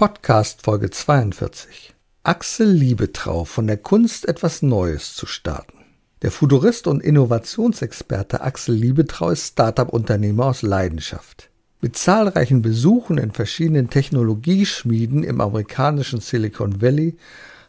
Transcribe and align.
Podcast 0.00 0.62
Folge 0.62 0.88
42. 0.88 1.92
Axel 2.22 2.70
Liebetrau 2.70 3.44
von 3.44 3.66
der 3.66 3.76
Kunst 3.76 4.26
etwas 4.26 4.62
Neues 4.62 5.14
zu 5.14 5.26
starten. 5.26 5.76
Der 6.22 6.30
Futurist 6.30 6.86
und 6.86 7.02
Innovationsexperte 7.02 8.40
Axel 8.40 8.76
Liebetrau 8.76 9.28
ist 9.28 9.48
Startup-Unternehmer 9.48 10.46
aus 10.46 10.62
Leidenschaft. 10.62 11.50
Mit 11.82 11.98
zahlreichen 11.98 12.62
Besuchen 12.62 13.18
in 13.18 13.32
verschiedenen 13.32 13.90
Technologieschmieden 13.90 15.22
im 15.22 15.42
amerikanischen 15.42 16.20
Silicon 16.20 16.80
Valley 16.80 17.18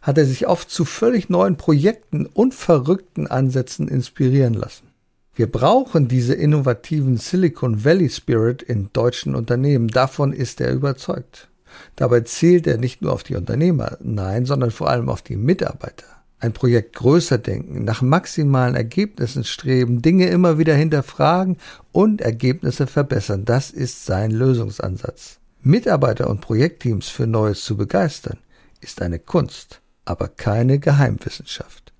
hat 0.02 0.18
er 0.18 0.26
sich 0.26 0.48
oft 0.48 0.72
zu 0.72 0.86
völlig 0.86 1.30
neuen 1.30 1.58
Projekten 1.58 2.28
und 2.28 2.54
verrückten 2.54 3.28
Ansätzen 3.28 3.90
inspirieren 3.90 4.54
lassen. 4.54 4.88
Wir 5.36 5.52
brauchen 5.52 6.08
diese 6.08 6.34
innovativen 6.34 7.18
Silicon 7.18 7.84
Valley 7.84 8.10
Spirit 8.10 8.62
in 8.62 8.90
deutschen 8.94 9.36
Unternehmen. 9.36 9.90
Davon 9.90 10.32
ist 10.32 10.62
er 10.62 10.72
überzeugt. 10.72 11.50
Dabei 11.96 12.22
zielt 12.22 12.68
er 12.68 12.78
nicht 12.78 13.02
nur 13.02 13.14
auf 13.14 13.24
die 13.24 13.36
Unternehmer, 13.36 13.98
nein, 14.02 14.46
sondern 14.46 14.72
vor 14.72 14.90
allem 14.90 15.10
auf 15.10 15.22
die 15.22 15.36
Mitarbeiter. 15.36 16.06
Ein 16.40 16.54
Projekt 16.54 16.96
größer 16.96 17.38
denken, 17.38 17.84
nach 17.84 18.02
maximalen 18.02 18.76
Ergebnissen 18.76 19.44
streben, 19.44 20.02
Dinge 20.02 20.28
immer 20.28 20.58
wieder 20.58 20.74
hinterfragen 20.74 21.58
und 21.92 22.20
Ergebnisse 22.20 22.88
verbessern. 22.88 23.46
Das 23.46 23.70
ist 23.70 24.06
sein 24.06 24.32
Lösungsansatz. 24.32 25.38
Mitarbeiter 25.62 26.28
und 26.28 26.42
Projektteams 26.42 27.10
für 27.10 27.28
Neues 27.28 27.64
zu 27.64 27.78
begeistern, 27.78 28.40
ist 28.80 29.04
eine 29.04 29.20
Kunst, 29.20 29.82
aber 30.06 30.28
keine 30.28 30.80
Geheimwissenschaft. 30.80 31.94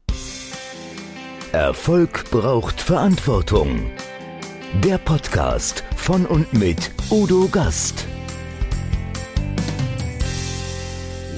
Erfolg 1.52 2.32
braucht 2.32 2.82
Verantwortung. 2.82 3.92
Der 4.84 4.98
Podcast 4.98 5.84
von 5.98 6.26
und 6.26 6.54
mit 6.54 6.92
Udo 7.12 7.48
Gast. 7.52 8.06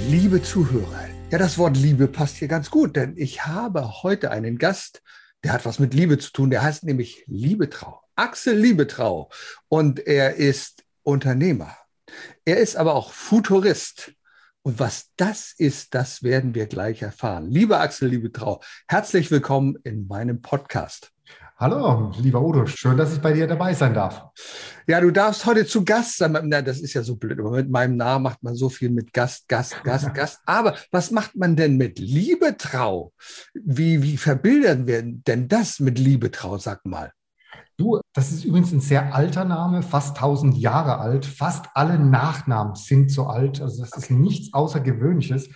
Liebe 0.09 0.41
Zuhörer, 0.41 1.07
ja, 1.31 1.38
das 1.38 1.57
Wort 1.57 1.77
Liebe 1.77 2.09
passt 2.09 2.35
hier 2.35 2.49
ganz 2.49 2.69
gut, 2.69 2.97
denn 2.97 3.16
ich 3.16 3.45
habe 3.45 4.03
heute 4.03 4.31
einen 4.31 4.58
Gast, 4.58 5.02
der 5.44 5.53
hat 5.53 5.66
was 5.66 5.80
mit 5.80 5.94
Liebe 5.94 6.17
zu 6.17 6.31
tun. 6.33 6.50
Der 6.50 6.61
heißt 6.61 6.83
nämlich 6.83 7.23
Liebetrau. 7.25 8.02
Axel 8.16 8.58
Liebetrau. 8.58 9.30
Und 9.69 10.05
er 10.05 10.36
ist 10.36 10.83
Unternehmer. 11.03 11.78
Er 12.44 12.58
ist 12.58 12.75
aber 12.75 12.95
auch 12.95 13.13
Futurist. 13.13 14.13
Und 14.61 14.78
was 14.78 15.11
das 15.16 15.53
ist, 15.58 15.95
das 15.95 16.22
werden 16.22 16.53
wir 16.53 16.67
gleich 16.67 17.02
erfahren. 17.02 17.50
Lieber 17.50 17.80
Axel 17.80 18.09
Liebetrau, 18.09 18.61
herzlich 18.89 19.31
willkommen 19.31 19.78
in 19.83 20.08
meinem 20.08 20.41
Podcast. 20.41 21.12
Hallo, 21.58 22.12
lieber 22.18 22.42
Udo, 22.42 22.66
schön, 22.66 22.98
dass 22.98 23.14
ich 23.14 23.22
bei 23.22 23.32
dir 23.32 23.46
dabei 23.46 23.76
sein 23.76 23.94
darf. 23.94 24.26
Ja, 24.88 25.00
du 25.00 25.12
darfst 25.12 25.46
heute 25.46 25.68
zu 25.68 25.86
Gast 25.86 26.18
sein. 26.18 26.36
Na, 26.46 26.64
das 26.64 26.80
ist 26.80 26.96
ja 26.96 27.04
so 27.04 27.16
blöd, 27.16 27.40
aber 27.40 27.52
mit 27.52 27.70
meinem 27.70 27.96
Namen 27.96 28.23
macht 28.23 28.42
man 28.42 28.56
so 28.56 28.70
viel 28.70 28.90
mit 28.90 29.14
Gast, 29.14 29.48
Gast, 29.48 29.84
Gast, 29.84 30.12
Gast. 30.16 30.42
Aber 30.48 30.76
was 30.92 31.12
macht 31.12 31.36
man 31.36 31.56
denn 31.56 31.78
mit 31.78 32.00
Liebetrau? 32.00 33.14
Wie, 33.54 34.02
wie 34.02 34.18
verbildern 34.18 34.88
wir 34.88 35.04
denn 35.04 35.48
das 35.48 35.80
mit 35.80 36.00
Liebetrau, 36.00 36.58
sag 36.58 36.86
mal? 36.86 37.12
Du, 37.78 38.02
das 38.14 38.31
ist 38.31 38.46
übrigens 38.46 38.72
ein 38.72 38.81
sehr 38.81 39.14
alter 39.14 39.46
Name, 39.46 39.84
fast 39.84 40.18
1000 40.18 40.58
Jahre 40.58 40.98
alt. 40.98 41.24
Fast 41.24 41.68
alle 41.76 42.00
Nachnamen 42.00 42.74
sind 42.74 43.12
so 43.12 43.28
alt. 43.28 43.62
Also 43.62 43.84
das 43.84 43.96
ist 43.96 44.09
nichts 44.09 44.54
Außergewöhnliches 44.54 45.50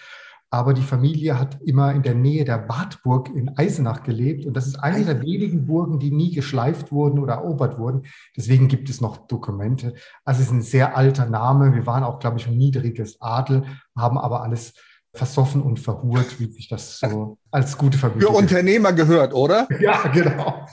aber 0.50 0.74
die 0.74 0.82
Familie 0.82 1.38
hat 1.38 1.62
immer 1.62 1.94
in 1.94 2.04
der 2.04 2.16
Nähe 2.16 2.46
der 2.46 2.70
Wartburg 2.70 3.30
in 3.36 3.58
Eisenach 3.58 4.04
gelebt 4.04 4.46
und 4.46 4.54
das 4.54 4.66
ist 4.66 4.78
eine 4.78 5.04
der 5.04 5.22
wenigen 5.22 5.66
Burgen, 5.66 6.00
die 6.00 6.12
nie 6.12 6.34
geschleift 6.34 6.92
wurden 6.92 7.20
oder 7.20 7.36
erobert 7.36 7.78
wurden. 7.78 8.04
Deswegen 8.36 8.68
gibt 8.68 8.90
es 8.90 9.02
noch 9.02 9.28
Dokumente. 9.28 9.94
Also 10.24 10.42
es 10.42 10.48
ist 10.48 10.54
ein 10.54 10.62
sehr 10.62 10.96
alter 10.96 11.26
Name. 11.26 11.74
Wir 11.74 11.86
waren 11.86 12.04
auch, 12.04 12.20
glaube 12.20 12.38
ich, 12.40 12.48
ein 12.48 12.58
niedriges 12.58 13.22
Adel, 13.22 13.66
haben 13.96 14.18
aber 14.18 14.42
alles 14.42 14.74
versoffen 15.14 15.62
und 15.62 15.80
verhurt, 15.80 16.40
wie 16.40 16.46
sich 16.52 16.70
das 16.70 17.00
so 17.00 17.38
als 17.52 17.78
gute 17.78 17.98
Familie. 17.98 18.28
Für 18.28 18.34
Unternehmer 18.34 18.94
gehört, 18.94 19.34
oder? 19.34 19.68
Ja, 19.80 20.08
genau. 20.08 20.66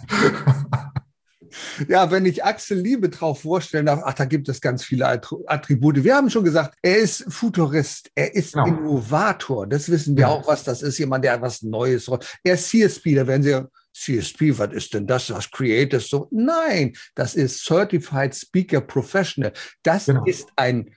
Ja, 1.89 2.11
wenn 2.11 2.27
ich 2.27 2.45
Axel 2.45 2.79
Liebe 2.79 3.09
drauf 3.09 3.43
vorstellen 3.43 3.87
darf, 3.87 4.01
ach, 4.05 4.15
da 4.15 4.25
gibt 4.25 4.49
es 4.49 4.61
ganz 4.61 4.85
viele 4.85 5.07
Attribute. 5.07 6.03
Wir 6.03 6.17
haben 6.17 6.31
schon 6.31 6.45
gesagt, 6.45 6.77
er 6.83 6.99
ist 6.99 7.25
Futurist, 7.29 8.11
er 8.15 8.35
ist 8.35 8.55
genau. 8.55 8.67
Innovator. 8.67 9.67
Das 9.67 9.89
wissen 9.89 10.17
wir 10.17 10.29
auch, 10.29 10.47
was 10.47 10.65
das 10.65 10.83
ist. 10.83 10.99
Jemand, 10.99 11.25
der 11.25 11.41
was 11.41 11.63
Neues. 11.63 12.09
Er 12.43 12.55
ist 12.55 12.71
CSP, 12.71 13.15
da 13.15 13.27
werden 13.27 13.43
Sie 13.43 13.67
CSP, 13.95 14.59
was 14.59 14.73
ist 14.73 14.95
denn 14.95 15.07
das? 15.07 15.31
Was 15.31 15.51
Creative 15.51 16.01
so? 16.01 16.29
Nein, 16.31 16.95
das 17.15 17.35
ist 17.35 17.65
Certified 17.65 18.35
Speaker 18.35 18.81
Professional. 18.81 19.53
Das 19.83 20.07
genau. 20.07 20.25
ist 20.25 20.49
ein 20.57 20.91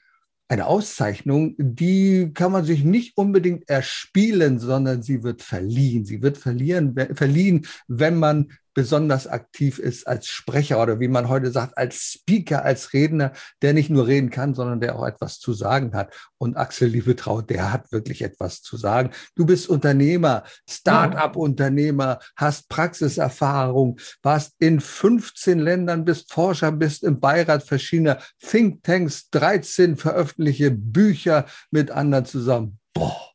eine 0.50 0.66
Auszeichnung, 0.66 1.56
die 1.58 2.32
kann 2.34 2.52
man 2.54 2.64
sich 2.64 2.84
nicht 2.84 3.18
unbedingt 3.18 3.70
erspielen, 3.70 4.60
sondern 4.60 5.02
sie 5.02 5.24
wird 5.24 5.42
verliehen. 5.42 6.06
Sie 6.06 6.22
wird 6.22 6.38
verlieren, 6.38 6.96
verliehen, 7.16 7.68
wenn 7.88 8.16
man 8.16 8.54
besonders 8.78 9.26
aktiv 9.26 9.80
ist 9.80 10.06
als 10.06 10.28
Sprecher 10.28 10.80
oder 10.80 11.00
wie 11.00 11.08
man 11.08 11.30
heute 11.30 11.50
sagt, 11.50 11.76
als 11.80 11.96
Speaker, 11.96 12.64
als 12.64 12.94
Redner, 12.94 13.34
der 13.64 13.74
nicht 13.74 13.90
nur 13.90 14.06
reden 14.06 14.30
kann, 14.30 14.54
sondern 14.54 14.80
der 14.80 14.96
auch 14.96 15.08
etwas 15.08 15.40
zu 15.40 15.54
sagen 15.54 15.96
hat. 15.96 16.14
Und 16.38 16.58
Axel 16.58 16.90
Liebetraut, 16.90 17.50
der 17.50 17.74
hat 17.74 17.92
wirklich 17.92 18.22
etwas 18.22 18.62
zu 18.62 18.78
sagen. 18.78 19.10
Du 19.34 19.48
bist 19.48 19.68
Unternehmer, 19.68 20.44
Start-up-Unternehmer, 20.70 22.20
hast 22.36 22.70
Praxiserfahrung, 22.70 24.00
warst 24.22 24.54
in 24.60 24.80
15 24.80 25.58
Ländern, 25.58 26.06
bist 26.06 26.32
Forscher, 26.32 26.72
bist 26.72 27.04
im 27.04 27.20
Beirat 27.20 27.64
verschiedener 27.64 28.20
Thinktanks, 28.40 29.32
13 29.32 29.98
veröffentlichte 29.98 30.70
Bücher 30.70 31.48
mit 31.72 31.90
anderen 31.90 32.26
zusammen. 32.26 32.78
Boah, 32.94 33.32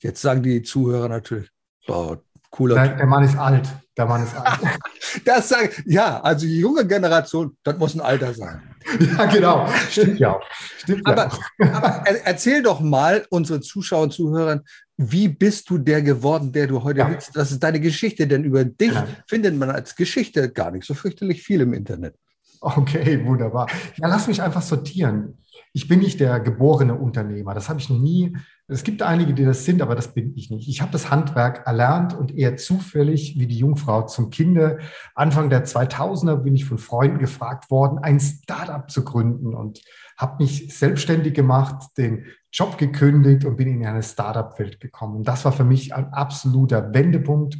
jetzt 0.00 0.20
sagen 0.20 0.42
die 0.42 0.60
Zuhörer 0.60 1.08
natürlich, 1.08 1.48
boah, 1.86 2.22
cooler 2.52 2.76
Nein, 2.76 2.96
Der 2.96 3.06
Mann 3.06 3.24
ist 3.24 3.36
alt. 3.36 3.68
Der 3.96 4.06
Mann 4.06 4.22
ist 4.22 4.36
alt. 4.36 4.60
das 5.24 5.48
sagt, 5.48 5.82
ja, 5.86 6.20
also 6.20 6.46
die 6.46 6.60
junge 6.60 6.86
Generation, 6.86 7.56
das 7.64 7.76
muss 7.78 7.94
ein 7.94 8.00
Alter 8.00 8.32
sein. 8.32 8.62
Ja, 8.98 9.26
genau. 9.26 9.68
Stimmt 9.90 10.18
ja 10.18 10.32
auch. 10.32 10.42
Stimmt 10.78 11.06
aber, 11.06 11.30
ja 11.60 11.72
aber 11.72 12.04
erzähl 12.24 12.64
doch 12.64 12.80
mal 12.80 13.24
unseren 13.30 13.62
Zuschauern 13.62 14.04
und 14.04 14.12
Zuhörern, 14.12 14.62
wie 14.96 15.28
bist 15.28 15.70
du 15.70 15.78
der 15.78 16.02
geworden, 16.02 16.50
der 16.50 16.66
du 16.66 16.82
heute 16.82 16.98
ja. 16.98 17.04
bist? 17.06 17.30
Das 17.34 17.52
ist 17.52 17.62
deine 17.62 17.78
Geschichte, 17.78 18.26
denn 18.26 18.42
über 18.42 18.64
dich 18.64 18.92
ja. 18.92 19.06
findet 19.28 19.56
man 19.56 19.70
als 19.70 19.94
Geschichte 19.94 20.50
gar 20.50 20.72
nicht 20.72 20.84
so 20.84 20.94
fürchterlich 20.94 21.42
viel 21.42 21.60
im 21.60 21.74
Internet. 21.74 22.16
Okay, 22.60 23.24
wunderbar. 23.24 23.68
Ja, 23.96 24.08
lass 24.08 24.26
mich 24.26 24.42
einfach 24.42 24.62
sortieren. 24.62 25.38
Ich 25.72 25.88
bin 25.88 26.00
nicht 26.00 26.20
der 26.20 26.40
geborene 26.40 26.94
Unternehmer. 26.94 27.54
Das 27.54 27.68
habe 27.68 27.80
ich 27.80 27.88
noch 27.88 27.98
nie 27.98 28.36
es 28.72 28.84
gibt 28.84 29.02
einige, 29.02 29.34
die 29.34 29.44
das 29.44 29.64
sind, 29.64 29.82
aber 29.82 29.94
das 29.94 30.14
bin 30.14 30.34
ich 30.36 30.50
nicht. 30.50 30.68
Ich 30.68 30.80
habe 30.80 30.92
das 30.92 31.10
Handwerk 31.10 31.66
erlernt 31.66 32.14
und 32.14 32.34
eher 32.34 32.56
zufällig 32.56 33.38
wie 33.38 33.46
die 33.46 33.58
Jungfrau 33.58 34.02
zum 34.02 34.30
Kinde. 34.30 34.78
Anfang 35.14 35.50
der 35.50 35.66
2000er 35.66 36.36
bin 36.36 36.54
ich 36.54 36.64
von 36.64 36.78
Freunden 36.78 37.18
gefragt 37.18 37.70
worden, 37.70 37.98
ein 37.98 38.18
Startup 38.18 38.90
zu 38.90 39.04
gründen 39.04 39.54
und 39.54 39.82
habe 40.16 40.42
mich 40.42 40.76
selbstständig 40.76 41.34
gemacht, 41.34 41.90
den 41.98 42.26
Job 42.50 42.78
gekündigt 42.78 43.44
und 43.44 43.56
bin 43.56 43.68
in 43.68 43.86
eine 43.86 44.02
Startup-Welt 44.02 44.80
gekommen. 44.80 45.16
Und 45.16 45.28
das 45.28 45.44
war 45.44 45.52
für 45.52 45.64
mich 45.64 45.94
ein 45.94 46.12
absoluter 46.12 46.94
Wendepunkt. 46.94 47.58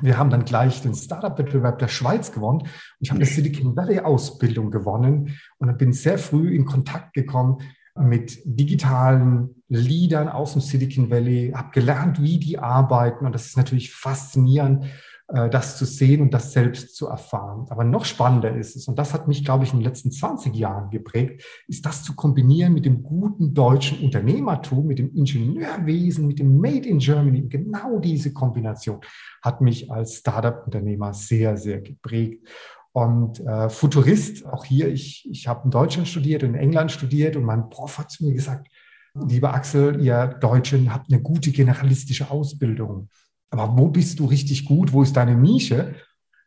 Wir 0.00 0.16
haben 0.16 0.30
dann 0.30 0.44
gleich 0.44 0.80
den 0.82 0.94
Startup-Wettbewerb 0.94 1.78
der 1.80 1.88
Schweiz 1.88 2.30
gewonnen. 2.30 2.60
Und 2.60 2.68
ich 3.00 3.10
habe 3.10 3.18
eine 3.18 3.26
Silicon 3.28 3.76
Valley-Ausbildung 3.76 4.70
gewonnen 4.70 5.38
und 5.58 5.76
bin 5.78 5.92
sehr 5.92 6.18
früh 6.18 6.54
in 6.54 6.66
Kontakt 6.66 7.14
gekommen 7.14 7.58
mit 7.96 8.38
digitalen 8.44 9.62
Leadern 9.68 10.28
aus 10.28 10.52
dem 10.52 10.62
Silicon 10.62 11.10
Valley, 11.10 11.52
habe 11.54 11.70
gelernt, 11.72 12.22
wie 12.22 12.38
die 12.38 12.58
arbeiten. 12.58 13.26
Und 13.26 13.34
das 13.34 13.46
ist 13.46 13.56
natürlich 13.56 13.92
faszinierend, 13.92 14.84
das 15.28 15.76
zu 15.76 15.84
sehen 15.84 16.22
und 16.22 16.32
das 16.32 16.52
selbst 16.54 16.96
zu 16.96 17.06
erfahren. 17.06 17.66
Aber 17.68 17.84
noch 17.84 18.06
spannender 18.06 18.56
ist 18.56 18.76
es, 18.76 18.88
und 18.88 18.98
das 18.98 19.12
hat 19.12 19.28
mich, 19.28 19.44
glaube 19.44 19.64
ich, 19.64 19.72
in 19.74 19.80
den 19.80 19.84
letzten 19.84 20.10
20 20.10 20.54
Jahren 20.54 20.88
geprägt, 20.88 21.44
ist 21.66 21.84
das 21.84 22.02
zu 22.02 22.16
kombinieren 22.16 22.72
mit 22.72 22.86
dem 22.86 23.02
guten 23.02 23.52
deutschen 23.52 23.98
Unternehmertum, 24.00 24.86
mit 24.86 24.98
dem 24.98 25.14
Ingenieurwesen, 25.14 26.26
mit 26.26 26.38
dem 26.38 26.58
Made 26.58 26.88
in 26.88 26.98
Germany. 26.98 27.42
Genau 27.42 27.98
diese 27.98 28.32
Kombination 28.32 29.00
hat 29.42 29.60
mich 29.60 29.90
als 29.90 30.14
Startup-Unternehmer 30.14 31.12
sehr, 31.12 31.58
sehr 31.58 31.82
geprägt. 31.82 32.48
Und 32.92 33.40
äh, 33.40 33.68
Futurist, 33.68 34.46
auch 34.46 34.64
hier, 34.64 34.88
ich, 34.88 35.28
ich 35.30 35.46
habe 35.46 35.66
in 35.66 35.70
Deutschland 35.70 36.08
studiert 36.08 36.42
und 36.42 36.54
in 36.54 36.60
England 36.60 36.90
studiert 36.90 37.36
und 37.36 37.44
mein 37.44 37.68
Prof 37.68 37.98
hat 37.98 38.10
zu 38.10 38.24
mir 38.24 38.32
gesagt, 38.32 38.68
lieber 39.14 39.52
Axel, 39.52 40.00
ihr 40.00 40.38
Deutschen 40.40 40.92
habt 40.92 41.12
eine 41.12 41.20
gute 41.20 41.50
generalistische 41.50 42.30
Ausbildung. 42.30 43.08
Aber 43.50 43.76
wo 43.78 43.88
bist 43.88 44.18
du 44.20 44.26
richtig 44.26 44.64
gut? 44.64 44.92
Wo 44.92 45.02
ist 45.02 45.16
deine 45.16 45.34
Nische? 45.34 45.94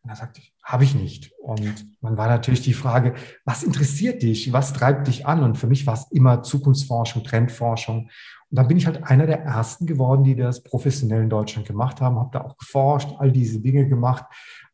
Und 0.04 0.10
er 0.10 0.16
sagte 0.16 0.40
ich, 0.40 0.54
habe 0.64 0.84
ich 0.84 0.96
nicht. 0.96 1.32
Und 1.40 1.86
man 2.02 2.18
war 2.18 2.28
natürlich 2.28 2.62
die 2.62 2.74
Frage, 2.74 3.14
was 3.46 3.64
interessiert 3.64 4.22
dich? 4.24 4.52
Was 4.54 4.74
treibt 4.74 5.08
dich 5.08 5.26
an? 5.26 5.44
Und 5.44 5.58
für 5.58 5.68
mich 5.68 5.86
war 5.86 5.96
es 5.96 6.12
immer 6.12 6.44
Zukunftsforschung, 6.44 7.24
Trendforschung. 7.24 8.10
Und 8.50 8.58
dann 8.58 8.68
bin 8.68 8.78
ich 8.78 8.86
halt 8.86 9.04
einer 9.04 9.26
der 9.26 9.42
ersten 9.44 9.86
geworden, 9.86 10.24
die 10.24 10.36
das 10.36 10.64
professionell 10.64 11.24
in 11.24 11.30
Deutschland 11.30 11.68
gemacht 11.68 12.02
haben, 12.02 12.18
habe 12.18 12.32
da 12.34 12.42
auch 12.42 12.58
geforscht, 12.58 13.10
all 13.18 13.32
diese 13.32 13.60
Dinge 13.60 13.88
gemacht. 13.88 14.26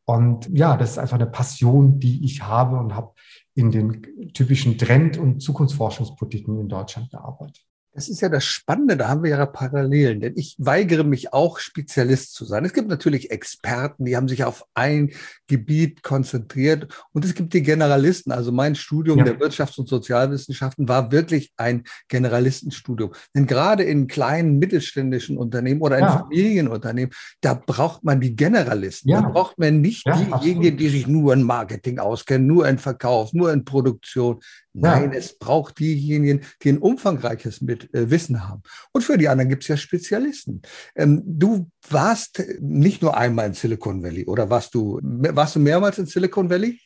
Und 0.06 0.50
ja, 0.50 0.78
das 0.78 0.92
ist 0.92 0.98
einfach 0.98 1.16
eine 1.16 1.28
Passion, 1.28 2.00
die 2.00 2.24
ich 2.24 2.42
habe 2.44 2.78
und 2.78 2.96
habe 2.96 3.12
in 3.54 3.72
den 3.72 4.34
typischen 4.34 4.78
Trend- 4.78 5.18
und 5.18 5.42
Zukunftsforschungspolitiken 5.42 6.60
in 6.60 6.70
Deutschland 6.70 7.12
gearbeitet. 7.12 7.66
Das 7.98 8.10
ist 8.10 8.22
ja 8.22 8.30
das 8.30 8.46
Spannende, 8.46 8.96
da 8.96 9.08
haben 9.08 9.24
wir 9.24 9.32
ja 9.32 9.46
Parallelen, 9.48 10.20
denn 10.20 10.34
ich 10.36 10.56
weigere 10.60 11.04
mich 11.04 11.34
auch, 11.34 11.58
Spezialist 11.58 12.36
zu 12.36 12.46
sein. 12.46 12.64
Es 12.64 12.74
gibt 12.74 12.90
natürlich 12.90 13.32
Experten, 13.32 14.06
die 14.06 14.16
haben 14.16 14.28
sich 14.28 14.44
auf 14.44 14.66
ein 14.76 15.14
Gebiet 15.48 16.04
konzentriert 16.04 16.94
und 17.12 17.26
es 17.26 17.34
gibt 17.34 17.56
die 17.56 17.64
Generalisten. 17.64 18.32
Also 18.32 18.52
mein 18.52 18.76
Studium 18.76 19.18
ja. 19.18 19.24
der 19.24 19.40
Wirtschafts- 19.40 19.80
und 19.80 19.90
Sozialwissenschaften 19.90 20.88
war 20.88 21.12
wirklich 21.12 21.52
ein 21.58 21.86
Generalistenstudium. 22.08 23.14
Denn 23.36 23.48
gerade 23.48 23.82
in 23.82 24.06
kleinen 24.06 24.60
mittelständischen 24.60 25.36
Unternehmen 25.36 25.82
oder 25.82 25.98
in 25.98 26.04
ja. 26.04 26.20
Familienunternehmen, 26.20 27.16
da 27.42 27.56
braucht 27.56 28.04
man 28.04 28.22
die 28.22 28.36
Generalisten. 28.36 29.10
Ja. 29.10 29.24
Da 29.24 29.30
braucht 29.30 29.58
man 29.58 29.82
nicht 29.82 30.06
diejenigen, 30.06 30.78
die 30.78 30.90
sich 30.90 31.08
nur 31.08 31.34
in 31.34 31.42
Marketing 31.42 31.98
auskennen, 31.98 32.46
nur 32.46 32.68
in 32.68 32.78
Verkauf, 32.78 33.34
nur 33.34 33.52
in 33.52 33.66
Produktion. 33.66 34.40
Nein, 34.80 35.14
es 35.14 35.38
braucht 35.38 35.80
diejenigen, 35.80 36.42
die 36.62 36.70
ein 36.70 36.78
umfangreiches 36.78 37.62
mit, 37.62 37.94
äh, 37.94 38.10
Wissen 38.10 38.48
haben. 38.48 38.62
Und 38.92 39.04
für 39.04 39.18
die 39.18 39.28
anderen 39.28 39.50
gibt 39.50 39.64
es 39.64 39.70
ja 39.70 39.78
Spezialisten. 39.78 40.62
Ähm, 40.96 41.24
du 41.26 41.70
warst 41.90 42.44
nicht 42.60 43.02
nur 43.02 43.18
einmal 43.18 43.48
in 43.48 43.54
Silicon 43.54 44.04
Valley, 44.04 44.26
oder 44.26 44.50
warst 44.50 44.76
du, 44.76 45.00
warst 45.02 45.56
du 45.56 45.60
mehrmals 45.60 45.98
in 45.98 46.06
Silicon 46.06 46.50
Valley? 46.50 46.80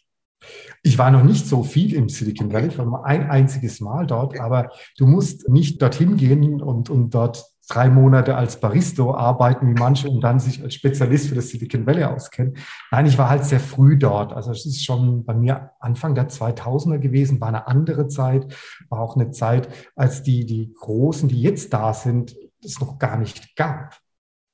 Ich 0.83 0.97
war 0.97 1.11
noch 1.11 1.23
nicht 1.23 1.45
so 1.45 1.63
viel 1.63 1.93
im 1.93 2.09
Silicon 2.09 2.51
Valley, 2.51 2.67
ich 2.67 2.77
war 2.77 2.85
nur 2.85 3.05
ein 3.05 3.29
einziges 3.29 3.79
Mal 3.79 4.07
dort, 4.07 4.39
aber 4.39 4.71
du 4.97 5.05
musst 5.05 5.47
nicht 5.49 5.81
dorthin 5.81 6.17
gehen 6.17 6.61
und, 6.61 6.89
und 6.89 7.13
dort 7.13 7.50
drei 7.71 7.89
Monate 7.89 8.35
als 8.35 8.59
Baristo 8.59 9.15
arbeiten 9.15 9.67
wie 9.67 9.79
manche 9.79 10.09
und 10.09 10.21
dann 10.21 10.39
sich 10.39 10.61
als 10.61 10.73
Spezialist 10.73 11.29
für 11.29 11.35
das 11.35 11.49
Silicon 11.49 11.85
Valley 11.85 12.03
auskennen. 12.03 12.57
Nein, 12.91 13.05
ich 13.05 13.17
war 13.17 13.29
halt 13.29 13.45
sehr 13.45 13.59
früh 13.59 13.97
dort. 13.97 14.33
Also 14.33 14.51
es 14.51 14.65
ist 14.65 14.83
schon 14.83 15.23
bei 15.23 15.33
mir 15.33 15.71
Anfang 15.79 16.13
der 16.13 16.29
2000er 16.29 16.99
gewesen, 16.99 17.39
war 17.39 17.47
eine 17.47 17.67
andere 17.67 18.07
Zeit, 18.07 18.53
war 18.89 18.99
auch 18.99 19.15
eine 19.15 19.31
Zeit, 19.31 19.69
als 19.95 20.21
die, 20.21 20.45
die 20.45 20.73
Großen, 20.73 21.29
die 21.29 21.41
jetzt 21.41 21.73
da 21.73 21.93
sind, 21.93 22.35
es 22.63 22.79
noch 22.79 22.99
gar 22.99 23.17
nicht 23.17 23.55
gab. 23.55 23.97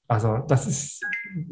Also 0.07 0.37
das 0.47 0.67
ist, 0.67 1.03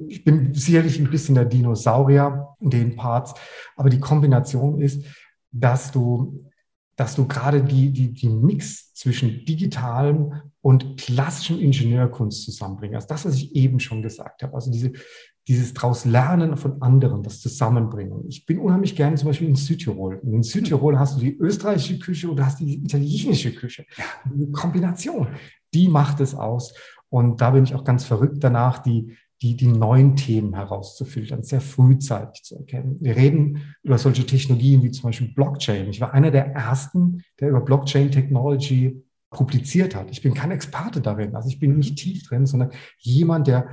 ich 0.07 0.23
bin 0.23 0.53
sicherlich 0.53 0.99
ein 0.99 1.09
bisschen 1.09 1.35
der 1.35 1.45
Dinosaurier 1.45 2.47
in 2.59 2.69
den 2.69 2.95
Parts, 2.95 3.33
aber 3.75 3.89
die 3.89 3.99
Kombination 3.99 4.79
ist, 4.79 5.03
dass 5.51 5.91
du 5.91 6.45
dass 6.95 7.15
du 7.15 7.27
gerade 7.27 7.63
die, 7.63 7.91
die, 7.91 8.13
die 8.13 8.29
Mix 8.29 8.93
zwischen 8.93 9.45
digitalem 9.45 10.33
und 10.61 10.97
klassischem 10.97 11.59
Ingenieurkunst 11.59 12.45
zusammenbringst. 12.45 12.95
Also 12.95 13.07
das, 13.07 13.25
was 13.25 13.35
ich 13.35 13.55
eben 13.55 13.79
schon 13.79 14.01
gesagt 14.01 14.43
habe. 14.43 14.53
Also 14.53 14.71
diese, 14.71 14.93
dieses 15.47 15.73
draus 15.73 16.05
Lernen 16.05 16.57
von 16.57 16.81
anderen, 16.81 17.21
das 17.21 17.41
Zusammenbringen. 17.41 18.25
Ich 18.27 18.45
bin 18.45 18.59
unheimlich 18.59 18.95
gerne 18.95 19.17
zum 19.17 19.27
Beispiel 19.27 19.49
in 19.49 19.55
Südtirol. 19.55 20.19
Und 20.23 20.33
in 20.33 20.43
Südtirol 20.43 20.97
hast 20.97 21.17
du 21.17 21.19
die 21.19 21.37
österreichische 21.37 21.99
Küche 21.99 22.27
du 22.27 22.43
hast 22.43 22.59
die 22.59 22.77
italienische 22.83 23.53
Küche. 23.53 23.85
Die 24.33 24.51
Kombination, 24.51 25.27
die 25.73 25.89
macht 25.89 26.21
es 26.21 26.33
aus. 26.33 26.73
Und 27.09 27.41
da 27.41 27.51
bin 27.51 27.63
ich 27.63 27.75
auch 27.75 27.83
ganz 27.83 28.05
verrückt 28.05 28.43
danach, 28.43 28.79
die, 28.79 29.15
die, 29.41 29.55
die 29.57 29.67
neuen 29.67 30.15
Themen 30.15 30.55
herauszufiltern, 30.55 31.43
sehr 31.43 31.61
frühzeitig 31.61 32.43
zu 32.43 32.55
erkennen. 32.55 32.97
Wir 33.01 33.15
reden 33.15 33.75
über 33.83 33.97
solche 33.97 34.25
Technologien 34.25 34.83
wie 34.83 34.91
zum 34.91 35.09
Beispiel 35.09 35.33
Blockchain. 35.33 35.89
Ich 35.89 36.01
war 36.01 36.13
einer 36.13 36.31
der 36.31 36.53
ersten, 36.53 37.23
der 37.39 37.49
über 37.49 37.61
Blockchain 37.61 38.11
Technology 38.11 39.03
publiziert 39.29 39.95
hat. 39.95 40.09
Ich 40.11 40.21
bin 40.21 40.33
kein 40.33 40.51
Experte 40.51 41.01
darin, 41.01 41.35
also 41.35 41.49
ich 41.49 41.59
bin 41.59 41.77
nicht 41.77 41.97
tief 41.97 42.27
drin, 42.27 42.45
sondern 42.45 42.71
jemand, 42.99 43.47
der 43.47 43.69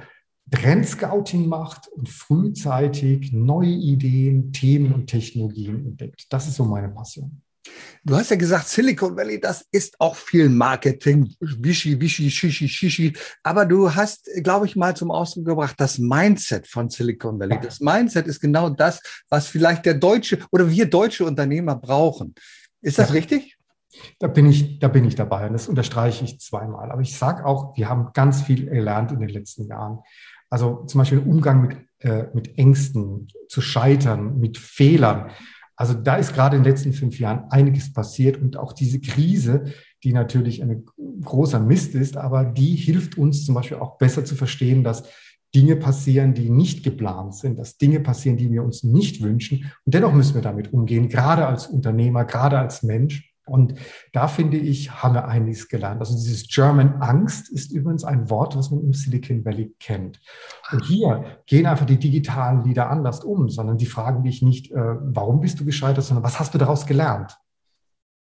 Trendscouting 0.50 1.46
macht 1.46 1.88
und 1.88 2.08
frühzeitig 2.08 3.32
neue 3.32 3.70
Ideen, 3.70 4.52
Themen 4.52 4.92
und 4.92 5.06
Technologien 5.06 5.86
entdeckt. 5.86 6.26
Das 6.30 6.48
ist 6.48 6.56
so 6.56 6.64
meine 6.64 6.88
Passion. 6.88 7.42
Du 8.04 8.16
hast 8.16 8.30
ja 8.30 8.36
gesagt, 8.36 8.68
Silicon 8.68 9.16
Valley, 9.16 9.40
das 9.40 9.64
ist 9.70 10.00
auch 10.00 10.16
viel 10.16 10.48
Marketing, 10.48 11.32
wischi, 11.40 12.00
wischi, 12.00 12.30
shishi, 12.30 12.68
shishi. 12.68 13.12
Aber 13.44 13.64
du 13.64 13.94
hast, 13.94 14.28
glaube 14.42 14.66
ich, 14.66 14.74
mal 14.74 14.96
zum 14.96 15.12
Ausdruck 15.12 15.46
gebracht, 15.46 15.76
das 15.78 15.98
Mindset 15.98 16.66
von 16.66 16.90
Silicon 16.90 17.38
Valley. 17.38 17.60
Das 17.62 17.78
Mindset 17.78 18.26
ist 18.26 18.40
genau 18.40 18.70
das, 18.70 19.00
was 19.28 19.46
vielleicht 19.46 19.86
der 19.86 19.94
deutsche 19.94 20.38
oder 20.50 20.68
wir 20.68 20.86
deutsche 20.86 21.24
Unternehmer 21.24 21.76
brauchen. 21.76 22.34
Ist 22.80 22.98
das 22.98 23.10
ja. 23.10 23.14
richtig? 23.14 23.56
Da 24.18 24.26
bin, 24.26 24.46
ich, 24.46 24.78
da 24.78 24.88
bin 24.88 25.04
ich 25.04 25.14
dabei 25.14 25.46
und 25.46 25.52
das 25.52 25.68
unterstreiche 25.68 26.24
ich 26.24 26.40
zweimal. 26.40 26.90
Aber 26.90 27.02
ich 27.02 27.16
sage 27.16 27.44
auch, 27.44 27.76
wir 27.76 27.88
haben 27.88 28.10
ganz 28.14 28.42
viel 28.42 28.66
gelernt 28.66 29.12
in 29.12 29.20
den 29.20 29.28
letzten 29.28 29.66
Jahren. 29.66 30.00
Also 30.50 30.84
zum 30.86 30.98
Beispiel 30.98 31.18
Umgang 31.18 31.62
mit, 31.62 31.76
äh, 32.00 32.24
mit 32.34 32.58
Ängsten, 32.58 33.28
zu 33.48 33.60
scheitern, 33.60 34.38
mit 34.38 34.58
Fehlern. 34.58 35.30
Also 35.82 35.94
da 35.94 36.14
ist 36.14 36.32
gerade 36.32 36.56
in 36.56 36.62
den 36.62 36.70
letzten 36.70 36.92
fünf 36.92 37.18
Jahren 37.18 37.50
einiges 37.50 37.92
passiert 37.92 38.40
und 38.40 38.56
auch 38.56 38.72
diese 38.72 39.00
Krise, 39.00 39.64
die 40.04 40.12
natürlich 40.12 40.62
ein 40.62 40.84
großer 41.20 41.58
Mist 41.58 41.96
ist, 41.96 42.16
aber 42.16 42.44
die 42.44 42.76
hilft 42.76 43.18
uns 43.18 43.44
zum 43.44 43.56
Beispiel 43.56 43.78
auch 43.78 43.98
besser 43.98 44.24
zu 44.24 44.36
verstehen, 44.36 44.84
dass 44.84 45.02
Dinge 45.52 45.74
passieren, 45.74 46.34
die 46.34 46.50
nicht 46.50 46.84
geplant 46.84 47.34
sind, 47.34 47.58
dass 47.58 47.78
Dinge 47.78 47.98
passieren, 47.98 48.36
die 48.36 48.52
wir 48.52 48.62
uns 48.62 48.84
nicht 48.84 49.22
wünschen. 49.22 49.72
Und 49.84 49.92
dennoch 49.92 50.12
müssen 50.12 50.36
wir 50.36 50.42
damit 50.42 50.72
umgehen, 50.72 51.08
gerade 51.08 51.48
als 51.48 51.66
Unternehmer, 51.66 52.26
gerade 52.26 52.60
als 52.60 52.84
Mensch. 52.84 53.31
Und 53.52 53.74
da 54.12 54.28
finde 54.28 54.56
ich, 54.56 55.02
haben 55.02 55.14
wir 55.14 55.28
einiges 55.28 55.68
gelernt. 55.68 56.00
Also 56.00 56.14
dieses 56.14 56.48
German 56.48 57.02
Angst 57.02 57.50
ist 57.50 57.70
übrigens 57.70 58.02
ein 58.02 58.30
Wort, 58.30 58.56
was 58.56 58.70
man 58.70 58.80
im 58.80 58.94
Silicon 58.94 59.44
Valley 59.44 59.74
kennt. 59.78 60.20
Und 60.70 60.82
hier 60.84 61.42
gehen 61.44 61.66
einfach 61.66 61.84
die 61.84 61.98
digitalen 61.98 62.64
Lieder 62.64 62.88
anders 62.88 63.22
um, 63.22 63.50
sondern 63.50 63.76
die 63.76 63.84
fragen 63.84 64.22
dich 64.22 64.40
nicht, 64.40 64.72
äh, 64.72 64.94
warum 65.00 65.40
bist 65.40 65.60
du 65.60 65.66
gescheitert, 65.66 66.02
sondern 66.02 66.24
was 66.24 66.40
hast 66.40 66.54
du 66.54 66.58
daraus 66.58 66.86
gelernt? 66.86 67.36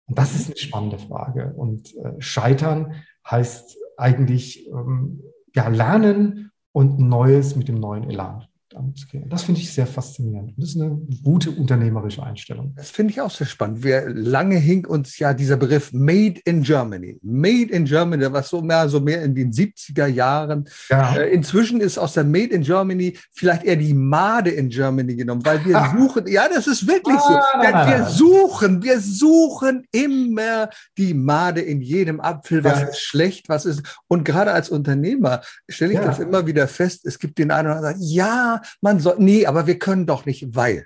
Und 0.05 0.19
das 0.19 0.35
ist 0.35 0.45
eine 0.45 0.57
spannende 0.57 0.99
Frage. 0.99 1.55
Und 1.55 1.95
äh, 1.95 2.13
scheitern 2.19 2.93
heißt 3.27 3.77
eigentlich 3.97 4.67
ähm, 4.67 5.23
ja, 5.55 5.69
lernen 5.69 6.51
und 6.71 6.99
Neues 6.99 7.55
mit 7.55 7.67
dem 7.67 7.79
neuen 7.79 8.07
Elan 8.11 8.45
anzugehen. 8.75 9.29
Das 9.29 9.43
finde 9.43 9.61
ich 9.61 9.73
sehr 9.73 9.87
faszinierend. 9.87 10.53
Das 10.57 10.69
ist 10.69 10.81
eine 10.81 10.97
gute 11.23 11.51
unternehmerische 11.51 12.23
Einstellung. 12.23 12.73
Das 12.75 12.89
finde 12.89 13.13
ich 13.13 13.21
auch 13.21 13.31
sehr 13.31 13.47
spannend. 13.47 13.83
Wir, 13.83 14.09
lange 14.09 14.57
hing 14.57 14.85
uns 14.85 15.17
ja 15.19 15.33
dieser 15.33 15.57
Begriff 15.57 15.93
Made 15.93 16.39
in 16.45 16.63
Germany. 16.63 17.17
Made 17.21 17.71
in 17.71 17.85
Germany, 17.85 18.21
der 18.21 18.33
war 18.33 18.43
so 18.43 18.61
mehr, 18.61 18.87
so 18.89 18.99
mehr 18.99 19.23
in 19.23 19.35
den 19.35 19.51
70er 19.51 20.07
Jahren. 20.07 20.65
Ja. 20.89 21.15
Äh, 21.15 21.33
inzwischen 21.33 21.81
ist 21.81 21.97
aus 21.97 22.13
der 22.13 22.23
Made 22.23 22.53
in 22.53 22.61
Germany 22.61 23.17
vielleicht 23.31 23.63
eher 23.63 23.75
die 23.75 23.93
Made 23.93 24.49
in 24.49 24.69
Germany 24.69 25.15
genommen, 25.15 25.45
weil 25.45 25.63
wir 25.65 25.77
ah. 25.77 25.95
suchen, 25.95 26.27
ja, 26.27 26.47
das 26.47 26.67
ist 26.67 26.87
wirklich 26.87 27.17
ah, 27.17 27.27
so. 27.27 27.33
Nein, 27.59 27.71
nein, 27.71 27.87
wir 27.89 27.97
nein. 27.99 28.11
suchen, 28.11 28.83
wir 28.83 28.99
suchen 28.99 29.85
immer 29.91 30.69
die 30.97 31.13
Made 31.13 31.61
in 31.61 31.81
jedem 31.81 32.19
Apfel, 32.19 32.63
was 32.63 32.81
ja. 32.81 32.87
ist 32.87 32.99
schlecht, 32.99 33.49
was 33.49 33.65
ist. 33.65 33.83
Und 34.07 34.23
gerade 34.23 34.51
als 34.51 34.69
Unternehmer 34.69 35.41
stelle 35.69 35.93
ich 35.93 35.99
ja. 35.99 36.05
das 36.05 36.19
immer 36.19 36.45
wieder 36.45 36.67
fest. 36.67 37.05
Es 37.05 37.19
gibt 37.19 37.37
den 37.37 37.51
einen 37.51 37.67
oder 37.67 37.77
anderen, 37.77 38.01
ja, 38.01 38.61
man 38.81 38.99
soll, 38.99 39.15
nee, 39.19 39.45
aber 39.45 39.67
wir 39.67 39.79
können 39.79 40.05
doch 40.05 40.25
nicht, 40.25 40.55
weil. 40.55 40.85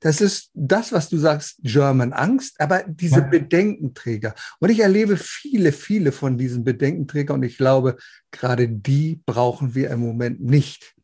Das 0.00 0.20
ist 0.20 0.50
das, 0.54 0.92
was 0.92 1.08
du 1.08 1.18
sagst, 1.18 1.58
German 1.62 2.12
Angst, 2.12 2.60
aber 2.60 2.84
diese 2.86 3.20
ja. 3.20 3.26
Bedenkenträger. 3.26 4.34
Und 4.58 4.70
ich 4.70 4.80
erlebe 4.80 5.16
viele, 5.16 5.72
viele 5.72 6.12
von 6.12 6.38
diesen 6.38 6.64
Bedenkenträgern 6.64 7.36
und 7.36 7.42
ich 7.42 7.56
glaube, 7.56 7.96
gerade 8.30 8.68
die 8.68 9.22
brauchen 9.26 9.74
wir 9.74 9.90
im 9.90 10.00
Moment 10.00 10.40
nicht. 10.40 10.94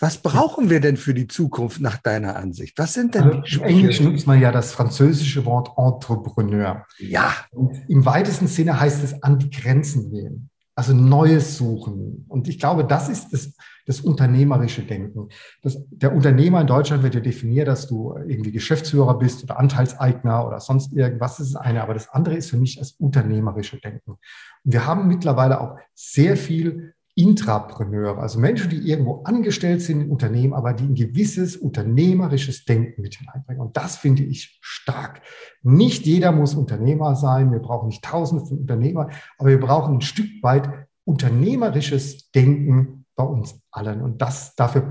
Was 0.00 0.18
brauchen 0.18 0.70
wir 0.70 0.80
denn 0.80 0.96
für 0.96 1.14
die 1.14 1.28
Zukunft 1.28 1.80
nach 1.80 1.98
deiner 1.98 2.36
Ansicht? 2.36 2.76
Was 2.78 2.94
sind 2.94 3.14
denn 3.14 3.22
also 3.22 3.40
die 3.40 3.54
Im 3.54 3.62
Englischen 3.62 4.06
nutzt 4.06 4.26
man 4.26 4.40
ja 4.40 4.50
das 4.50 4.72
französische 4.72 5.44
Wort 5.44 5.70
Entrepreneur. 5.78 6.84
Ja. 6.98 7.32
Und 7.52 7.88
Im 7.88 8.04
weitesten 8.04 8.48
Sinne 8.48 8.78
heißt 8.78 9.04
es 9.04 9.22
an 9.22 9.38
die 9.38 9.50
Grenzen 9.50 10.10
gehen, 10.10 10.50
also 10.74 10.92
Neues 10.92 11.56
suchen. 11.56 12.24
Und 12.28 12.48
ich 12.48 12.58
glaube, 12.58 12.84
das 12.84 13.08
ist 13.08 13.28
das, 13.32 13.52
das 13.86 14.00
unternehmerische 14.00 14.82
Denken. 14.82 15.28
Das, 15.62 15.78
der 15.90 16.14
Unternehmer 16.14 16.60
in 16.60 16.66
Deutschland 16.66 17.02
wird 17.02 17.14
ja 17.14 17.20
definiert, 17.20 17.68
dass 17.68 17.86
du 17.86 18.14
irgendwie 18.26 18.52
Geschäftsführer 18.52 19.18
bist 19.18 19.44
oder 19.44 19.58
Anteilseigner 19.58 20.46
oder 20.46 20.60
sonst 20.60 20.92
irgendwas. 20.92 21.36
Das 21.36 21.48
ist 21.48 21.56
eine. 21.56 21.82
Aber 21.82 21.94
das 21.94 22.08
andere 22.08 22.36
ist 22.36 22.50
für 22.50 22.56
mich 22.56 22.78
das 22.78 22.92
unternehmerische 22.92 23.78
Denken. 23.78 24.12
Und 24.12 24.18
wir 24.64 24.86
haben 24.86 25.06
mittlerweile 25.08 25.60
auch 25.60 25.76
sehr 25.94 26.36
viel 26.36 26.94
Intrapreneure, 27.16 28.18
also 28.18 28.40
Menschen, 28.40 28.70
die 28.70 28.88
irgendwo 28.88 29.22
angestellt 29.22 29.82
sind 29.82 30.00
im 30.00 30.10
Unternehmen, 30.10 30.52
aber 30.52 30.72
die 30.72 30.84
ein 30.84 30.96
gewisses 30.96 31.56
unternehmerisches 31.56 32.64
Denken 32.64 33.02
mit 33.02 33.14
hineinbringen. 33.14 33.62
Und 33.64 33.76
das 33.76 33.96
finde 33.96 34.24
ich 34.24 34.58
stark. 34.60 35.22
Nicht 35.62 36.06
jeder 36.06 36.32
muss 36.32 36.54
Unternehmer 36.54 37.14
sein. 37.14 37.52
Wir 37.52 37.60
brauchen 37.60 37.86
nicht 37.86 38.02
tausende 38.02 38.44
von 38.44 38.58
Unternehmern, 38.58 39.12
aber 39.38 39.50
wir 39.50 39.60
brauchen 39.60 39.98
ein 39.98 40.00
Stück 40.00 40.28
weit 40.42 40.88
unternehmerisches 41.04 42.32
Denken 42.32 43.03
bei 43.16 43.24
uns 43.24 43.60
allen. 43.70 44.02
Und 44.02 44.20
das 44.20 44.54
dafür 44.56 44.82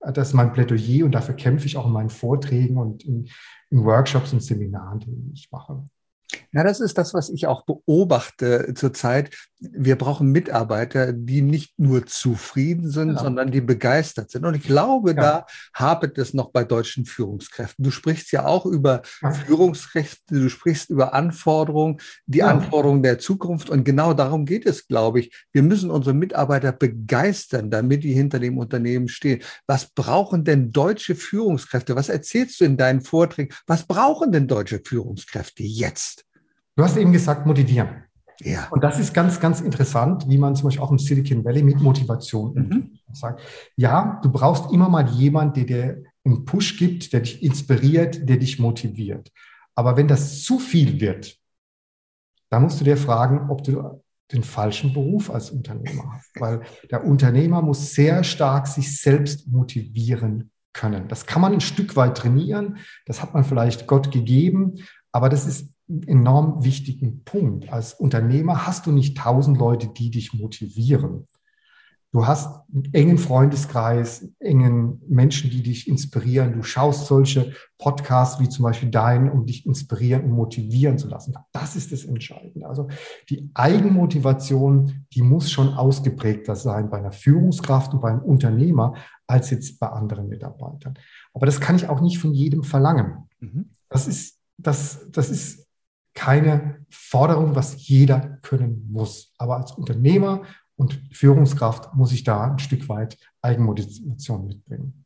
das 0.00 0.28
ist 0.28 0.34
mein 0.34 0.52
Plädoyer 0.52 1.04
und 1.04 1.12
dafür 1.12 1.34
kämpfe 1.34 1.66
ich 1.66 1.76
auch 1.76 1.86
in 1.86 1.92
meinen 1.92 2.10
Vorträgen 2.10 2.78
und 2.78 3.04
in, 3.04 3.28
in 3.70 3.84
Workshops 3.84 4.32
und 4.32 4.42
Seminaren, 4.42 5.00
die 5.00 5.32
ich 5.34 5.50
mache. 5.50 5.88
Na, 6.52 6.64
das 6.64 6.80
ist 6.80 6.98
das, 6.98 7.14
was 7.14 7.30
ich 7.30 7.46
auch 7.46 7.64
beobachte 7.64 8.74
zurzeit. 8.74 9.30
Wir 9.60 9.96
brauchen 9.96 10.32
Mitarbeiter, 10.32 11.12
die 11.12 11.42
nicht 11.42 11.78
nur 11.78 12.06
zufrieden 12.06 12.90
sind, 12.90 13.14
ja. 13.14 13.18
sondern 13.18 13.50
die 13.50 13.60
begeistert 13.60 14.30
sind. 14.30 14.44
Und 14.44 14.54
ich 14.54 14.62
glaube, 14.62 15.10
ja. 15.10 15.14
da 15.14 15.46
hapert 15.74 16.18
es 16.18 16.34
noch 16.34 16.50
bei 16.50 16.64
deutschen 16.64 17.04
Führungskräften. 17.04 17.84
Du 17.84 17.90
sprichst 17.90 18.32
ja 18.32 18.46
auch 18.46 18.66
über 18.66 19.02
ja. 19.22 19.32
Führungskräfte, 19.32 20.40
du 20.40 20.48
sprichst 20.48 20.90
über 20.90 21.14
Anforderungen, 21.14 21.98
die 22.26 22.42
Anforderungen 22.42 23.02
der 23.02 23.18
Zukunft. 23.18 23.70
Und 23.70 23.84
genau 23.84 24.14
darum 24.14 24.46
geht 24.46 24.66
es, 24.66 24.88
glaube 24.88 25.20
ich. 25.20 25.34
Wir 25.52 25.62
müssen 25.62 25.90
unsere 25.90 26.14
Mitarbeiter 26.14 26.72
begeistern, 26.72 27.70
damit 27.70 28.02
die 28.04 28.12
hinter 28.12 28.38
dem 28.38 28.58
Unternehmen 28.58 29.08
stehen. 29.08 29.42
Was 29.66 29.90
brauchen 29.90 30.44
denn 30.44 30.72
deutsche 30.72 31.14
Führungskräfte? 31.14 31.96
Was 31.96 32.08
erzählst 32.08 32.60
du 32.60 32.64
in 32.64 32.76
deinen 32.76 33.02
Vorträgen? 33.02 33.54
Was 33.66 33.86
brauchen 33.86 34.32
denn 34.32 34.48
deutsche 34.48 34.80
Führungskräfte 34.84 35.62
jetzt? 35.62 36.19
Du 36.80 36.84
hast 36.86 36.96
eben 36.96 37.12
gesagt, 37.12 37.44
motivieren. 37.44 38.04
Ja. 38.38 38.66
Und 38.70 38.82
das 38.82 38.98
ist 38.98 39.12
ganz, 39.12 39.38
ganz 39.38 39.60
interessant, 39.60 40.26
wie 40.26 40.38
man 40.38 40.56
zum 40.56 40.64
Beispiel 40.64 40.82
auch 40.82 40.90
im 40.90 40.98
Silicon 40.98 41.44
Valley 41.44 41.62
mit 41.62 41.78
Motivation 41.78 42.54
mhm. 42.54 42.98
sagt. 43.12 43.42
Ja, 43.76 44.18
du 44.22 44.32
brauchst 44.32 44.72
immer 44.72 44.88
mal 44.88 45.06
jemanden, 45.10 45.52
der 45.52 45.64
dir 45.64 46.02
einen 46.24 46.46
Push 46.46 46.78
gibt, 46.78 47.12
der 47.12 47.20
dich 47.20 47.42
inspiriert, 47.42 48.26
der 48.26 48.38
dich 48.38 48.58
motiviert. 48.58 49.30
Aber 49.74 49.98
wenn 49.98 50.08
das 50.08 50.42
zu 50.42 50.58
viel 50.58 51.02
wird, 51.02 51.36
dann 52.48 52.62
musst 52.62 52.80
du 52.80 52.84
dir 52.86 52.96
fragen, 52.96 53.50
ob 53.50 53.62
du 53.62 54.02
den 54.32 54.42
falschen 54.42 54.94
Beruf 54.94 55.30
als 55.30 55.50
Unternehmer 55.50 56.14
hast. 56.14 56.30
Weil 56.40 56.62
der 56.90 57.04
Unternehmer 57.04 57.60
muss 57.60 57.92
sehr 57.92 58.24
stark 58.24 58.66
sich 58.66 58.98
selbst 58.98 59.46
motivieren 59.48 60.50
können. 60.72 61.08
Das 61.08 61.26
kann 61.26 61.42
man 61.42 61.52
ein 61.52 61.60
Stück 61.60 61.94
weit 61.94 62.16
trainieren. 62.16 62.78
Das 63.04 63.20
hat 63.20 63.34
man 63.34 63.44
vielleicht 63.44 63.86
Gott 63.86 64.10
gegeben. 64.10 64.76
Aber 65.12 65.28
das 65.28 65.46
ist 65.46 65.68
enorm 66.06 66.64
wichtigen 66.64 67.24
Punkt. 67.24 67.72
Als 67.72 67.94
Unternehmer 67.94 68.66
hast 68.66 68.86
du 68.86 68.92
nicht 68.92 69.18
tausend 69.18 69.58
Leute, 69.58 69.88
die 69.88 70.10
dich 70.10 70.32
motivieren. 70.32 71.26
Du 72.12 72.26
hast 72.26 72.68
einen 72.74 72.92
engen 72.92 73.18
Freundeskreis, 73.18 74.28
engen 74.40 75.00
Menschen, 75.06 75.48
die 75.48 75.62
dich 75.62 75.86
inspirieren. 75.86 76.54
Du 76.54 76.64
schaust 76.64 77.06
solche 77.06 77.52
Podcasts 77.78 78.40
wie 78.40 78.48
zum 78.48 78.64
Beispiel 78.64 78.90
deinen, 78.90 79.30
um 79.30 79.46
dich 79.46 79.64
inspirieren 79.64 80.24
und 80.24 80.32
motivieren 80.32 80.98
zu 80.98 81.06
lassen. 81.06 81.34
Das 81.52 81.76
ist 81.76 81.92
das 81.92 82.04
Entscheidende. 82.04 82.68
Also 82.68 82.88
die 83.28 83.48
Eigenmotivation, 83.54 85.06
die 85.12 85.22
muss 85.22 85.52
schon 85.52 85.74
ausgeprägter 85.74 86.56
sein 86.56 86.90
bei 86.90 86.98
einer 86.98 87.12
Führungskraft 87.12 87.94
und 87.94 88.00
beim 88.00 88.18
Unternehmer 88.18 88.94
als 89.28 89.50
jetzt 89.50 89.78
bei 89.78 89.88
anderen 89.88 90.28
Mitarbeitern. 90.28 90.94
Aber 91.32 91.46
das 91.46 91.60
kann 91.60 91.76
ich 91.76 91.88
auch 91.88 92.00
nicht 92.00 92.18
von 92.18 92.32
jedem 92.32 92.64
verlangen. 92.64 93.28
Mhm. 93.38 93.70
Das 93.88 94.08
ist, 94.08 94.40
das, 94.58 95.06
das 95.12 95.30
ist 95.30 95.69
keine 96.20 96.84
Forderung, 96.90 97.56
was 97.56 97.88
jeder 97.88 98.20
können 98.42 98.86
muss. 98.92 99.32
Aber 99.38 99.56
als 99.56 99.72
Unternehmer 99.72 100.42
und 100.76 101.00
Führungskraft 101.12 101.94
muss 101.94 102.12
ich 102.12 102.24
da 102.24 102.44
ein 102.44 102.58
Stück 102.58 102.90
weit 102.90 103.16
Eigenmotivation 103.40 104.46
mitbringen. 104.46 104.99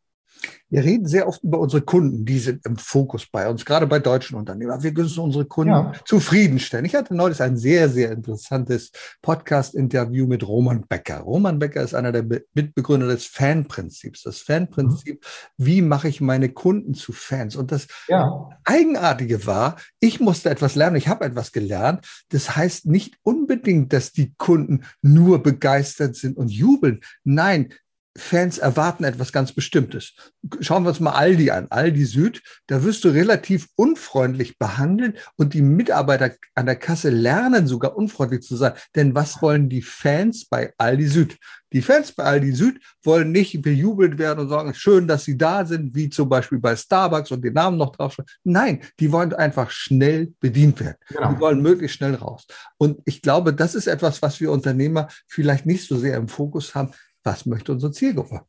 Wir 0.75 0.83
reden 0.83 1.07
sehr 1.07 1.29
oft 1.29 1.45
über 1.45 1.61
unsere 1.61 1.83
Kunden, 1.83 2.25
die 2.25 2.39
sind 2.41 2.67
im 2.67 2.77
Fokus 2.77 3.27
bei 3.31 3.49
uns, 3.49 3.65
gerade 3.65 3.87
bei 3.87 4.01
deutschen 4.01 4.37
Unternehmen. 4.37 4.83
Wir 4.83 4.93
müssen 4.93 5.21
unsere 5.21 5.45
Kunden 5.45 5.73
ja. 5.73 5.93
zufriedenstellen. 6.05 6.85
Ich 6.85 6.97
hatte 6.97 7.15
neulich 7.15 7.41
ein 7.41 7.57
sehr, 7.57 7.89
sehr 7.89 8.11
interessantes 8.11 8.91
Podcast-Interview 9.23 10.27
mit 10.27 10.47
Roman 10.47 10.85
Becker. 10.89 11.21
Roman 11.21 11.61
Becker 11.61 11.83
ist 11.83 11.95
einer 11.95 12.11
der 12.11 12.25
Mitbegründer 12.55 13.07
des 13.07 13.27
Fanprinzips. 13.27 14.23
Das 14.23 14.39
Fanprinzip, 14.39 15.25
mhm. 15.59 15.65
wie 15.65 15.81
mache 15.81 16.09
ich 16.09 16.21
meine 16.21 16.49
Kunden 16.49 16.95
zu 16.95 17.13
Fans? 17.13 17.55
Und 17.55 17.71
das 17.71 17.87
ja. 18.09 18.49
Eigenartige 18.65 19.47
war, 19.47 19.77
ich 20.01 20.19
musste 20.19 20.51
etwas 20.51 20.75
lernen, 20.75 20.97
ich 20.97 21.07
habe 21.07 21.25
etwas 21.25 21.53
gelernt. 21.53 22.05
Das 22.31 22.57
heißt 22.57 22.87
nicht 22.87 23.17
unbedingt, 23.23 23.93
dass 23.93 24.11
die 24.11 24.35
Kunden 24.39 24.85
nur 25.03 25.43
begeistert 25.43 26.17
sind 26.17 26.37
und 26.37 26.49
jubeln. 26.49 27.01
Nein, 27.23 27.73
Fans 28.17 28.59
erwarten 28.59 29.03
etwas 29.03 29.33
ganz 29.33 29.53
Bestimmtes. 29.53 30.13
Schauen 30.61 30.85
wir 30.85 30.91
uns 30.91 31.01
mal 31.01 31.13
Aldi 31.13 31.51
an. 31.51 31.67
Aldi 31.71 32.05
Süd, 32.05 32.43
da 32.69 32.85
wirst 32.85 33.05
du 33.05 33.09
relativ 33.09 33.69
unfreundlich 33.75 34.57
behandelt 34.57 35.19
und 35.37 35.53
die 35.53 35.63
Mitarbeiter 35.63 36.31
an 36.55 36.67
der 36.67 36.77
Kasse 36.77 37.11
lernen 37.11 37.67
sogar 37.67 37.97
unfreundlich 37.97 38.43
zu 38.43 38.57
sein. 38.57 38.75
Denn 38.95 39.17
was 39.17 39.43
wollen 39.43 39.69
die 39.69 39.83
Fans 39.83 40.47
bei 40.47 40.73
Aldi 40.79 41.07
Süd? 41.09 41.39
Die 41.73 41.83
Fans 41.83 42.13
bei 42.13 42.23
Aldi 42.23 42.53
Süd 42.53 42.81
wollen 43.03 43.33
nicht 43.33 43.61
bejubelt 43.61 44.17
werden 44.17 44.41
und 44.41 44.49
sagen, 44.49 44.75
schön, 44.75 45.09
dass 45.09 45.25
sie 45.25 45.37
da 45.37 45.67
sind, 45.67 45.97
wie 45.97 46.09
zum 46.09 46.29
Beispiel 46.29 46.61
bei 46.61 46.77
Starbucks 46.77 47.33
und 47.33 47.45
den 47.45 47.55
Namen 47.55 47.79
noch 47.79 47.97
drauf. 47.97 48.17
Nein, 48.45 48.81
die 49.01 49.11
wollen 49.11 49.33
einfach 49.33 49.73
schnell 49.73 50.33
bedient 50.39 50.79
werden. 50.79 50.99
Genau. 51.09 51.33
Die 51.33 51.41
wollen 51.41 51.61
möglichst 51.61 51.97
schnell 51.97 52.15
raus. 52.15 52.47
Und 52.79 53.01
ich 53.07 53.23
glaube, 53.23 53.53
das 53.53 53.75
ist 53.75 53.89
etwas, 53.89 54.23
was 54.23 54.41
wir 54.41 54.53
Unternehmer 54.53 55.09
vielleicht 55.27 55.67
nicht 55.67 55.89
so 55.89 55.97
sehr 55.97 56.17
im 56.17 56.29
Fokus 56.29 56.77
haben 56.77 56.93
was 57.25 57.47
möchte 57.47 57.73
unsere 57.73 57.93
Zielgruppe? 57.93 58.43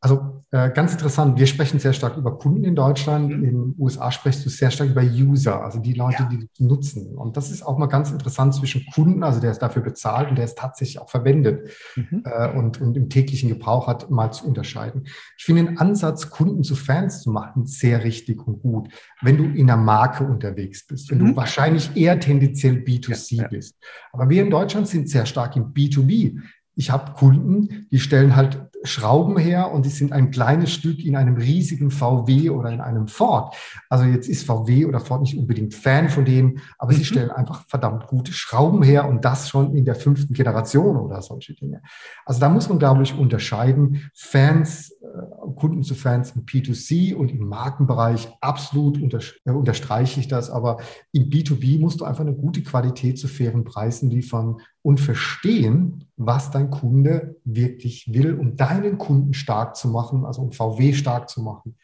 Also 0.00 0.44
äh, 0.52 0.70
ganz 0.70 0.92
interessant, 0.92 1.40
wir 1.40 1.48
sprechen 1.48 1.80
sehr 1.80 1.92
stark 1.92 2.16
über 2.16 2.38
Kunden 2.38 2.62
in 2.62 2.76
Deutschland. 2.76 3.30
Mhm. 3.30 3.44
In 3.44 3.50
den 3.50 3.74
USA 3.78 4.12
sprichst 4.12 4.46
du 4.46 4.48
sehr 4.48 4.70
stark 4.70 4.90
über 4.90 5.02
User, 5.02 5.60
also 5.64 5.80
die 5.80 5.92
Leute, 5.92 6.22
ja. 6.22 6.28
die 6.28 6.64
nutzen. 6.64 7.16
Und 7.16 7.36
das 7.36 7.50
ist 7.50 7.62
auch 7.62 7.78
mal 7.78 7.86
ganz 7.86 8.12
interessant 8.12 8.54
zwischen 8.54 8.86
Kunden, 8.94 9.24
also 9.24 9.40
der 9.40 9.50
ist 9.50 9.58
dafür 9.58 9.82
bezahlt 9.82 10.30
und 10.30 10.38
der 10.38 10.44
ist 10.44 10.56
tatsächlich 10.56 11.00
auch 11.00 11.10
verwendet 11.10 11.68
mhm. 11.96 12.22
äh, 12.24 12.48
und, 12.56 12.80
und 12.80 12.96
im 12.96 13.10
täglichen 13.10 13.48
Gebrauch 13.48 13.88
hat, 13.88 14.08
mal 14.08 14.30
zu 14.30 14.46
unterscheiden. 14.46 15.08
Ich 15.36 15.44
finde 15.44 15.64
den 15.64 15.78
Ansatz, 15.78 16.30
Kunden 16.30 16.62
zu 16.62 16.76
Fans 16.76 17.22
zu 17.22 17.32
machen, 17.32 17.66
sehr 17.66 18.04
richtig 18.04 18.46
und 18.46 18.62
gut, 18.62 18.90
wenn 19.20 19.36
du 19.36 19.46
in 19.46 19.68
einer 19.68 19.82
Marke 19.82 20.22
unterwegs 20.22 20.86
bist, 20.86 21.10
wenn 21.10 21.18
mhm. 21.18 21.26
du 21.30 21.36
wahrscheinlich 21.36 21.96
eher 21.96 22.20
tendenziell 22.20 22.74
B2C 22.74 23.34
ja, 23.34 23.42
ja. 23.42 23.48
bist. 23.48 23.74
Aber 24.12 24.30
wir 24.30 24.42
in 24.42 24.50
Deutschland 24.50 24.86
sind 24.86 25.08
sehr 25.08 25.26
stark 25.26 25.56
im 25.56 25.74
B2B 25.74 26.40
ich 26.78 26.92
habe 26.92 27.12
Kunden, 27.12 27.88
die 27.90 27.98
stellen 27.98 28.36
halt 28.36 28.68
Schrauben 28.84 29.36
her 29.36 29.72
und 29.72 29.84
die 29.84 29.90
sind 29.90 30.12
ein 30.12 30.30
kleines 30.30 30.72
Stück 30.72 31.04
in 31.04 31.16
einem 31.16 31.36
riesigen 31.36 31.90
VW 31.90 32.50
oder 32.50 32.70
in 32.70 32.80
einem 32.80 33.08
Ford. 33.08 33.56
Also 33.88 34.04
jetzt 34.04 34.28
ist 34.28 34.46
VW 34.46 34.84
oder 34.84 35.00
Ford 35.00 35.22
nicht 35.22 35.36
unbedingt 35.36 35.74
Fan 35.74 36.08
von 36.08 36.24
dem, 36.24 36.58
aber 36.78 36.92
mhm. 36.92 36.96
sie 36.96 37.04
stellen 37.04 37.30
einfach 37.30 37.66
verdammt 37.66 38.06
gute 38.06 38.32
Schrauben 38.32 38.84
her 38.84 39.08
und 39.08 39.24
das 39.24 39.48
schon 39.48 39.74
in 39.74 39.84
der 39.84 39.96
fünften 39.96 40.32
Generation 40.32 40.96
oder 40.96 41.20
solche 41.20 41.54
Dinge. 41.54 41.82
Also 42.24 42.38
da 42.38 42.48
muss 42.48 42.68
man, 42.68 42.78
glaube 42.78 43.02
ich, 43.02 43.18
unterscheiden. 43.18 44.10
Fans, 44.14 44.94
Kunden 45.56 45.82
zu 45.82 45.94
Fans 45.94 46.32
im 46.32 46.44
P2C 46.44 47.14
und 47.14 47.30
im 47.30 47.46
Markenbereich 47.48 48.28
absolut 48.40 48.98
äh, 48.98 49.50
unterstreiche 49.50 50.20
ich 50.20 50.28
das, 50.28 50.50
aber 50.50 50.78
im 51.12 51.30
B2B 51.30 51.80
musst 51.80 52.00
du 52.00 52.04
einfach 52.04 52.20
eine 52.20 52.34
gute 52.34 52.62
Qualität 52.62 53.18
zu 53.18 53.28
fairen 53.28 53.64
Preisen 53.64 54.10
liefern 54.10 54.58
und 54.82 55.00
verstehen, 55.00 56.04
was 56.16 56.50
dein 56.50 56.70
Kunde 56.70 57.36
wirklich 57.44 58.12
will, 58.12 58.34
um 58.34 58.56
deinen 58.56 58.98
Kunden 58.98 59.34
stark 59.34 59.76
zu 59.76 59.88
machen, 59.88 60.24
also 60.24 60.42
um 60.42 60.52
VW 60.52 60.92
stark 60.92 61.28
zu 61.28 61.42
machen 61.42 61.76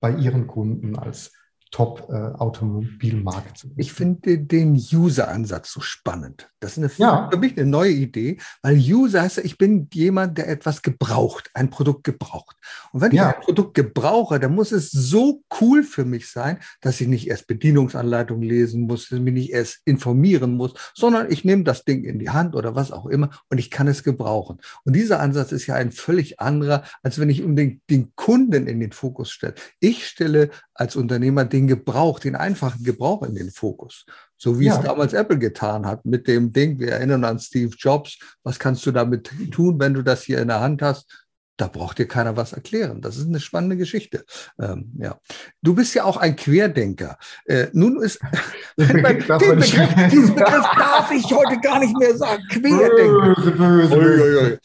bei 0.00 0.14
ihren 0.14 0.46
Kunden 0.46 0.96
als 0.96 1.32
Top-Automobilmarke 1.70 3.52
zu 3.54 3.70
Ich 3.76 3.92
finde 3.92 4.38
den 4.38 4.72
User-Ansatz 4.74 5.72
so 5.72 5.80
spannend. 5.80 6.50
Das 6.60 6.72
ist 6.72 6.78
eine, 6.78 6.90
ja. 6.96 7.28
für 7.30 7.38
mich 7.38 7.56
eine 7.56 7.70
neue 7.70 7.92
Idee, 7.92 8.38
weil 8.62 8.76
User 8.76 9.22
heißt, 9.22 9.38
ich 9.38 9.58
bin 9.58 9.88
jemand, 9.92 10.38
der 10.38 10.48
etwas 10.48 10.82
gebraucht, 10.82 11.50
ein 11.54 11.70
Produkt 11.70 12.04
gebraucht. 12.04 12.56
Und 12.92 13.00
wenn 13.00 13.12
ja. 13.12 13.30
ich 13.30 13.36
ein 13.36 13.42
Produkt 13.42 13.74
gebrauche, 13.74 14.40
dann 14.40 14.54
muss 14.54 14.72
es 14.72 14.90
so 14.90 15.42
cool 15.60 15.84
für 15.84 16.04
mich 16.04 16.30
sein, 16.30 16.58
dass 16.80 17.00
ich 17.00 17.06
nicht 17.06 17.28
erst 17.28 17.46
Bedienungsanleitung 17.46 18.42
lesen 18.42 18.82
muss, 18.82 19.10
mich 19.10 19.32
nicht 19.32 19.50
erst 19.50 19.82
informieren 19.84 20.54
muss, 20.54 20.74
sondern 20.94 21.30
ich 21.30 21.44
nehme 21.44 21.62
das 21.62 21.84
Ding 21.84 22.04
in 22.04 22.18
die 22.18 22.30
Hand 22.30 22.56
oder 22.56 22.74
was 22.74 22.90
auch 22.90 23.06
immer 23.06 23.30
und 23.48 23.58
ich 23.58 23.70
kann 23.70 23.86
es 23.86 24.02
gebrauchen. 24.02 24.58
Und 24.84 24.96
dieser 24.96 25.20
Ansatz 25.20 25.52
ist 25.52 25.66
ja 25.66 25.76
ein 25.76 25.92
völlig 25.92 26.40
anderer, 26.40 26.82
als 27.02 27.20
wenn 27.20 27.30
ich 27.30 27.42
unbedingt 27.42 27.82
den 27.88 28.12
Kunden 28.16 28.66
in 28.66 28.80
den 28.80 28.92
Fokus 28.92 29.30
stelle. 29.30 29.54
Ich 29.78 30.06
stelle 30.06 30.50
als 30.74 30.96
Unternehmer 30.96 31.44
den 31.44 31.68
Gebrauch, 31.68 32.18
den 32.18 32.34
einfachen 32.36 32.82
Gebrauch 32.82 33.22
in 33.22 33.34
den 33.34 33.50
Fokus. 33.50 34.06
So 34.38 34.58
wie 34.58 34.66
ja. 34.66 34.76
es 34.76 34.84
damals 34.84 35.12
Apple 35.12 35.38
getan 35.38 35.84
hat 35.84 36.06
mit 36.06 36.28
dem 36.28 36.52
Ding. 36.52 36.78
Wir 36.78 36.92
erinnern 36.92 37.24
an 37.24 37.40
Steve 37.40 37.74
Jobs. 37.76 38.18
Was 38.44 38.58
kannst 38.58 38.86
du 38.86 38.92
damit 38.92 39.30
tun, 39.50 39.78
wenn 39.80 39.94
du 39.94 40.02
das 40.02 40.22
hier 40.22 40.40
in 40.40 40.48
der 40.48 40.60
Hand 40.60 40.80
hast? 40.80 41.26
Da 41.56 41.66
braucht 41.66 41.98
dir 41.98 42.06
keiner 42.06 42.36
was 42.36 42.52
erklären. 42.52 43.00
Das 43.00 43.16
ist 43.16 43.26
eine 43.26 43.40
spannende 43.40 43.76
Geschichte. 43.76 44.24
Ähm, 44.60 44.92
ja. 44.96 45.18
Du 45.60 45.74
bist 45.74 45.92
ja 45.92 46.04
auch 46.04 46.16
ein 46.16 46.36
Querdenker. 46.36 47.18
Äh, 47.46 47.66
nun 47.72 48.00
ist 48.00 48.20
den 48.78 49.02
Begriff, 49.02 49.72
diesen 50.08 50.36
Begriff 50.36 50.66
darf 50.78 51.10
ich 51.10 51.24
heute 51.32 51.58
gar 51.60 51.80
nicht 51.80 51.98
mehr 51.98 52.16
sagen. 52.16 52.40
Querdenker. 52.48 53.34
Böse, 53.34 53.50
böse, 53.50 53.96
böse. 53.96 54.60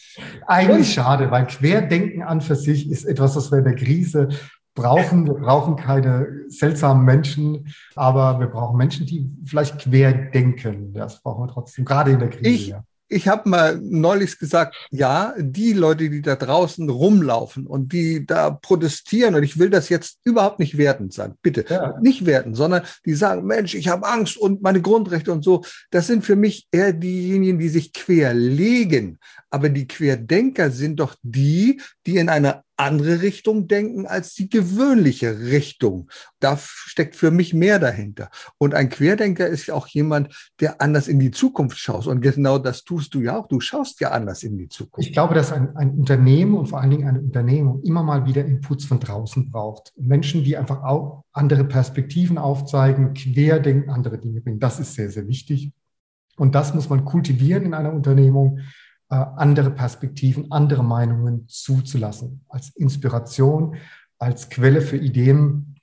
Eigentlich 0.45 0.93
schade, 0.93 1.31
weil 1.31 1.47
Querdenken 1.47 2.21
an 2.21 2.41
für 2.41 2.55
sich 2.55 2.87
ist 2.91 3.05
etwas, 3.05 3.35
was 3.35 3.51
wir 3.51 3.57
in 3.57 3.65
der 3.65 3.75
Krise 3.75 4.29
brauchen. 4.73 5.25
Wir 5.25 5.35
brauchen 5.35 5.75
keine 5.75 6.43
seltsamen 6.47 7.05
Menschen, 7.05 7.73
aber 7.95 8.39
wir 8.39 8.47
brauchen 8.47 8.77
Menschen, 8.77 9.05
die 9.05 9.29
vielleicht 9.45 9.79
quer 9.79 10.13
denken. 10.13 10.93
Das 10.93 11.21
brauchen 11.21 11.45
wir 11.45 11.53
trotzdem, 11.53 11.85
gerade 11.85 12.11
in 12.11 12.19
der 12.19 12.29
Krise. 12.29 12.49
Ich, 12.49 12.67
ja. 12.69 12.83
ich 13.07 13.27
habe 13.27 13.47
mal 13.49 13.79
neulich 13.81 14.39
gesagt, 14.39 14.75
ja, 14.89 15.33
die 15.37 15.73
Leute, 15.73 16.09
die 16.09 16.21
da 16.21 16.35
draußen 16.35 16.89
rumlaufen 16.89 17.67
und 17.67 17.93
die 17.93 18.25
da 18.25 18.49
protestieren, 18.49 19.35
und 19.35 19.43
ich 19.43 19.59
will 19.59 19.69
das 19.69 19.89
jetzt 19.89 20.19
überhaupt 20.23 20.59
nicht 20.59 20.77
wertend 20.77 21.13
sagen, 21.13 21.35
bitte, 21.41 21.65
ja. 21.69 21.99
nicht 22.01 22.25
werten, 22.25 22.55
sondern 22.55 22.83
die 23.05 23.13
sagen, 23.13 23.45
Mensch, 23.45 23.75
ich 23.75 23.89
habe 23.89 24.07
Angst 24.07 24.37
und 24.37 24.63
meine 24.63 24.81
Grundrechte 24.81 25.31
und 25.31 25.43
so, 25.43 25.63
das 25.91 26.07
sind 26.07 26.25
für 26.25 26.35
mich 26.35 26.67
eher 26.71 26.93
diejenigen, 26.93 27.59
die 27.59 27.69
sich 27.69 27.93
querlegen. 27.93 29.19
Aber 29.51 29.69
die 29.69 29.87
Querdenker 29.87 30.71
sind 30.71 30.99
doch 30.99 31.15
die, 31.21 31.79
die 32.07 32.17
in 32.17 32.29
eine 32.29 32.63
andere 32.77 33.21
Richtung 33.21 33.67
denken 33.67 34.07
als 34.07 34.33
die 34.33 34.49
gewöhnliche 34.49 35.39
Richtung. 35.39 36.09
Da 36.39 36.57
steckt 36.57 37.15
für 37.15 37.31
mich 37.31 37.53
mehr 37.53 37.79
dahinter. 37.79 38.29
Und 38.57 38.73
ein 38.73 38.89
Querdenker 38.89 39.47
ist 39.47 39.69
auch 39.71 39.87
jemand, 39.87 40.51
der 40.59 40.81
anders 40.81 41.07
in 41.07 41.19
die 41.19 41.31
Zukunft 41.31 41.77
schaut. 41.77 42.07
Und 42.07 42.21
genau 42.21 42.57
das 42.57 42.83
tust 42.83 43.13
du 43.13 43.21
ja 43.21 43.37
auch. 43.37 43.47
Du 43.47 43.59
schaust 43.59 43.99
ja 43.99 44.11
anders 44.11 44.43
in 44.43 44.57
die 44.57 44.69
Zukunft. 44.69 45.07
Ich 45.07 45.13
glaube, 45.13 45.35
dass 45.35 45.51
ein, 45.51 45.75
ein 45.75 45.91
Unternehmen 45.91 46.55
und 46.55 46.67
vor 46.67 46.81
allen 46.81 46.91
Dingen 46.91 47.07
eine 47.07 47.21
Unternehmung 47.21 47.81
immer 47.83 48.03
mal 48.03 48.25
wieder 48.25 48.43
Inputs 48.45 48.85
von 48.85 48.99
draußen 48.99 49.51
braucht. 49.51 49.93
Menschen, 49.95 50.43
die 50.43 50.57
einfach 50.57 50.83
auch 50.83 51.23
andere 51.31 51.63
Perspektiven 51.65 52.37
aufzeigen, 52.37 53.13
querdenken, 53.13 53.89
andere 53.89 54.17
Dinge 54.17 54.41
bringen. 54.41 54.59
Das 54.59 54.79
ist 54.79 54.95
sehr, 54.95 55.09
sehr 55.09 55.27
wichtig. 55.27 55.71
Und 56.35 56.55
das 56.55 56.73
muss 56.73 56.89
man 56.89 57.05
kultivieren 57.05 57.63
in 57.63 57.73
einer 57.73 57.93
Unternehmung 57.93 58.59
andere 59.13 59.71
Perspektiven, 59.71 60.51
andere 60.51 60.83
Meinungen 60.83 61.47
zuzulassen, 61.47 62.45
als 62.49 62.69
Inspiration, 62.75 63.75
als 64.17 64.49
Quelle 64.49 64.81
für 64.81 64.97
Ideen. 64.97 65.75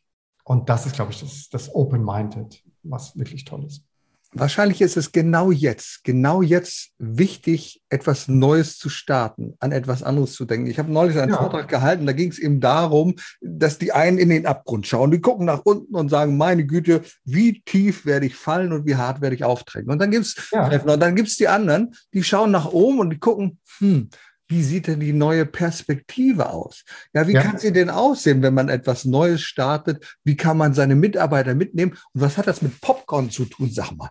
Und 0.45 0.69
das 0.69 0.87
ist, 0.87 0.95
glaube 0.95 1.13
ich, 1.13 1.21
das, 1.21 1.49
das 1.49 1.75
Open-Minded, 1.75 2.63
was 2.83 3.17
wirklich 3.19 3.45
toll 3.45 3.65
ist. 3.65 3.85
Wahrscheinlich 4.33 4.81
ist 4.81 4.97
es 4.97 5.11
genau 5.11 5.51
jetzt, 5.51 6.05
genau 6.05 6.41
jetzt 6.41 6.91
wichtig, 6.99 7.83
etwas 7.89 8.29
Neues 8.29 8.79
zu 8.79 8.89
starten, 8.89 9.55
an 9.59 9.73
etwas 9.73 10.05
anderes 10.05 10.35
zu 10.35 10.45
denken. 10.45 10.69
Ich 10.69 10.79
habe 10.79 10.93
neulich 10.93 11.19
einen 11.19 11.33
ja. 11.33 11.39
Vortrag 11.39 11.67
gehalten, 11.67 12.07
da 12.07 12.13
ging 12.13 12.31
es 12.31 12.39
eben 12.39 12.61
darum, 12.61 13.17
dass 13.41 13.79
die 13.79 13.91
einen 13.91 14.19
in 14.19 14.29
den 14.29 14.47
Abgrund 14.47 14.87
schauen, 14.87 15.11
die 15.11 15.21
gucken 15.21 15.47
nach 15.47 15.63
unten 15.65 15.97
und 15.97 16.11
sagen, 16.11 16.37
meine 16.37 16.65
Güte, 16.65 17.03
wie 17.25 17.61
tief 17.63 18.07
werde 18.07 18.27
ich 18.27 18.37
fallen 18.37 18.73
und 18.73 18.87
wie 18.87 18.95
hart 18.95 19.21
werde 19.21 19.35
ich 19.35 19.43
auftreten. 19.43 19.91
Und 19.91 19.99
dann 19.99 20.13
gibt 20.13 20.27
es 20.27 20.51
ja. 20.53 20.69
und 20.81 21.01
dann 21.01 21.17
gibt's 21.17 21.37
die 21.37 21.49
anderen, 21.49 21.93
die 22.15 22.23
schauen 22.23 22.53
nach 22.53 22.67
oben 22.67 23.01
und 23.01 23.11
die 23.11 23.19
gucken, 23.19 23.59
hm, 23.79 24.11
wie 24.47 24.63
sieht 24.63 24.87
denn 24.87 25.01
die 25.01 25.13
neue 25.13 25.45
Perspektive 25.47 26.51
aus? 26.51 26.85
Ja, 27.15 27.27
wie 27.27 27.33
ja. 27.33 27.43
kann 27.43 27.59
sie 27.59 27.73
denn 27.73 27.91
aussehen, 27.91 28.43
wenn 28.43 28.55
man 28.55 28.69
etwas 28.69 29.05
Neues 29.05 29.43
startet? 29.43 30.19
Wie 30.25 30.37
kann 30.37 30.57
man 30.57 30.75
seine 30.75 30.95
Mitarbeiter 30.95 31.55
mitnehmen? 31.55 31.93
Und 32.13 32.21
was 32.21 32.37
hat 32.37 32.49
das 32.49 32.63
mit 32.63 32.81
Popcorn 32.81 33.31
zu 33.31 33.45
tun? 33.45 33.71
Sag 33.73 33.93
mal. 33.93 34.11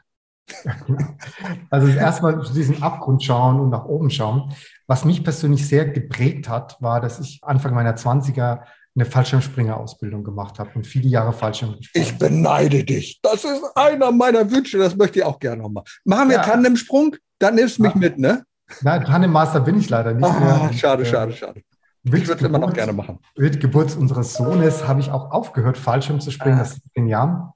Also 1.69 1.87
erstmal 1.87 2.41
zu 2.41 2.53
diesem 2.53 2.81
Abgrund 2.81 3.23
schauen 3.23 3.59
und 3.59 3.69
nach 3.69 3.85
oben 3.85 4.09
schauen. 4.09 4.53
Was 4.87 5.05
mich 5.05 5.23
persönlich 5.23 5.67
sehr 5.67 5.85
geprägt 5.85 6.49
hat, 6.49 6.77
war, 6.81 6.99
dass 7.01 7.19
ich 7.19 7.39
Anfang 7.43 7.73
meiner 7.73 7.95
20er 7.95 8.61
eine 8.95 9.05
Fallschirmspringer-Ausbildung 9.05 10.23
gemacht 10.23 10.59
habe 10.59 10.71
und 10.75 10.85
viele 10.85 11.07
Jahre 11.07 11.31
Fallschirm. 11.31 11.75
Ich 11.93 12.17
beneide 12.17 12.83
dich. 12.83 13.19
Das 13.21 13.43
ist 13.43 13.63
einer 13.75 14.11
meiner 14.11 14.49
Wünsche. 14.51 14.77
Das 14.77 14.95
möchte 14.95 15.19
ich 15.19 15.25
auch 15.25 15.39
gerne 15.39 15.61
nochmal. 15.61 15.83
Machen 16.03 16.29
wir 16.29 16.37
ja. 16.37 16.43
Tandemsprung? 16.43 17.15
Dann 17.37 17.55
nimmst 17.55 17.77
du 17.77 17.83
mich 17.83 17.93
ja. 17.93 17.99
mit, 17.99 18.17
ne? 18.17 18.43
Nein, 18.81 19.03
Tandemmaster 19.03 19.61
bin 19.61 19.79
ich 19.79 19.89
leider 19.89 20.13
nicht 20.13 20.25
ah, 20.25 20.39
mehr. 20.39 20.73
Schade, 20.73 21.05
schade, 21.05 21.33
schade. 21.33 21.61
Ich 22.03 22.11
würde 22.11 22.33
es 22.33 22.41
immer 22.41 22.59
noch 22.59 22.73
gerne 22.73 22.93
machen. 22.93 23.19
Mit 23.37 23.59
Geburt 23.59 23.95
unseres 23.95 24.33
Sohnes 24.33 24.87
habe 24.87 25.01
ich 25.01 25.11
auch 25.11 25.31
aufgehört, 25.31 25.77
Fallschirm 25.77 26.19
zu 26.19 26.31
springen. 26.31 26.55
Ah. 26.55 26.59
Das 26.59 26.73
ist 26.73 26.81
zehn 26.93 27.07
Jahren. 27.07 27.51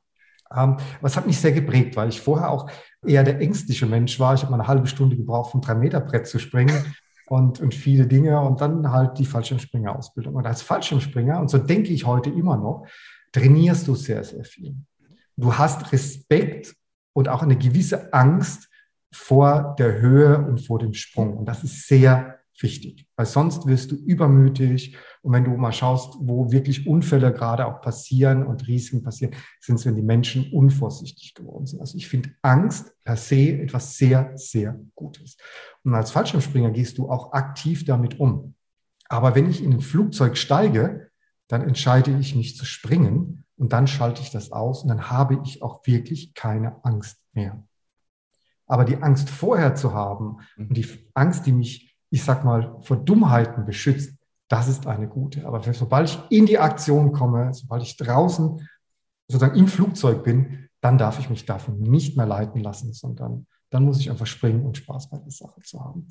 Ähm, 0.56 0.78
was 1.02 1.18
hat 1.18 1.28
mich 1.28 1.40
sehr 1.40 1.52
geprägt, 1.52 1.96
weil 1.96 2.10
ich 2.10 2.22
vorher 2.22 2.50
auch 2.50 2.70
eher 3.06 3.24
der 3.24 3.40
ängstliche 3.40 3.86
Mensch 3.86 4.20
war. 4.20 4.34
Ich 4.34 4.42
habe 4.42 4.52
mal 4.52 4.60
eine 4.60 4.68
halbe 4.68 4.88
Stunde 4.88 5.16
gebraucht, 5.16 5.52
vom 5.52 5.62
Drei-Meter-Brett 5.62 6.28
zu 6.28 6.40
springen 6.40 6.96
und, 7.28 7.60
und 7.60 7.74
viele 7.74 8.08
Dinge 8.08 8.40
und 8.42 8.62
dann 8.62 8.92
halt 8.92 9.18
die 9.18 9.26
Fallschirmspringer-Ausbildung. 9.26 10.36
Und 10.36 10.46
als 10.46 10.62
Fallschirmspringer, 10.62 11.40
und 11.40 11.50
so 11.50 11.58
denke 11.58 11.92
ich 11.92 12.06
heute 12.06 12.30
immer 12.30 12.58
noch, 12.58 12.86
trainierst 13.32 13.88
du 13.88 13.96
sehr, 13.96 14.24
sehr 14.24 14.44
viel. 14.44 14.76
Du 15.36 15.58
hast 15.58 15.92
Respekt 15.92 16.76
und 17.14 17.28
auch 17.30 17.42
eine 17.42 17.58
gewisse 17.58 18.14
Angst 18.14 18.70
vor 19.12 19.76
der 19.78 20.00
Höhe 20.00 20.38
und 20.40 20.60
vor 20.66 20.80
dem 20.80 20.94
Sprung. 20.94 21.38
Und 21.38 21.46
das 21.46 21.64
ist 21.64 21.88
sehr 21.88 22.40
wichtig, 22.60 23.08
weil 23.16 23.26
sonst 23.26 23.66
wirst 23.66 23.92
du 23.92 23.96
übermütig. 23.96 24.98
Und 25.24 25.32
wenn 25.32 25.46
du 25.46 25.52
mal 25.52 25.72
schaust, 25.72 26.18
wo 26.20 26.52
wirklich 26.52 26.86
Unfälle 26.86 27.34
gerade 27.34 27.66
auch 27.66 27.82
passieren 27.82 28.46
und 28.46 28.68
Risiken 28.68 29.04
passieren, 29.04 29.34
sind 29.60 29.76
es, 29.76 29.86
wenn 29.86 29.96
die 29.96 30.02
Menschen 30.02 30.52
unvorsichtig 30.52 31.34
geworden 31.34 31.66
sind. 31.66 31.80
Also 31.80 31.98
ich 31.98 32.08
finde 32.08 32.32
Angst 32.42 32.94
per 33.04 33.16
se 33.16 33.58
etwas 33.60 33.98
sehr, 33.98 34.34
sehr 34.36 34.80
Gutes. 34.96 35.38
Und 35.84 35.96
als 35.96 36.12
Fallschirmspringer 36.12 36.72
gehst 36.72 36.98
du 36.98 37.10
auch 37.10 37.32
aktiv 37.32 37.86
damit 37.86 38.20
um. 38.20 38.56
Aber 39.08 39.34
wenn 39.34 39.50
ich 39.50 39.64
in 39.64 39.74
ein 39.74 39.82
Flugzeug 39.82 40.38
steige, 40.38 41.10
dann 41.48 41.62
entscheide 41.62 42.18
ich 42.18 42.36
mich 42.36 42.58
zu 42.58 42.66
springen 42.66 43.46
und 43.56 43.72
dann 43.72 43.88
schalte 43.88 44.22
ich 44.22 44.30
das 44.30 44.52
aus 44.52 44.84
und 44.84 44.90
dann 44.90 45.10
habe 45.10 45.42
ich 45.46 45.62
auch 45.62 45.88
wirklich 45.88 46.34
keine 46.34 46.84
Angst 46.84 47.18
mehr. 47.32 47.64
Aber 48.66 48.86
die 48.86 48.98
Angst 48.98 49.30
vorher 49.30 49.76
zu 49.76 49.94
haben 49.94 50.38
und 50.58 50.76
die 50.76 50.88
Angst, 51.14 51.46
die 51.46 51.52
mich 51.52 51.94
ich 52.14 52.24
sag 52.24 52.46
mal, 52.46 52.78
vor 52.82 52.98
Dummheiten 52.98 53.66
beschützt, 53.66 54.16
das 54.50 54.68
ist 54.68 54.88
eine 54.88 55.08
gute. 55.08 55.46
Aber 55.46 55.62
sobald 55.74 56.10
ich 56.10 56.20
in 56.30 56.46
die 56.46 56.60
Aktion 56.60 57.12
komme, 57.12 57.54
sobald 57.54 57.84
ich 57.84 57.98
draußen 57.98 58.68
sozusagen 59.28 59.58
im 59.58 59.68
Flugzeug 59.68 60.24
bin, 60.24 60.70
dann 60.82 60.98
darf 60.98 61.20
ich 61.20 61.30
mich 61.30 61.46
davon 61.46 61.80
nicht 61.80 62.18
mehr 62.18 62.26
leiten 62.26 62.62
lassen, 62.62 62.94
sondern 62.94 63.48
dann 63.70 63.86
muss 63.86 64.00
ich 64.00 64.10
einfach 64.12 64.28
springen 64.28 64.66
und 64.66 64.78
Spaß 64.78 65.10
bei 65.10 65.18
der 65.18 65.32
Sache 65.32 65.62
zu 65.62 65.84
haben. 65.84 66.08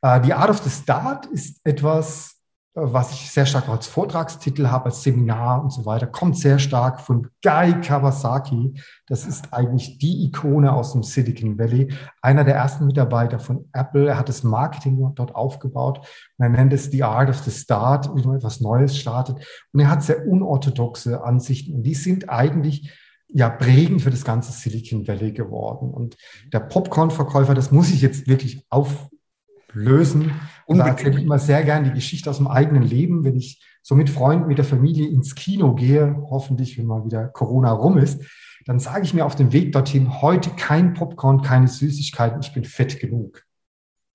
Äh, 0.00 0.20
die 0.22 0.32
Art 0.32 0.50
of 0.50 0.58
the 0.58 0.70
Start 0.70 1.26
ist 1.26 1.60
etwas, 1.64 2.33
was 2.76 3.12
ich 3.12 3.30
sehr 3.30 3.46
stark 3.46 3.68
als 3.68 3.86
Vortragstitel 3.86 4.66
habe, 4.66 4.86
als 4.86 5.04
Seminar 5.04 5.62
und 5.62 5.70
so 5.70 5.86
weiter, 5.86 6.08
kommt 6.08 6.36
sehr 6.36 6.58
stark 6.58 7.00
von 7.00 7.28
Guy 7.40 7.80
Kawasaki. 7.80 8.74
Das 9.06 9.24
ist 9.26 9.54
eigentlich 9.54 9.98
die 9.98 10.24
Ikone 10.24 10.72
aus 10.72 10.92
dem 10.92 11.04
Silicon 11.04 11.56
Valley. 11.56 11.94
Einer 12.20 12.42
der 12.42 12.56
ersten 12.56 12.86
Mitarbeiter 12.86 13.38
von 13.38 13.68
Apple. 13.72 14.08
Er 14.08 14.18
hat 14.18 14.28
das 14.28 14.42
Marketing 14.42 15.12
dort 15.14 15.36
aufgebaut. 15.36 16.00
Und 16.36 16.44
er 16.46 16.48
nennt 16.48 16.72
es 16.72 16.90
The 16.90 17.04
Art 17.04 17.30
of 17.30 17.38
the 17.38 17.52
Start, 17.52 18.10
wie 18.16 18.26
man 18.26 18.36
etwas 18.36 18.60
Neues 18.60 18.98
startet. 18.98 19.36
Und 19.72 19.80
er 19.80 19.88
hat 19.88 20.02
sehr 20.02 20.26
unorthodoxe 20.26 21.22
Ansichten. 21.22 21.74
Und 21.74 21.82
die 21.84 21.94
sind 21.94 22.28
eigentlich 22.28 22.92
ja 23.28 23.50
prägend 23.50 24.02
für 24.02 24.10
das 24.10 24.24
ganze 24.24 24.50
Silicon 24.50 25.06
Valley 25.06 25.30
geworden. 25.30 25.90
Und 25.90 26.16
der 26.52 26.60
Popcorn-Verkäufer, 26.60 27.54
das 27.54 27.70
muss 27.70 27.90
ich 27.90 28.02
jetzt 28.02 28.26
wirklich 28.26 28.66
auflösen 28.68 30.32
und 30.66 30.78
da 30.78 30.86
erzähle 30.88 31.18
ich 31.18 31.24
immer 31.24 31.38
sehr 31.38 31.62
gerne 31.62 31.88
die 31.88 31.94
Geschichte 31.94 32.30
aus 32.30 32.38
dem 32.38 32.48
eigenen 32.48 32.82
Leben, 32.82 33.24
wenn 33.24 33.36
ich 33.36 33.62
so 33.82 33.94
mit 33.94 34.08
Freunden, 34.08 34.46
mit 34.46 34.58
der 34.58 34.64
Familie 34.64 35.08
ins 35.08 35.34
Kino 35.34 35.74
gehe, 35.74 36.16
hoffentlich, 36.30 36.78
wenn 36.78 36.86
mal 36.86 37.04
wieder 37.04 37.28
Corona 37.28 37.72
rum 37.72 37.98
ist, 37.98 38.22
dann 38.64 38.78
sage 38.78 39.04
ich 39.04 39.12
mir 39.12 39.26
auf 39.26 39.36
dem 39.36 39.52
Weg 39.52 39.72
dorthin, 39.72 40.22
heute 40.22 40.50
kein 40.50 40.94
Popcorn, 40.94 41.42
keine 41.42 41.68
Süßigkeiten, 41.68 42.40
ich 42.40 42.54
bin 42.54 42.64
fett 42.64 42.98
genug. 42.98 43.42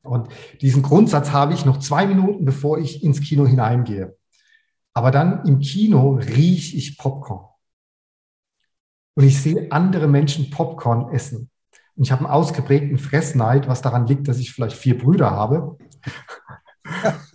Und 0.02 0.30
diesen 0.62 0.82
Grundsatz 0.82 1.32
habe 1.32 1.54
ich 1.54 1.66
noch 1.66 1.78
zwei 1.78 2.08
Minuten, 2.08 2.46
bevor 2.46 2.80
ich 2.80 3.04
ins 3.04 3.22
Kino 3.22 3.46
hineingehe. 3.46 4.18
Aber 4.94 5.12
dann 5.12 5.46
im 5.46 5.60
Kino 5.60 6.16
rieche 6.16 6.78
ich 6.78 6.98
Popcorn. 6.98 7.46
Und 9.16 9.24
ich 9.24 9.42
sehe 9.42 9.72
andere 9.72 10.08
Menschen 10.08 10.50
Popcorn 10.50 11.14
essen. 11.14 11.50
Und 11.96 12.04
ich 12.04 12.12
habe 12.12 12.26
einen 12.26 12.34
ausgeprägten 12.34 12.98
Fressneid, 12.98 13.68
was 13.68 13.82
daran 13.82 14.08
liegt, 14.08 14.28
dass 14.28 14.40
ich 14.40 14.54
vielleicht 14.54 14.78
vier 14.78 14.98
Brüder 14.98 15.32
habe. 15.32 15.78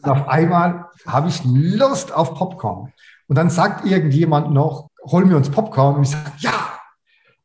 Und 0.02 0.10
auf 0.10 0.28
einmal 0.28 0.86
habe 1.06 1.28
ich 1.28 1.42
Lust 1.44 2.12
auf 2.12 2.34
Popcorn. 2.34 2.92
Und 3.26 3.36
dann 3.36 3.50
sagt 3.50 3.86
irgendjemand 3.86 4.52
noch, 4.52 4.90
hol 5.04 5.24
mir 5.24 5.36
uns 5.36 5.50
Popcorn. 5.50 5.96
Und 5.96 6.02
ich 6.02 6.10
sage, 6.10 6.30
ja. 6.38 6.78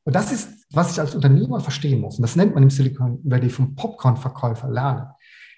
Und 0.03 0.15
das 0.15 0.32
ist, 0.32 0.49
was 0.71 0.91
ich 0.91 0.99
als 0.99 1.15
Unternehmer 1.15 1.60
verstehen 1.60 2.01
muss. 2.01 2.17
Und 2.17 2.23
das 2.23 2.36
nennt 2.36 2.53
man 2.53 2.63
im 2.63 2.69
Silicon 2.69 3.19
Valley 3.23 3.49
vom 3.49 3.75
Popcorn-Verkäufer 3.75 4.69
lernen. 4.69 5.08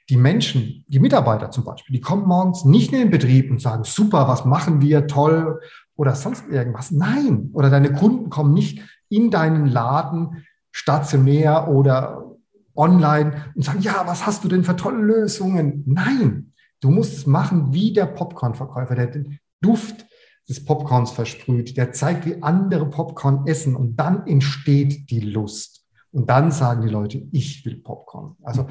Die 0.09 0.17
Menschen, 0.17 0.83
die 0.87 0.99
Mitarbeiter 0.99 1.51
zum 1.51 1.63
Beispiel, 1.63 1.95
die 1.95 2.01
kommen 2.01 2.27
morgens 2.27 2.65
nicht 2.65 2.91
in 2.91 2.99
den 2.99 3.11
Betrieb 3.11 3.49
und 3.49 3.61
sagen, 3.61 3.83
super, 3.83 4.27
was 4.27 4.45
machen 4.45 4.81
wir, 4.81 5.07
toll 5.07 5.61
oder 5.95 6.15
sonst 6.15 6.49
irgendwas. 6.49 6.91
Nein. 6.91 7.49
Oder 7.53 7.69
deine 7.69 7.93
Kunden 7.93 8.29
kommen 8.29 8.53
nicht 8.53 8.81
in 9.09 9.31
deinen 9.31 9.67
Laden 9.67 10.45
stationär 10.71 11.67
oder 11.67 12.30
online 12.75 13.51
und 13.55 13.63
sagen, 13.63 13.81
ja, 13.81 14.03
was 14.05 14.25
hast 14.25 14.43
du 14.43 14.47
denn 14.47 14.63
für 14.63 14.75
tolle 14.75 15.01
Lösungen? 15.01 15.83
Nein, 15.85 16.53
du 16.79 16.89
musst 16.89 17.13
es 17.13 17.25
machen 17.25 17.73
wie 17.73 17.93
der 17.93 18.05
Popcorn-Verkäufer, 18.05 18.95
der 18.95 19.07
den 19.07 19.39
Duft 19.61 20.05
des 20.49 20.65
Popcorns 20.65 21.11
versprüht, 21.11 21.77
der 21.77 21.93
zeigt, 21.93 22.25
wie 22.25 22.41
andere 22.41 22.89
Popcorn 22.89 23.47
essen 23.47 23.75
und 23.75 23.95
dann 23.95 24.27
entsteht 24.27 25.09
die 25.09 25.21
Lust. 25.21 25.85
Und 26.11 26.29
dann 26.29 26.51
sagen 26.51 26.81
die 26.81 26.89
Leute, 26.91 27.25
ich 27.31 27.65
will 27.65 27.77
Popcorn. 27.77 28.35
Also 28.43 28.67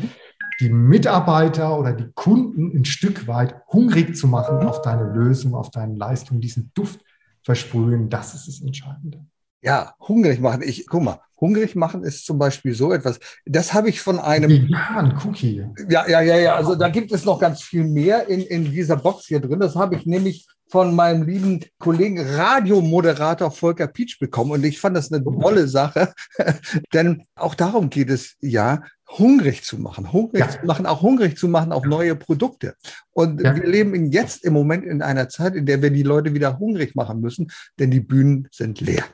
die 0.61 0.69
Mitarbeiter 0.69 1.79
oder 1.79 1.95
die 1.95 2.11
Kunden 2.15 2.71
ein 2.77 2.85
Stück 2.85 3.27
weit 3.27 3.55
hungrig 3.69 4.15
zu 4.15 4.29
machen 4.29 4.59
auf 4.59 4.83
deine 4.83 5.05
Lösung, 5.05 5.55
auf 5.55 5.71
deine 5.71 5.97
Leistung, 5.97 6.41
diesen 6.41 6.71
Duft 6.75 7.01
versprühen, 7.43 8.11
das 8.11 8.35
ist 8.35 8.47
das 8.47 8.61
Entscheidende. 8.61 9.25
Ja, 9.63 9.95
hungrig 10.01 10.41
machen. 10.41 10.63
Ich, 10.63 10.87
guck 10.87 11.03
mal, 11.03 11.21
Hungrig 11.41 11.75
machen 11.75 12.05
ist 12.05 12.27
zum 12.27 12.39
Beispiel 12.39 12.75
so 12.75 12.93
etwas. 12.93 13.19
Das 13.47 13.73
habe 13.73 13.89
ich 13.89 14.01
von 14.01 14.19
einem. 14.19 14.51
Vegan 14.51 15.19
Cookie. 15.25 15.65
Ja, 15.89 16.09
ja, 16.09 16.21
ja, 16.21 16.37
ja. 16.37 16.55
Also 16.55 16.75
da 16.75 16.89
gibt 16.89 17.13
es 17.13 17.25
noch 17.25 17.39
ganz 17.39 17.63
viel 17.63 17.85
mehr 17.85 18.29
in, 18.29 18.41
in 18.41 18.71
dieser 18.71 18.97
Box 18.97 19.27
hier 19.27 19.41
drin. 19.41 19.61
Das 19.61 19.75
habe 19.75 19.97
ich 19.97 20.07
nämlich 20.07 20.47
von 20.71 20.95
meinem 20.95 21.25
lieben 21.25 21.65
Kollegen 21.79 22.21
Radiomoderator 22.21 23.51
Volker 23.51 23.89
Pietsch 23.89 24.19
bekommen. 24.21 24.53
Und 24.53 24.65
ich 24.65 24.79
fand 24.79 24.97
das 24.97 25.13
eine 25.13 25.25
tolle 25.25 25.67
Sache, 25.67 26.13
denn 26.93 27.25
auch 27.35 27.55
darum 27.55 27.91
geht 27.91 28.09
es 28.09 28.37
ja, 28.41 28.83
hungrig 29.19 29.65
zu 29.65 29.79
machen, 29.79 30.13
hungrig 30.13 30.41
ja. 30.41 30.49
zu 30.49 30.65
machen, 30.67 30.87
auch 30.87 31.03
hungrig 31.03 31.37
zu 31.37 31.49
machen 31.49 31.73
auf 31.73 31.85
neue 31.85 32.15
Produkte. 32.15 32.75
Und 33.11 33.41
ja. 33.41 33.55
wir 33.57 33.67
leben 33.67 33.95
in 33.95 34.13
jetzt 34.13 34.45
im 34.45 34.53
Moment 34.53 34.85
in 34.85 35.03
einer 35.03 35.29
Zeit, 35.29 35.57
in 35.57 35.67
der 35.67 35.83
wir 35.83 35.91
die 35.91 36.05
Leute 36.05 36.35
wieder 36.35 36.59
hungrig 36.59 36.95
machen 36.95 37.21
müssen, 37.21 37.51
denn 37.79 37.91
die 37.91 38.01
Bühnen 38.01 38.49
sind 38.53 38.81
leer. 38.81 39.05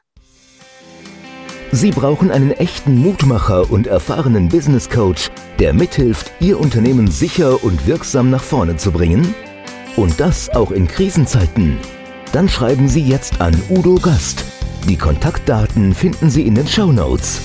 Sie 1.72 1.90
brauchen 1.90 2.31
einen 2.31 2.52
echten 2.52 2.96
Mutmacher 2.96 3.70
und 3.70 3.88
erfahrenen 3.88 4.48
Business 4.48 4.88
Coach, 4.88 5.31
der 5.59 5.72
mithilft, 5.72 6.31
Ihr 6.38 6.61
Unternehmen 6.61 7.11
sicher 7.11 7.62
und 7.64 7.87
wirksam 7.87 8.31
nach 8.31 8.42
vorne 8.42 8.76
zu 8.76 8.92
bringen? 8.92 9.35
Und 9.96 10.20
das 10.20 10.48
auch 10.50 10.70
in 10.70 10.87
Krisenzeiten? 10.87 11.76
Dann 12.33 12.48
schreiben 12.48 12.88
Sie 12.88 13.02
jetzt 13.02 13.40
an 13.40 13.61
Udo 13.68 13.96
Gast. 13.96 14.44
Die 14.88 14.96
Kontaktdaten 14.96 15.92
finden 15.92 16.31
Sie 16.31 16.46
in 16.46 16.55
den 16.55 16.68
Show 16.68 16.92
Notes. 16.92 17.40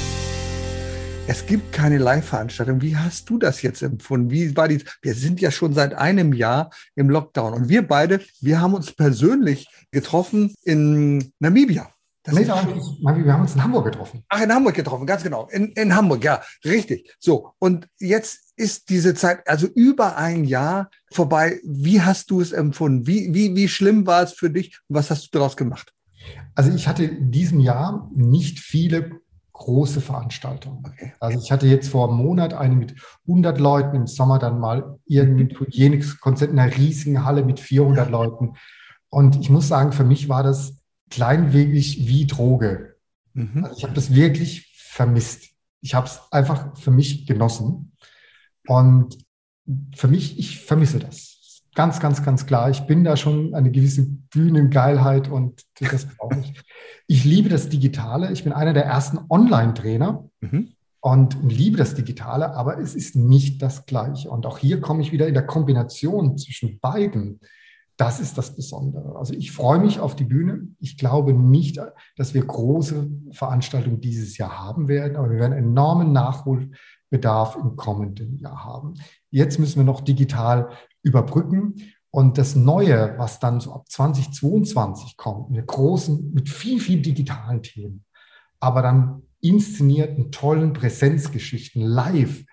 Es 1.27 1.45
gibt 1.45 1.71
keine 1.71 1.97
Live-Veranstaltung. 1.97 2.81
Wie 2.81 2.95
hast 2.95 3.29
du 3.29 3.37
das 3.37 3.61
jetzt 3.61 3.81
empfunden? 3.81 4.29
Wie 4.29 4.55
war 4.55 4.67
die? 4.67 4.83
Wir 5.01 5.15
sind 5.15 5.41
ja 5.41 5.49
schon 5.49 5.73
seit 5.73 5.93
einem 5.93 6.33
Jahr 6.33 6.69
im 6.95 7.09
Lockdown 7.09 7.53
und 7.53 7.69
wir 7.69 7.87
beide, 7.87 8.21
wir 8.39 8.61
haben 8.61 8.73
uns 8.75 8.91
persönlich 8.91 9.67
getroffen 9.91 10.53
in 10.63 11.31
Namibia. 11.39 11.90
Das 12.23 12.35
nee, 12.35 12.45
wir 12.45 13.33
haben 13.33 13.41
uns 13.41 13.55
in 13.55 13.63
Hamburg 13.63 13.85
getroffen. 13.85 14.23
Ach, 14.29 14.41
in 14.41 14.53
Hamburg 14.53 14.75
getroffen, 14.75 15.07
ganz 15.07 15.23
genau. 15.23 15.47
In, 15.47 15.71
in 15.71 15.95
Hamburg, 15.95 16.23
ja, 16.23 16.41
richtig. 16.63 17.15
So, 17.19 17.53
und 17.57 17.87
jetzt 17.99 18.53
ist 18.55 18.89
diese 18.89 19.15
Zeit, 19.15 19.47
also 19.47 19.65
über 19.65 20.17
ein 20.17 20.43
Jahr 20.43 20.91
vorbei. 21.11 21.59
Wie 21.63 22.01
hast 22.01 22.29
du 22.29 22.39
es 22.39 22.51
empfunden? 22.51 23.07
Wie, 23.07 23.33
wie, 23.33 23.55
wie 23.55 23.67
schlimm 23.67 24.05
war 24.05 24.21
es 24.21 24.33
für 24.33 24.51
dich? 24.51 24.79
Was 24.87 25.09
hast 25.09 25.25
du 25.25 25.39
daraus 25.39 25.57
gemacht? 25.57 25.93
Also 26.53 26.71
ich 26.71 26.87
hatte 26.87 27.05
in 27.05 27.31
diesem 27.31 27.59
Jahr 27.59 28.09
nicht 28.13 28.59
viele 28.59 29.21
große 29.53 30.01
Veranstaltungen. 30.01 30.83
Okay. 30.85 31.13
Also 31.19 31.39
ich 31.39 31.51
hatte 31.51 31.67
jetzt 31.67 31.89
vor 31.89 32.09
einem 32.09 32.17
Monat 32.17 32.53
eine 32.53 32.75
mit 32.75 32.95
100 33.27 33.59
Leuten, 33.59 33.95
im 33.95 34.07
Sommer 34.07 34.37
dann 34.37 34.59
mal 34.59 34.99
irgendein. 35.05 35.57
Hygienik-Konzert 35.57 36.51
in 36.51 36.59
einer 36.59 36.75
riesigen 36.75 37.25
Halle 37.25 37.43
mit 37.43 37.59
400 37.59 38.09
Leuten. 38.09 38.53
Und 39.09 39.39
ich 39.39 39.49
muss 39.49 39.67
sagen, 39.67 39.91
für 39.91 40.03
mich 40.03 40.29
war 40.29 40.43
das 40.43 40.80
kleinwegig 41.11 42.07
wie 42.07 42.25
Droge. 42.25 42.95
Mhm. 43.33 43.63
Also 43.63 43.77
ich 43.77 43.83
habe 43.83 43.93
das 43.93 44.15
wirklich 44.15 44.73
vermisst. 44.75 45.49
Ich 45.81 45.93
habe 45.93 46.07
es 46.07 46.19
einfach 46.31 46.75
für 46.77 46.91
mich 46.91 47.27
genossen. 47.27 47.91
Und 48.67 49.17
für 49.95 50.07
mich, 50.07 50.39
ich 50.39 50.59
vermisse 50.59 50.99
das. 50.99 51.63
Ganz, 51.73 51.99
ganz, 51.99 52.23
ganz 52.23 52.45
klar. 52.45 52.69
Ich 52.69 52.81
bin 52.81 53.03
da 53.03 53.15
schon 53.15 53.53
eine 53.53 53.71
gewisse 53.71 54.05
Bühnengeilheit 54.05 55.29
und 55.29 55.63
das 55.79 56.05
brauche 56.05 56.39
ich. 56.39 56.53
Ich 57.07 57.23
liebe 57.23 57.49
das 57.49 57.69
Digitale. 57.69 58.31
Ich 58.31 58.43
bin 58.43 58.51
einer 58.51 58.73
der 58.73 58.85
ersten 58.85 59.19
Online-Trainer 59.29 60.29
mhm. 60.41 60.73
und 60.99 61.37
liebe 61.41 61.77
das 61.77 61.95
Digitale, 61.95 62.53
aber 62.55 62.79
es 62.79 62.93
ist 62.93 63.15
nicht 63.15 63.61
das 63.61 63.85
Gleiche. 63.85 64.29
Und 64.29 64.45
auch 64.45 64.57
hier 64.57 64.81
komme 64.81 65.01
ich 65.01 65.11
wieder 65.13 65.27
in 65.27 65.33
der 65.33 65.45
Kombination 65.45 66.37
zwischen 66.37 66.79
beiden 66.79 67.39
das 67.97 68.19
ist 68.19 68.37
das 68.37 68.55
Besondere. 68.55 69.15
Also 69.15 69.33
ich 69.33 69.51
freue 69.51 69.79
mich 69.79 69.99
auf 69.99 70.15
die 70.15 70.23
Bühne. 70.23 70.67
Ich 70.79 70.97
glaube 70.97 71.33
nicht, 71.33 71.79
dass 72.17 72.33
wir 72.33 72.43
große 72.43 73.09
Veranstaltungen 73.31 74.01
dieses 74.01 74.37
Jahr 74.37 74.59
haben 74.59 74.87
werden, 74.87 75.17
aber 75.17 75.29
wir 75.29 75.39
werden 75.39 75.57
enormen 75.57 76.11
Nachholbedarf 76.11 77.55
im 77.55 77.75
kommenden 77.75 78.37
Jahr 78.37 78.63
haben. 78.63 78.95
Jetzt 79.29 79.59
müssen 79.59 79.77
wir 79.77 79.83
noch 79.83 80.01
digital 80.01 80.69
überbrücken. 81.03 81.75
Und 82.13 82.37
das 82.37 82.55
Neue, 82.55 83.17
was 83.17 83.39
dann 83.39 83.61
so 83.61 83.73
ab 83.73 83.89
2022 83.89 85.15
kommt, 85.15 85.49
mit 85.49 85.65
großen, 85.65 86.33
mit 86.33 86.49
viel, 86.49 86.81
viel 86.81 87.01
digitalen 87.01 87.63
Themen, 87.63 88.03
aber 88.59 88.81
dann 88.81 89.23
inszenierten, 89.39 90.31
tollen 90.31 90.73
Präsenzgeschichten 90.73 91.81
live, 91.81 92.43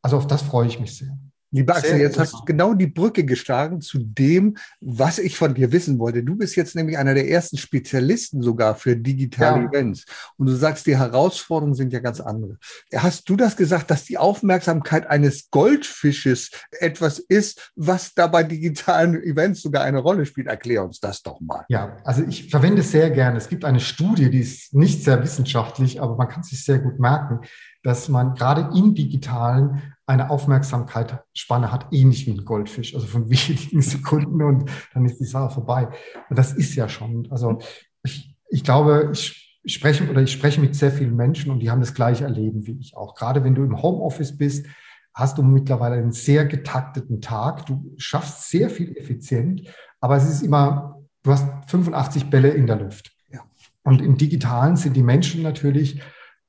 also 0.00 0.16
auf 0.16 0.26
das 0.26 0.42
freue 0.42 0.66
ich 0.66 0.80
mich 0.80 0.96
sehr. 0.96 1.18
Lieber 1.54 1.76
Axel, 1.76 2.00
jetzt 2.00 2.18
hast 2.18 2.32
du 2.32 2.44
genau 2.46 2.72
die 2.72 2.86
Brücke 2.86 3.24
geschlagen 3.24 3.82
zu 3.82 3.98
dem, 3.98 4.56
was 4.80 5.18
ich 5.18 5.36
von 5.36 5.52
dir 5.52 5.70
wissen 5.70 5.98
wollte. 5.98 6.22
Du 6.22 6.34
bist 6.34 6.56
jetzt 6.56 6.74
nämlich 6.74 6.96
einer 6.96 7.12
der 7.12 7.28
ersten 7.28 7.58
Spezialisten 7.58 8.42
sogar 8.42 8.74
für 8.74 8.96
digitale 8.96 9.64
ja. 9.64 9.68
Events. 9.68 10.06
Und 10.38 10.46
du 10.46 10.54
sagst, 10.54 10.86
die 10.86 10.96
Herausforderungen 10.96 11.74
sind 11.74 11.92
ja 11.92 12.00
ganz 12.00 12.20
andere. 12.20 12.56
Hast 12.94 13.28
du 13.28 13.36
das 13.36 13.54
gesagt, 13.56 13.90
dass 13.90 14.04
die 14.04 14.16
Aufmerksamkeit 14.16 15.06
eines 15.06 15.50
Goldfisches 15.50 16.50
etwas 16.80 17.18
ist, 17.18 17.70
was 17.76 18.14
da 18.14 18.28
bei 18.28 18.44
digitalen 18.44 19.22
Events 19.22 19.60
sogar 19.60 19.84
eine 19.84 19.98
Rolle 19.98 20.24
spielt? 20.24 20.46
Erklär 20.46 20.82
uns 20.82 21.00
das 21.00 21.22
doch 21.22 21.38
mal. 21.42 21.66
Ja, 21.68 21.98
also 22.04 22.24
ich 22.26 22.48
verwende 22.48 22.80
es 22.80 22.92
sehr 22.92 23.10
gerne. 23.10 23.36
Es 23.36 23.50
gibt 23.50 23.66
eine 23.66 23.80
Studie, 23.80 24.30
die 24.30 24.40
ist 24.40 24.72
nicht 24.72 25.04
sehr 25.04 25.22
wissenschaftlich, 25.22 26.00
aber 26.00 26.16
man 26.16 26.28
kann 26.28 26.40
es 26.40 26.48
sich 26.48 26.64
sehr 26.64 26.78
gut 26.78 26.98
merken, 26.98 27.40
dass 27.82 28.08
man 28.08 28.34
gerade 28.34 28.70
im 28.74 28.94
digitalen 28.94 29.92
eine 30.12 30.30
Aufmerksamkeitsspanne 30.30 31.72
hat, 31.72 31.86
ähnlich 31.90 32.26
wie 32.26 32.32
ein 32.32 32.44
Goldfisch, 32.44 32.94
also 32.94 33.06
von 33.06 33.30
wenigen 33.30 33.82
Sekunden 33.82 34.42
und 34.42 34.70
dann 34.94 35.04
ist 35.04 35.18
die 35.18 35.24
Sache 35.24 35.54
vorbei. 35.54 35.88
Und 36.28 36.38
das 36.38 36.52
ist 36.52 36.74
ja 36.74 36.88
schon, 36.88 37.28
also 37.30 37.58
ich, 38.02 38.36
ich 38.48 38.62
glaube, 38.62 39.10
ich 39.12 39.74
spreche 39.74 40.08
oder 40.08 40.22
ich 40.22 40.32
spreche 40.32 40.60
mit 40.60 40.74
sehr 40.76 40.92
vielen 40.92 41.16
Menschen 41.16 41.50
und 41.50 41.60
die 41.60 41.70
haben 41.70 41.80
das 41.80 41.94
gleiche 41.94 42.24
Erleben 42.24 42.66
wie 42.66 42.78
ich 42.78 42.96
auch. 42.96 43.14
Gerade 43.14 43.44
wenn 43.44 43.54
du 43.54 43.62
im 43.64 43.80
Homeoffice 43.80 44.36
bist, 44.36 44.66
hast 45.14 45.38
du 45.38 45.42
mittlerweile 45.42 45.96
einen 45.96 46.12
sehr 46.12 46.46
getakteten 46.46 47.20
Tag. 47.20 47.66
Du 47.66 47.94
schaffst 47.96 48.50
sehr 48.50 48.70
viel 48.70 48.96
effizient, 48.96 49.62
aber 50.00 50.16
es 50.16 50.28
ist 50.28 50.42
immer, 50.42 51.02
du 51.22 51.32
hast 51.32 51.46
85 51.70 52.30
Bälle 52.30 52.50
in 52.50 52.66
der 52.66 52.76
Luft. 52.76 53.12
Ja. 53.30 53.40
Und 53.82 54.02
im 54.02 54.16
Digitalen 54.16 54.76
sind 54.76 54.96
die 54.96 55.02
Menschen 55.02 55.42
natürlich 55.42 56.00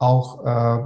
auch 0.04 0.46
äh, 0.46 0.84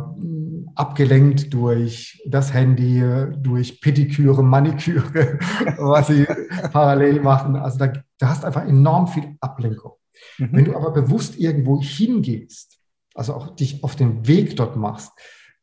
abgelenkt 0.75 1.53
durch 1.53 2.21
das 2.25 2.53
Handy, 2.53 3.03
durch 3.39 3.81
Pediküre, 3.81 4.43
Maniküre, 4.43 5.39
was 5.77 6.07
sie 6.07 6.25
parallel 6.71 7.21
machen. 7.21 7.55
Also 7.55 7.79
da, 7.79 7.93
da 8.19 8.29
hast 8.29 8.45
einfach 8.45 8.65
enorm 8.65 9.07
viel 9.07 9.35
Ablenkung. 9.41 9.93
Mhm. 10.37 10.49
Wenn 10.51 10.65
du 10.65 10.75
aber 10.75 10.91
bewusst 10.91 11.37
irgendwo 11.37 11.81
hingehst, 11.81 12.79
also 13.15 13.33
auch 13.33 13.55
dich 13.55 13.83
auf 13.83 13.95
den 13.95 14.27
Weg 14.27 14.55
dort 14.55 14.75
machst, 14.75 15.11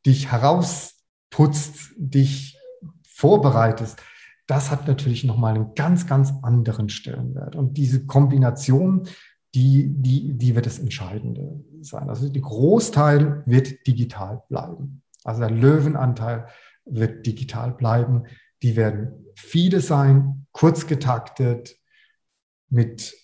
dich 0.04 0.32
herausputzt, 0.32 1.94
dich 1.96 2.58
vorbereitest, 3.06 4.00
das 4.46 4.70
hat 4.70 4.86
natürlich 4.86 5.24
nochmal 5.24 5.54
einen 5.54 5.74
ganz, 5.74 6.06
ganz 6.06 6.32
anderen 6.42 6.88
Stellenwert. 6.88 7.56
Und 7.56 7.76
diese 7.78 8.04
Kombination 8.04 9.08
die, 9.54 9.86
die, 9.88 10.34
die 10.34 10.54
wird 10.54 10.66
das 10.66 10.78
Entscheidende 10.78 11.64
sein. 11.80 12.08
Also 12.08 12.28
der 12.28 12.42
Großteil 12.42 13.44
wird 13.46 13.86
digital 13.86 14.42
bleiben. 14.48 15.02
Also 15.22 15.40
der 15.40 15.50
Löwenanteil 15.50 16.48
wird 16.84 17.24
digital 17.24 17.72
bleiben. 17.72 18.24
Die 18.62 18.76
werden 18.76 19.26
viele 19.36 19.80
sein, 19.80 20.46
kurz 20.52 20.86
getaktet, 20.86 21.76
mit 22.68 23.14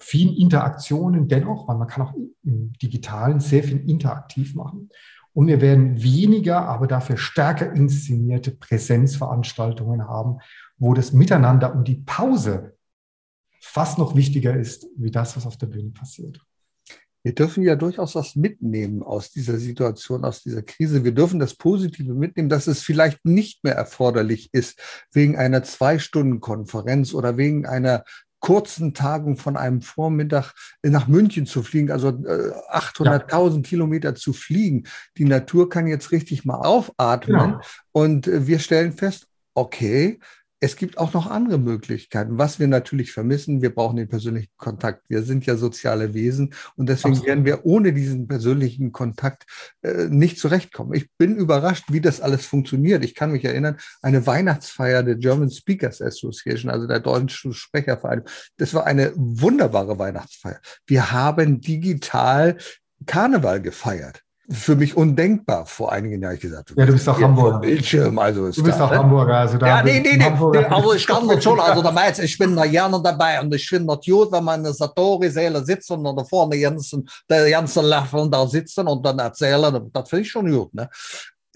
vielen 0.00 0.34
Interaktionen 0.34 1.28
dennoch, 1.28 1.68
weil 1.68 1.76
man 1.76 1.88
kann 1.88 2.06
auch 2.06 2.14
im 2.42 2.72
Digitalen 2.74 3.40
sehr 3.40 3.62
viel 3.62 3.88
interaktiv 3.88 4.54
machen. 4.54 4.88
Und 5.32 5.46
wir 5.46 5.60
werden 5.60 6.02
weniger, 6.02 6.66
aber 6.66 6.88
dafür 6.88 7.16
stärker 7.16 7.72
inszenierte 7.72 8.50
Präsenzveranstaltungen 8.50 10.08
haben, 10.08 10.38
wo 10.78 10.94
das 10.94 11.12
Miteinander 11.12 11.74
und 11.74 11.86
die 11.86 11.96
Pause 11.96 12.77
fast 13.60 13.98
noch 13.98 14.14
wichtiger 14.16 14.56
ist, 14.56 14.86
wie 14.96 15.10
das, 15.10 15.36
was 15.36 15.46
auf 15.46 15.56
der 15.56 15.66
Bühne 15.66 15.90
passiert. 15.90 16.40
Wir 17.24 17.34
dürfen 17.34 17.64
ja 17.64 17.74
durchaus 17.74 18.14
was 18.14 18.36
mitnehmen 18.36 19.02
aus 19.02 19.30
dieser 19.30 19.58
Situation, 19.58 20.24
aus 20.24 20.42
dieser 20.42 20.62
Krise. 20.62 21.04
Wir 21.04 21.12
dürfen 21.12 21.40
das 21.40 21.54
Positive 21.54 22.14
mitnehmen, 22.14 22.48
dass 22.48 22.68
es 22.68 22.80
vielleicht 22.80 23.24
nicht 23.24 23.64
mehr 23.64 23.74
erforderlich 23.74 24.50
ist, 24.52 24.80
wegen 25.12 25.36
einer 25.36 25.62
Zwei-Stunden-Konferenz 25.62 27.12
oder 27.14 27.36
wegen 27.36 27.66
einer 27.66 28.04
kurzen 28.40 28.94
Tagung 28.94 29.36
von 29.36 29.56
einem 29.56 29.82
Vormittag 29.82 30.54
nach 30.82 31.08
München 31.08 31.46
zu 31.46 31.62
fliegen, 31.62 31.90
also 31.90 32.08
800.000 32.08 33.56
ja. 33.56 33.62
Kilometer 33.62 34.14
zu 34.14 34.32
fliegen. 34.32 34.84
Die 35.16 35.24
Natur 35.24 35.68
kann 35.68 35.88
jetzt 35.88 36.12
richtig 36.12 36.44
mal 36.44 36.60
aufatmen. 36.60 37.50
Ja. 37.50 37.60
Und 37.92 38.28
äh, 38.28 38.46
wir 38.46 38.60
stellen 38.60 38.92
fest, 38.92 39.26
okay, 39.54 40.20
es 40.60 40.76
gibt 40.76 40.98
auch 40.98 41.12
noch 41.14 41.30
andere 41.30 41.58
Möglichkeiten. 41.58 42.38
Was 42.38 42.58
wir 42.58 42.66
natürlich 42.66 43.12
vermissen, 43.12 43.62
wir 43.62 43.74
brauchen 43.74 43.96
den 43.96 44.08
persönlichen 44.08 44.52
Kontakt. 44.56 45.04
Wir 45.08 45.22
sind 45.22 45.46
ja 45.46 45.56
soziale 45.56 46.14
Wesen 46.14 46.54
und 46.76 46.88
deswegen 46.88 47.14
Absolut. 47.14 47.28
werden 47.28 47.44
wir 47.44 47.64
ohne 47.64 47.92
diesen 47.92 48.26
persönlichen 48.26 48.90
Kontakt 48.90 49.46
äh, 49.82 50.06
nicht 50.08 50.38
zurechtkommen. 50.38 50.94
Ich 50.94 51.10
bin 51.16 51.36
überrascht, 51.36 51.84
wie 51.88 52.00
das 52.00 52.20
alles 52.20 52.44
funktioniert. 52.44 53.04
Ich 53.04 53.14
kann 53.14 53.32
mich 53.32 53.44
erinnern, 53.44 53.78
eine 54.02 54.26
Weihnachtsfeier 54.26 55.02
der 55.02 55.16
German 55.16 55.50
Speakers 55.50 56.02
Association, 56.02 56.70
also 56.70 56.86
der 56.86 57.00
deutschen 57.00 57.52
Sprechervereinigung, 57.52 58.30
das 58.56 58.74
war 58.74 58.86
eine 58.86 59.12
wunderbare 59.14 59.98
Weihnachtsfeier. 59.98 60.60
Wir 60.86 61.12
haben 61.12 61.60
digital 61.60 62.56
Karneval 63.06 63.62
gefeiert. 63.62 64.22
Für 64.50 64.76
mich 64.76 64.96
undenkbar 64.96 65.66
vor 65.66 65.92
einigen 65.92 66.22
Jahren 66.22 66.38
gesagt. 66.38 66.72
Ja, 66.74 66.86
du 66.86 66.92
bist 66.92 67.06
doch 67.06 67.20
Hamburger. 67.20 67.58
Bildschirm, 67.58 68.18
also 68.18 68.50
Du 68.50 68.62
bist 68.62 68.80
doch 68.80 68.90
ne? 68.90 68.98
Hamburger, 68.98 69.36
also 69.36 69.58
da 69.58 69.66
Ja, 69.66 69.82
nee, 69.82 70.00
nee, 70.00 70.16
nee, 70.16 70.30
nee, 70.30 70.58
also 70.64 70.94
ich 70.94 71.06
kann 71.06 71.28
das 71.28 71.44
schon, 71.44 71.60
also 71.60 71.82
der 71.82 71.92
Meiz, 71.92 72.18
ich 72.18 72.38
bin 72.38 72.56
da 72.56 72.64
gerne 72.66 73.00
dabei 73.02 73.40
und 73.40 73.54
ich 73.54 73.68
finde 73.68 73.94
das 73.94 74.06
gut, 74.06 74.32
wenn 74.32 74.44
man 74.44 74.60
in 74.60 74.64
der 74.64 74.72
Satori-Säle 74.72 75.62
sitzt 75.64 75.90
und 75.90 76.02
da 76.02 76.24
vorne 76.24 76.58
ganzen, 76.58 77.06
der 77.28 77.50
ganzen 77.50 77.84
Löffeln 77.84 78.30
da 78.30 78.46
sitzen 78.46 78.86
und 78.88 79.04
dann 79.04 79.18
erzählen, 79.18 79.90
das 79.92 80.08
finde 80.08 80.22
ich 80.22 80.30
schon 80.30 80.50
gut, 80.50 80.72
ne? 80.72 80.88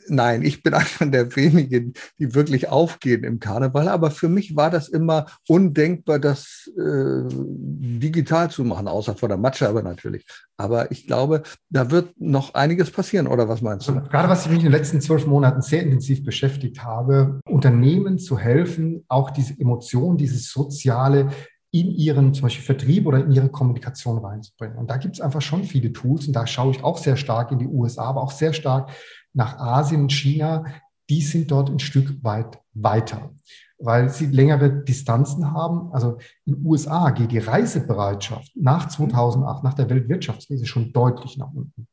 Nein, 0.09 0.43
ich 0.43 0.63
bin 0.63 0.75
einer 1.01 1.11
der 1.11 1.37
wenigen, 1.37 1.93
die 2.19 2.35
wirklich 2.35 2.69
aufgehen 2.69 3.25
im 3.25 3.41
Karneval. 3.41 3.89
Aber 3.89 4.11
für 4.11 4.29
mich 4.29 4.57
war 4.57 4.71
das 4.71 4.89
immer 4.89 5.27
undenkbar, 5.49 6.19
das 6.19 6.71
äh, 6.77 7.23
digital 7.29 8.51
zu 8.51 8.65
machen, 8.65 8.89
außer 8.89 9.15
vor 9.15 9.29
der 9.29 9.39
Matsche 9.39 9.69
aber 9.69 9.83
natürlich. 9.83 10.27
Aber 10.57 10.91
ich 10.91 11.07
glaube, 11.07 11.43
da 11.71 11.91
wird 11.91 12.21
noch 12.21 12.55
einiges 12.55 12.91
passieren, 12.91 13.27
oder 13.27 13.49
was 13.49 13.63
meinst 13.63 13.89
du? 13.89 13.93
Also, 13.93 14.09
gerade 14.09 14.29
was 14.29 14.45
ich 14.45 14.51
mich 14.51 14.61
in 14.61 14.67
den 14.67 14.73
letzten 14.73 15.01
zwölf 15.01 15.27
Monaten 15.27 15.63
sehr 15.63 15.83
intensiv 15.83 16.25
beschäftigt 16.25 16.83
habe, 16.85 17.41
Unternehmen 17.49 18.19
zu 18.19 18.39
helfen, 18.39 19.05
auch 19.09 19.31
diese 19.31 19.59
Emotionen, 19.59 20.19
dieses 20.19 20.51
soziale 20.51 21.31
in 21.73 21.91
ihren 21.91 22.35
zum 22.35 22.43
Beispiel 22.43 22.65
Vertrieb 22.65 23.07
oder 23.07 23.25
in 23.25 23.33
ihre 23.33 23.49
Kommunikation 23.49 24.19
reinzubringen. 24.19 24.77
Und 24.77 24.91
da 24.91 24.99
gibt 24.99 25.17
es 25.17 25.21
einfach 25.23 25.41
schon 25.41 25.65
viele 25.65 25.93
Tools 25.93 26.27
und 26.27 26.35
da 26.35 26.47
schaue 26.47 26.73
ich 26.73 26.85
auch 26.85 26.99
sehr 26.99 27.17
stark 27.17 27.51
in 27.51 27.59
die 27.59 27.67
USA, 27.67 28.05
aber 28.05 28.23
auch 28.23 28.31
sehr 28.31 28.53
stark 28.53 28.91
nach 29.35 29.59
Asien 29.59 30.03
und 30.03 30.13
China, 30.13 30.65
die 31.09 31.23
sind 31.23 31.51
dort 31.51 31.71
ein 31.71 31.79
Stück 31.79 32.23
weit 32.23 32.61
weiter, 32.75 33.31
weil 33.79 34.09
sie 34.09 34.27
längere 34.27 34.85
Distanzen 34.85 35.53
haben. 35.53 35.93
Also 35.93 36.19
in 36.45 36.55
den 36.55 36.67
USA 36.67 37.11
geht 37.11 37.33
die 37.33 37.39
Reisebereitschaft 37.39 38.53
nach 38.55 38.89
2008, 38.89 39.65
nach 39.65 39.75
der 39.75 39.91
Weltwirtschaftskrise 39.91 40.67
schon 40.67 40.93
deutlich 40.93 41.37
nach 41.37 41.53
unten. 41.53 41.87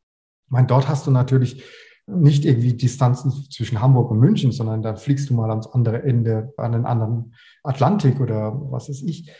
Ich 0.46 0.52
meine, 0.52 0.68
dort 0.68 0.88
hast 0.88 1.06
du 1.06 1.12
natürlich 1.12 1.64
nicht 2.08 2.46
irgendwie 2.46 2.74
Distanzen 2.74 3.32
zwischen 3.52 3.82
Hamburg 3.82 4.10
und 4.12 4.20
München, 4.20 4.52
sondern 4.52 4.82
da 4.82 4.96
fliegst 4.96 5.30
du 5.30 5.34
mal 5.34 5.50
ans 5.50 5.68
andere 5.68 6.02
Ende, 6.04 6.54
an 6.58 6.72
den 6.72 6.86
anderen 6.86 7.36
Atlantik 7.64 8.20
oder 8.20 8.54
was 8.72 8.90
weiß 8.90 9.04
ich. 9.04 9.32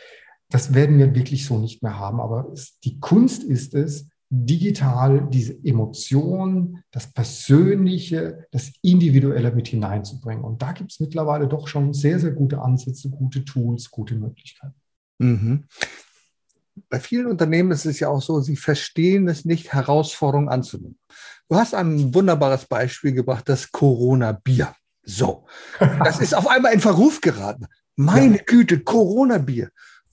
Das 0.50 0.74
werden 0.74 0.98
wir 0.98 1.14
wirklich 1.14 1.46
so 1.46 1.58
nicht 1.58 1.82
mehr 1.82 1.98
haben. 1.98 2.20
Aber 2.20 2.48
es, 2.52 2.78
die 2.80 3.00
Kunst 3.00 3.42
ist 3.42 3.74
es, 3.74 4.09
digital 4.30 5.28
diese 5.28 5.58
Emotion, 5.64 6.84
das 6.92 7.08
Persönliche, 7.12 8.46
das 8.52 8.72
Individuelle 8.80 9.52
mit 9.52 9.68
hineinzubringen. 9.68 10.44
Und 10.44 10.62
da 10.62 10.70
gibt 10.72 10.92
es 10.92 11.00
mittlerweile 11.00 11.48
doch 11.48 11.66
schon 11.66 11.92
sehr, 11.92 12.20
sehr 12.20 12.30
gute 12.30 12.62
Ansätze, 12.62 13.10
gute 13.10 13.44
Tools, 13.44 13.90
gute 13.90 14.14
Möglichkeiten. 14.14 14.74
Mhm. 15.18 15.64
Bei 16.88 17.00
vielen 17.00 17.26
Unternehmen 17.26 17.72
ist 17.72 17.86
es 17.86 17.98
ja 17.98 18.08
auch 18.08 18.22
so, 18.22 18.40
sie 18.40 18.56
verstehen 18.56 19.28
es 19.28 19.44
nicht, 19.44 19.72
Herausforderungen 19.72 20.48
anzunehmen. 20.48 20.98
Du 21.48 21.56
hast 21.56 21.74
ein 21.74 22.14
wunderbares 22.14 22.66
Beispiel 22.66 23.12
gebracht, 23.12 23.48
das 23.48 23.72
Corona-Bier. 23.72 24.72
So, 25.02 25.46
das 26.04 26.20
ist 26.20 26.34
auf 26.34 26.46
einmal 26.46 26.72
in 26.72 26.80
Verruf 26.80 27.20
geraten. 27.20 27.66
Meine 27.96 28.36
ja. 28.36 28.42
Güte, 28.46 28.78
Corona-Bier. 28.78 29.70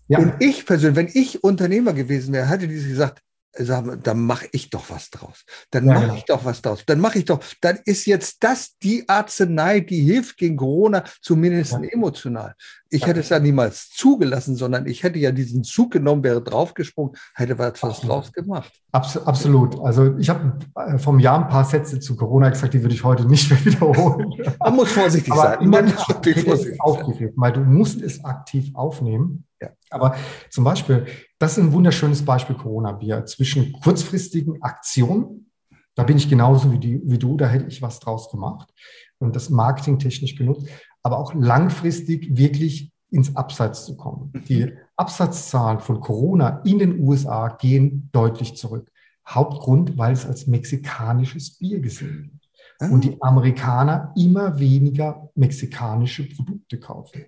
Ja. 0.08 0.20
Und 0.20 0.34
ich 0.40 0.66
persönlich, 0.66 0.96
wenn 0.96 1.22
ich 1.22 1.44
Unternehmer 1.44 1.94
gewesen 1.94 2.34
wäre, 2.34 2.50
hätte 2.50 2.68
die 2.68 2.74
gesagt, 2.74 3.22
sagen, 3.66 4.00
dann 4.04 4.20
mache 4.20 4.48
ich 4.52 4.70
doch 4.70 4.90
was 4.90 5.10
draus. 5.10 5.46
Dann 5.72 5.86
ja, 5.86 5.94
mache 5.94 6.06
genau. 6.06 6.16
ich 6.16 6.26
doch 6.26 6.46
was 6.46 6.62
draus. 6.62 6.84
Dann 6.86 7.00
mache 7.00 7.20
ich 7.20 7.26
doch, 7.26 7.40
dann 7.62 7.80
ist 7.86 8.06
jetzt 8.06 8.44
das 8.44 8.78
die 8.78 9.08
Arznei, 9.08 9.80
die 9.80 10.02
hilft 10.02 10.38
gegen 10.38 10.58
Corona, 10.58 11.04
zumindest 11.22 11.74
ja. 11.74 11.82
emotional. 11.92 12.56
Ich 12.90 13.02
ja. 13.02 13.08
hätte 13.08 13.20
es 13.20 13.30
ja 13.30 13.40
niemals 13.40 13.90
zugelassen, 13.90 14.56
sondern 14.56 14.88
ich 14.88 15.04
hätte 15.04 15.20
ja 15.20 15.32
diesen 15.32 15.64
Zug 15.64 15.92
genommen, 15.92 16.24
wäre 16.24 16.42
draufgesprungen, 16.42 17.16
hätte 17.36 17.58
was 17.58 17.84
Absolut. 17.84 18.04
draus 18.04 18.32
gemacht. 18.32 18.72
Absolut. 18.92 19.80
Also 19.82 20.18
ich 20.18 20.30
habe 20.30 20.58
äh, 20.76 20.98
vom 20.98 21.20
Jahr 21.20 21.44
ein 21.44 21.50
paar 21.50 21.66
Sätze 21.66 22.00
zu 22.00 22.16
Corona 22.16 22.50
gesagt, 22.50 22.74
die 22.74 22.82
würde 22.82 22.96
ich 22.96 23.04
heute 23.04 23.26
nicht 23.26 23.50
mehr 23.50 23.66
wiederholen. 23.66 24.34
Man 24.60 24.76
muss 24.76 24.92
vorsichtig 24.92 25.34
Aber 25.34 25.58
sein. 25.60 25.68
Man 25.68 25.86
muss 25.86 26.04
vorsichtig 26.04 26.46
sein. 26.46 27.34
Weil 27.36 27.54
du 27.54 27.62
musst 27.62 28.02
es 28.02 28.24
aktiv 28.24 28.72
aufnehmen. 28.74 29.47
Ja. 29.62 29.70
Aber 29.90 30.16
zum 30.50 30.64
Beispiel, 30.64 31.06
das 31.40 31.58
ist 31.58 31.64
ein 31.64 31.74
wunderschönes 31.74 32.24
Beispiel 32.24 32.56
Corona-Bier. 32.56 33.26
Zwischen 33.26 33.74
kurzfristigen 33.74 34.62
Aktionen, 34.62 35.52
da 35.96 36.04
bin 36.04 36.18
ich 36.18 36.30
genauso 36.30 36.72
wie, 36.72 36.80
die, 36.80 37.02
wie 37.04 37.18
du, 37.18 37.38
da 37.38 37.48
hätte 37.48 37.68
ich 37.68 37.82
was 37.82 38.00
draus 38.00 38.30
gemacht 38.30 38.72
und 39.18 39.36
das 39.36 39.50
marketingtechnisch 39.50 40.36
genutzt, 40.36 40.68
aber 41.02 41.18
auch 41.18 41.34
langfristig 41.34 42.38
wirklich 42.38 42.92
ins 43.10 43.36
Abseits 43.36 43.86
zu 43.86 43.96
kommen. 43.96 44.32
Die 44.48 44.74
Absatzzahlen 44.96 45.80
von 45.80 46.02
Corona 46.02 46.62
in 46.66 46.80
den 46.80 47.00
USA 47.00 47.48
gehen 47.48 48.10
deutlich 48.12 48.58
zurück. 48.58 48.92
Hauptgrund, 49.28 49.98
weil 49.98 50.14
es 50.14 50.26
als 50.26 50.48
mexikanisches 50.48 51.58
Bier 51.58 51.80
gesehen 51.80 52.32
wird. 52.32 52.50
Ah. 52.80 52.90
Und 52.90 53.04
die 53.04 53.22
Amerikaner 53.22 54.14
immer 54.16 54.60
weniger 54.60 55.30
mexikanische 55.36 56.24
Produkte 56.30 56.80
kaufen. 56.80 57.26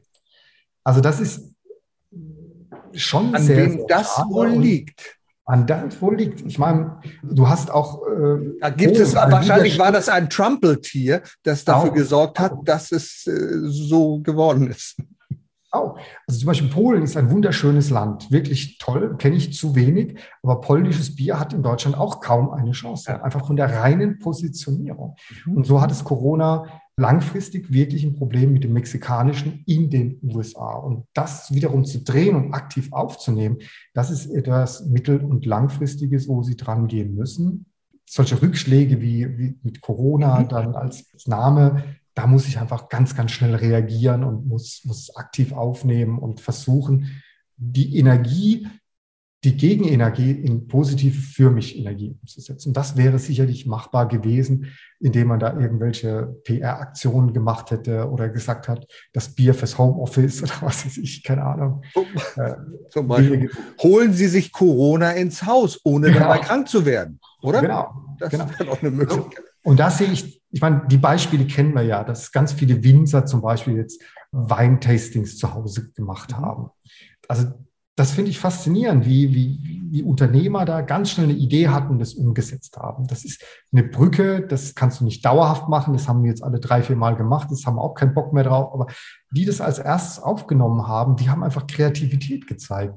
Also 0.83 1.01
das 1.01 1.19
ist 1.19 1.55
schon 2.93 3.35
an 3.35 3.43
sehr, 3.43 3.57
wem 3.57 3.85
das 3.87 4.17
wohl 4.29 4.49
liegt. 4.49 5.17
An 5.45 5.65
das 5.65 5.99
wohl 6.01 6.15
liegt. 6.15 6.41
Ich 6.41 6.59
meine, 6.59 6.99
du 7.23 7.49
hast 7.49 7.71
auch. 7.71 8.05
Äh, 8.07 8.57
da 8.61 8.69
gibt 8.69 8.97
oh, 8.97 9.01
es 9.01 9.15
wahrscheinlich 9.15 9.79
war 9.79 9.91
das 9.91 10.07
ein 10.09 10.29
Trumpeltier, 10.29 11.23
das 11.43 11.65
dafür 11.65 11.89
auch, 11.89 11.95
gesorgt 11.95 12.39
hat, 12.39 12.53
dass 12.65 12.91
es 12.91 13.25
äh, 13.25 13.31
so 13.63 14.19
geworden 14.19 14.69
ist. 14.69 14.97
Auch. 15.71 15.99
Also 16.25 16.39
zum 16.39 16.47
Beispiel 16.47 16.69
Polen 16.69 17.03
ist 17.03 17.15
ein 17.15 17.29
wunderschönes 17.29 17.91
Land, 17.91 18.31
wirklich 18.31 18.79
toll, 18.79 19.15
kenne 19.17 19.35
ich 19.35 19.53
zu 19.53 19.75
wenig, 19.75 20.17
aber 20.41 20.61
polnisches 20.61 21.15
Bier 21.15 21.39
hat 21.39 21.53
in 21.53 21.61
Deutschland 21.61 21.95
auch 21.95 22.21
kaum 22.21 22.49
eine 22.51 22.71
Chance, 22.71 23.23
einfach 23.23 23.45
von 23.45 23.55
der 23.55 23.71
reinen 23.71 24.17
Positionierung. 24.17 25.15
Mhm. 25.45 25.57
Und 25.57 25.67
so 25.67 25.79
hat 25.79 25.91
es 25.91 26.03
Corona 26.03 26.65
langfristig 26.99 27.71
wirklich 27.71 28.03
ein 28.03 28.13
Problem 28.13 28.53
mit 28.53 28.63
dem 28.63 28.73
Mexikanischen 28.73 29.63
in 29.65 29.89
den 29.89 30.19
USA. 30.21 30.73
Und 30.73 31.05
das 31.13 31.53
wiederum 31.53 31.85
zu 31.85 32.03
drehen 32.03 32.35
und 32.35 32.53
aktiv 32.53 32.91
aufzunehmen, 32.91 33.57
das 33.93 34.11
ist 34.11 34.27
etwas 34.27 34.85
mittel- 34.85 35.23
und 35.23 35.45
langfristiges, 35.45 36.27
wo 36.27 36.43
sie 36.43 36.55
dran 36.55 36.87
gehen 36.87 37.15
müssen. 37.15 37.65
Solche 38.05 38.41
Rückschläge 38.41 39.01
wie, 39.01 39.37
wie 39.37 39.59
mit 39.63 39.81
Corona 39.81 40.41
mhm. 40.41 40.49
dann 40.49 40.75
als 40.75 41.05
Name, 41.25 41.83
da 42.13 42.27
muss 42.27 42.47
ich 42.47 42.59
einfach 42.59 42.89
ganz, 42.89 43.15
ganz 43.15 43.31
schnell 43.31 43.55
reagieren 43.55 44.23
und 44.23 44.47
muss, 44.47 44.81
muss 44.83 45.15
aktiv 45.15 45.53
aufnehmen 45.53 46.19
und 46.19 46.41
versuchen, 46.41 47.21
die 47.55 47.97
Energie, 47.97 48.67
die 49.45 49.55
Gegenenergie 49.55 50.31
in 50.31 50.67
positive 50.67 51.15
für 51.15 51.49
mich 51.49 51.77
Energie 51.77 52.13
umzusetzen. 52.19 52.73
Das 52.73 52.97
wäre 52.97 53.19
sicherlich 53.19 53.65
machbar 53.65 54.07
gewesen, 54.07 54.67
indem 54.99 55.29
man 55.29 55.39
da 55.39 55.57
irgendwelche 55.57 56.35
PR-Aktionen 56.43 57.31
gemacht 57.31 57.71
hätte 57.71 58.09
oder 58.09 58.27
gesagt 58.27 58.67
hat, 58.67 58.85
das 59.13 59.29
Bier 59.29 59.53
fürs 59.53 59.77
Homeoffice 59.77 60.43
oder 60.43 60.53
was 60.61 60.85
weiß 60.85 60.97
ich, 60.97 61.23
keine 61.23 61.43
Ahnung. 61.43 61.83
Äh, 62.35 62.55
Zum 62.89 63.07
Beispiel, 63.07 63.49
holen 63.81 64.11
Sie 64.11 64.27
sich 64.27 64.51
Corona 64.51 65.11
ins 65.11 65.45
Haus, 65.45 65.79
ohne 65.85 66.07
genau. 66.07 66.19
dabei 66.19 66.39
krank 66.39 66.67
zu 66.67 66.85
werden, 66.85 67.19
oder? 67.41 67.61
Genau. 67.61 67.93
Das 68.19 68.31
genau. 68.31 68.49
wäre 68.49 68.65
doch 68.65 68.81
eine 68.81 68.91
Möglichkeit. 68.91 69.45
Und 69.63 69.79
da 69.79 69.89
sehe 69.89 70.11
ich, 70.11 70.41
ich 70.51 70.59
meine, 70.59 70.83
die 70.89 70.97
Beispiele 70.97 71.45
kennen 71.45 71.73
wir 71.73 71.83
ja, 71.83 72.03
dass 72.03 72.33
ganz 72.33 72.51
viele 72.51 72.83
Winzer 72.83 73.25
zum 73.25 73.41
Beispiel 73.41 73.77
jetzt 73.77 74.01
Weintastings 74.31 75.37
zu 75.37 75.53
Hause 75.53 75.91
gemacht 75.91 76.31
mhm. 76.31 76.37
haben. 76.37 76.69
Also 77.29 77.53
das 77.99 78.11
finde 78.11 78.31
ich 78.31 78.39
faszinierend, 78.39 79.05
wie, 79.05 79.33
wie, 79.35 79.81
wie 79.91 80.03
Unternehmer 80.03 80.63
da 80.63 80.79
ganz 80.79 81.11
schnell 81.11 81.27
eine 81.27 81.37
Idee 81.37 81.67
hatten 81.67 81.91
und 81.91 81.99
das 81.99 82.13
umgesetzt 82.13 82.77
haben. 82.77 83.07
Das 83.07 83.25
ist 83.25 83.43
eine 83.73 83.83
Brücke, 83.83 84.39
das 84.47 84.73
kannst 84.73 85.01
du 85.01 85.03
nicht 85.03 85.25
dauerhaft 85.25 85.67
machen. 85.67 85.93
Das 85.93 86.07
haben 86.07 86.23
wir 86.23 86.29
jetzt 86.29 86.41
alle 86.41 86.61
drei, 86.61 86.81
vier 86.81 86.95
Mal 86.95 87.17
gemacht. 87.17 87.49
Das 87.51 87.65
haben 87.65 87.75
wir 87.75 87.81
auch 87.81 87.95
keinen 87.95 88.13
Bock 88.13 88.31
mehr 88.31 88.45
drauf. 88.45 88.73
Aber 88.73 88.87
die 89.31 89.43
das 89.43 89.59
als 89.59 89.79
erstes 89.79 90.23
aufgenommen 90.23 90.87
haben, 90.87 91.17
die 91.17 91.29
haben 91.29 91.43
einfach 91.43 91.67
Kreativität 91.67 92.47
gezeigt 92.47 92.95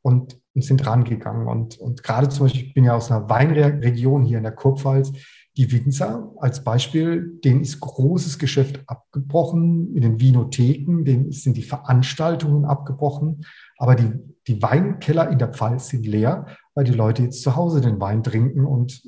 und, 0.00 0.40
und 0.54 0.64
sind 0.64 0.86
rangegangen. 0.86 1.46
Und, 1.46 1.78
und 1.78 2.02
gerade 2.02 2.30
zum 2.30 2.46
Beispiel, 2.46 2.68
ich 2.68 2.74
bin 2.74 2.84
ja 2.84 2.94
aus 2.94 3.10
einer 3.10 3.28
Weinregion 3.28 4.24
hier 4.24 4.38
in 4.38 4.44
der 4.44 4.52
Kurpfalz. 4.52 5.12
Die 5.58 5.72
Winzer 5.72 6.32
als 6.38 6.62
Beispiel, 6.64 7.38
denen 7.44 7.60
ist 7.60 7.80
großes 7.80 8.38
Geschäft 8.38 8.80
abgebrochen 8.86 9.94
in 9.94 10.02
den 10.02 10.20
Vinotheken, 10.20 11.04
denen 11.04 11.32
sind 11.32 11.56
die 11.56 11.64
Veranstaltungen 11.64 12.64
abgebrochen. 12.64 13.44
Aber 13.78 13.94
die, 13.94 14.12
die 14.46 14.60
Weinkeller 14.60 15.30
in 15.30 15.38
der 15.38 15.48
Pfalz 15.48 15.88
sind 15.88 16.04
leer, 16.04 16.46
weil 16.74 16.84
die 16.84 16.92
Leute 16.92 17.22
jetzt 17.22 17.42
zu 17.42 17.56
Hause 17.56 17.80
den 17.80 18.00
Wein 18.00 18.22
trinken 18.22 18.66
und 18.66 19.02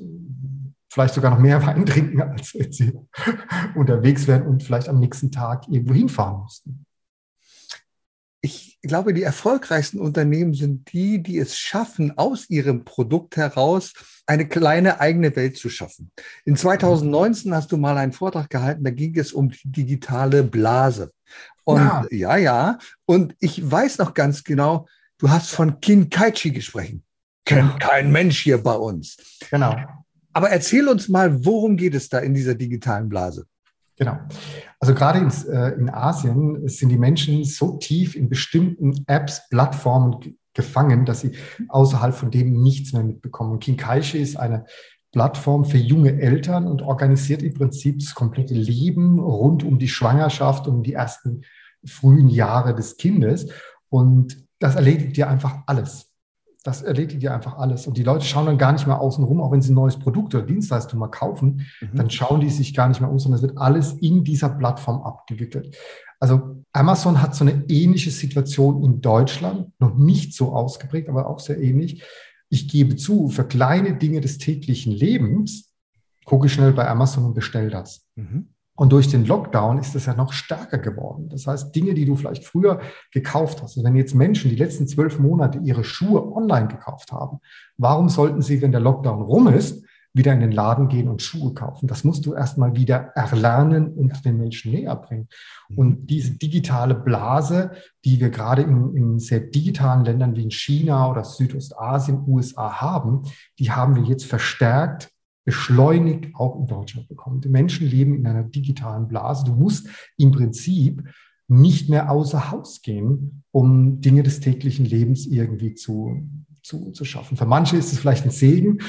vielleicht 0.91 1.13
sogar 1.13 1.31
noch 1.31 1.39
mehr 1.39 1.63
Wein 1.65 1.85
trinken, 1.85 2.21
als 2.21 2.49
sie 2.49 2.97
unterwegs 3.75 4.27
wären 4.27 4.47
und 4.47 4.63
vielleicht 4.63 4.89
am 4.89 4.99
nächsten 4.99 5.31
Tag 5.31 5.67
irgendwo 5.67 5.93
hinfahren 5.93 6.41
mussten. 6.41 6.85
Ich 8.43 8.79
glaube, 8.81 9.13
die 9.13 9.21
erfolgreichsten 9.21 9.99
Unternehmen 9.99 10.55
sind 10.55 10.91
die, 10.91 11.21
die 11.21 11.37
es 11.37 11.57
schaffen, 11.57 12.17
aus 12.17 12.49
ihrem 12.49 12.83
Produkt 12.83 13.37
heraus 13.37 13.93
eine 14.25 14.47
kleine 14.47 14.99
eigene 14.99 15.35
Welt 15.35 15.57
zu 15.57 15.69
schaffen. 15.69 16.11
In 16.43 16.55
2019 16.55 17.53
hast 17.53 17.71
du 17.71 17.77
mal 17.77 17.97
einen 17.97 18.13
Vortrag 18.13 18.49
gehalten, 18.49 18.83
da 18.83 18.89
ging 18.89 19.17
es 19.19 19.31
um 19.31 19.51
die 19.51 19.71
digitale 19.71 20.43
Blase. 20.43 21.11
Und 21.63 21.77
ja. 21.77 22.05
ja, 22.09 22.37
ja. 22.37 22.77
Und 23.05 23.35
ich 23.39 23.69
weiß 23.69 23.99
noch 23.99 24.15
ganz 24.15 24.43
genau, 24.43 24.87
du 25.19 25.29
hast 25.29 25.51
von 25.51 25.79
Kinkaichi 25.79 26.51
gesprochen. 26.51 27.03
Kennt 27.45 27.79
kein 27.79 28.11
Mensch 28.11 28.41
hier 28.41 28.57
bei 28.57 28.75
uns. 28.75 29.17
Genau. 29.49 29.75
Aber 30.33 30.49
erzähl 30.49 30.87
uns 30.87 31.09
mal, 31.09 31.45
worum 31.45 31.77
geht 31.77 31.93
es 31.93 32.09
da 32.09 32.19
in 32.19 32.33
dieser 32.33 32.55
digitalen 32.55 33.09
Blase? 33.09 33.45
Genau. 34.01 34.17
Also 34.79 34.95
gerade 34.95 35.19
ins, 35.19 35.43
äh, 35.43 35.73
in 35.77 35.87
Asien 35.87 36.67
sind 36.67 36.89
die 36.89 36.97
Menschen 36.97 37.43
so 37.43 37.77
tief 37.77 38.15
in 38.15 38.29
bestimmten 38.29 39.03
Apps, 39.05 39.47
Plattformen 39.49 40.39
gefangen, 40.55 41.05
dass 41.05 41.21
sie 41.21 41.33
außerhalb 41.69 42.15
von 42.15 42.31
dem 42.31 42.63
nichts 42.63 42.93
mehr 42.93 43.03
mitbekommen. 43.03 43.59
Kinkaishi 43.59 44.17
ist 44.17 44.37
eine 44.37 44.65
Plattform 45.11 45.65
für 45.65 45.77
junge 45.77 46.19
Eltern 46.19 46.65
und 46.65 46.81
organisiert 46.81 47.43
im 47.43 47.53
Prinzip 47.53 47.99
das 47.99 48.15
komplette 48.15 48.55
Leben 48.55 49.19
rund 49.19 49.63
um 49.63 49.77
die 49.77 49.87
Schwangerschaft 49.87 50.67
und 50.67 50.81
die 50.81 50.93
ersten 50.93 51.43
frühen 51.85 52.27
Jahre 52.27 52.73
des 52.73 52.97
Kindes. 52.97 53.51
Und 53.89 54.47
das 54.57 54.73
erledigt 54.73 55.15
dir 55.15 55.29
einfach 55.29 55.59
alles. 55.67 56.10
Das 56.63 56.83
erledigt 56.83 57.21
dir 57.21 57.33
einfach 57.33 57.57
alles. 57.57 57.87
Und 57.87 57.97
die 57.97 58.03
Leute 58.03 58.23
schauen 58.23 58.45
dann 58.45 58.57
gar 58.57 58.71
nicht 58.71 58.85
mehr 58.85 59.01
außen 59.01 59.23
rum, 59.23 59.41
auch 59.41 59.51
wenn 59.51 59.61
sie 59.61 59.71
ein 59.71 59.75
neues 59.75 59.97
Produkt 59.97 60.35
oder 60.35 60.45
Dienstleistung 60.45 60.99
mal 60.99 61.07
kaufen, 61.07 61.65
mhm. 61.81 61.95
dann 61.95 62.09
schauen 62.09 62.39
die 62.39 62.49
sich 62.49 62.75
gar 62.75 62.87
nicht 62.87 63.01
mehr 63.01 63.09
um, 63.09 63.17
sondern 63.17 63.37
es 63.37 63.47
wird 63.47 63.57
alles 63.57 63.93
in 63.93 64.23
dieser 64.23 64.49
Plattform 64.49 65.01
abgewickelt. 65.01 65.75
Also 66.19 66.63
Amazon 66.71 67.19
hat 67.21 67.33
so 67.33 67.43
eine 67.43 67.65
ähnliche 67.67 68.11
Situation 68.11 68.83
in 68.83 69.01
Deutschland, 69.01 69.71
noch 69.79 69.97
nicht 69.97 70.35
so 70.35 70.53
ausgeprägt, 70.53 71.09
aber 71.09 71.27
auch 71.27 71.39
sehr 71.39 71.59
ähnlich. 71.59 72.03
Ich 72.49 72.67
gebe 72.67 72.95
zu, 72.95 73.29
für 73.29 73.43
kleine 73.43 73.95
Dinge 73.95 74.21
des 74.21 74.37
täglichen 74.37 74.91
Lebens 74.91 75.71
gucke 76.25 76.45
ich 76.45 76.53
schnell 76.53 76.73
bei 76.73 76.87
Amazon 76.87 77.25
und 77.25 77.33
bestelle 77.33 77.69
das. 77.69 78.05
Mhm. 78.15 78.50
Und 78.75 78.91
durch 78.93 79.09
den 79.09 79.25
Lockdown 79.25 79.79
ist 79.79 79.95
das 79.95 80.05
ja 80.05 80.15
noch 80.15 80.31
stärker 80.31 80.77
geworden. 80.77 81.29
Das 81.29 81.45
heißt, 81.45 81.75
Dinge, 81.75 81.93
die 81.93 82.05
du 82.05 82.15
vielleicht 82.15 82.45
früher 82.45 82.79
gekauft 83.11 83.61
hast, 83.61 83.77
also 83.77 83.83
wenn 83.83 83.95
jetzt 83.95 84.15
Menschen 84.15 84.49
die 84.49 84.55
letzten 84.55 84.87
zwölf 84.87 85.19
Monate 85.19 85.59
ihre 85.63 85.83
Schuhe 85.83 86.33
online 86.33 86.67
gekauft 86.67 87.11
haben, 87.11 87.39
warum 87.77 88.09
sollten 88.09 88.41
sie, 88.41 88.61
wenn 88.61 88.71
der 88.71 88.81
Lockdown 88.81 89.21
rum 89.21 89.47
ist, 89.47 89.83
wieder 90.13 90.33
in 90.33 90.39
den 90.39 90.51
Laden 90.51 90.87
gehen 90.87 91.09
und 91.09 91.21
Schuhe 91.21 91.53
kaufen? 91.53 91.87
Das 91.87 92.03
musst 92.03 92.25
du 92.25 92.33
erstmal 92.33 92.75
wieder 92.75 93.11
erlernen 93.13 93.93
und 93.93 94.25
den 94.25 94.37
Menschen 94.37 94.71
näher 94.71 94.95
bringen. 94.95 95.27
Mhm. 95.69 95.77
Und 95.77 96.07
diese 96.07 96.37
digitale 96.37 96.95
Blase, 96.95 97.71
die 98.05 98.19
wir 98.21 98.29
gerade 98.29 98.61
in, 98.61 98.95
in 98.95 99.19
sehr 99.19 99.41
digitalen 99.41 100.05
Ländern 100.05 100.35
wie 100.35 100.43
in 100.43 100.51
China 100.51 101.11
oder 101.11 101.25
Südostasien, 101.25 102.23
USA 102.25 102.81
haben, 102.81 103.23
die 103.59 103.69
haben 103.69 103.95
wir 103.95 104.03
jetzt 104.03 104.25
verstärkt 104.25 105.10
beschleunigt 105.43 106.35
auch 106.35 106.59
in 106.59 106.67
Deutschland 106.67 107.07
bekommen. 107.07 107.41
Die 107.41 107.49
Menschen 107.49 107.87
leben 107.87 108.15
in 108.15 108.27
einer 108.27 108.43
digitalen 108.43 109.07
Blase. 109.07 109.45
Du 109.45 109.53
musst 109.53 109.87
im 110.17 110.31
Prinzip 110.31 111.03
nicht 111.47 111.89
mehr 111.89 112.09
außer 112.09 112.51
Haus 112.51 112.81
gehen, 112.81 113.43
um 113.51 113.99
Dinge 113.99 114.23
des 114.23 114.39
täglichen 114.39 114.85
Lebens 114.85 115.25
irgendwie 115.25 115.73
zu, 115.73 116.29
zu, 116.63 116.91
zu 116.91 117.03
schaffen. 117.03 117.35
Für 117.35 117.45
manche 117.45 117.75
ist 117.75 117.91
es 117.91 117.99
vielleicht 117.99 118.23
ein 118.23 118.31
Segen, 118.31 118.79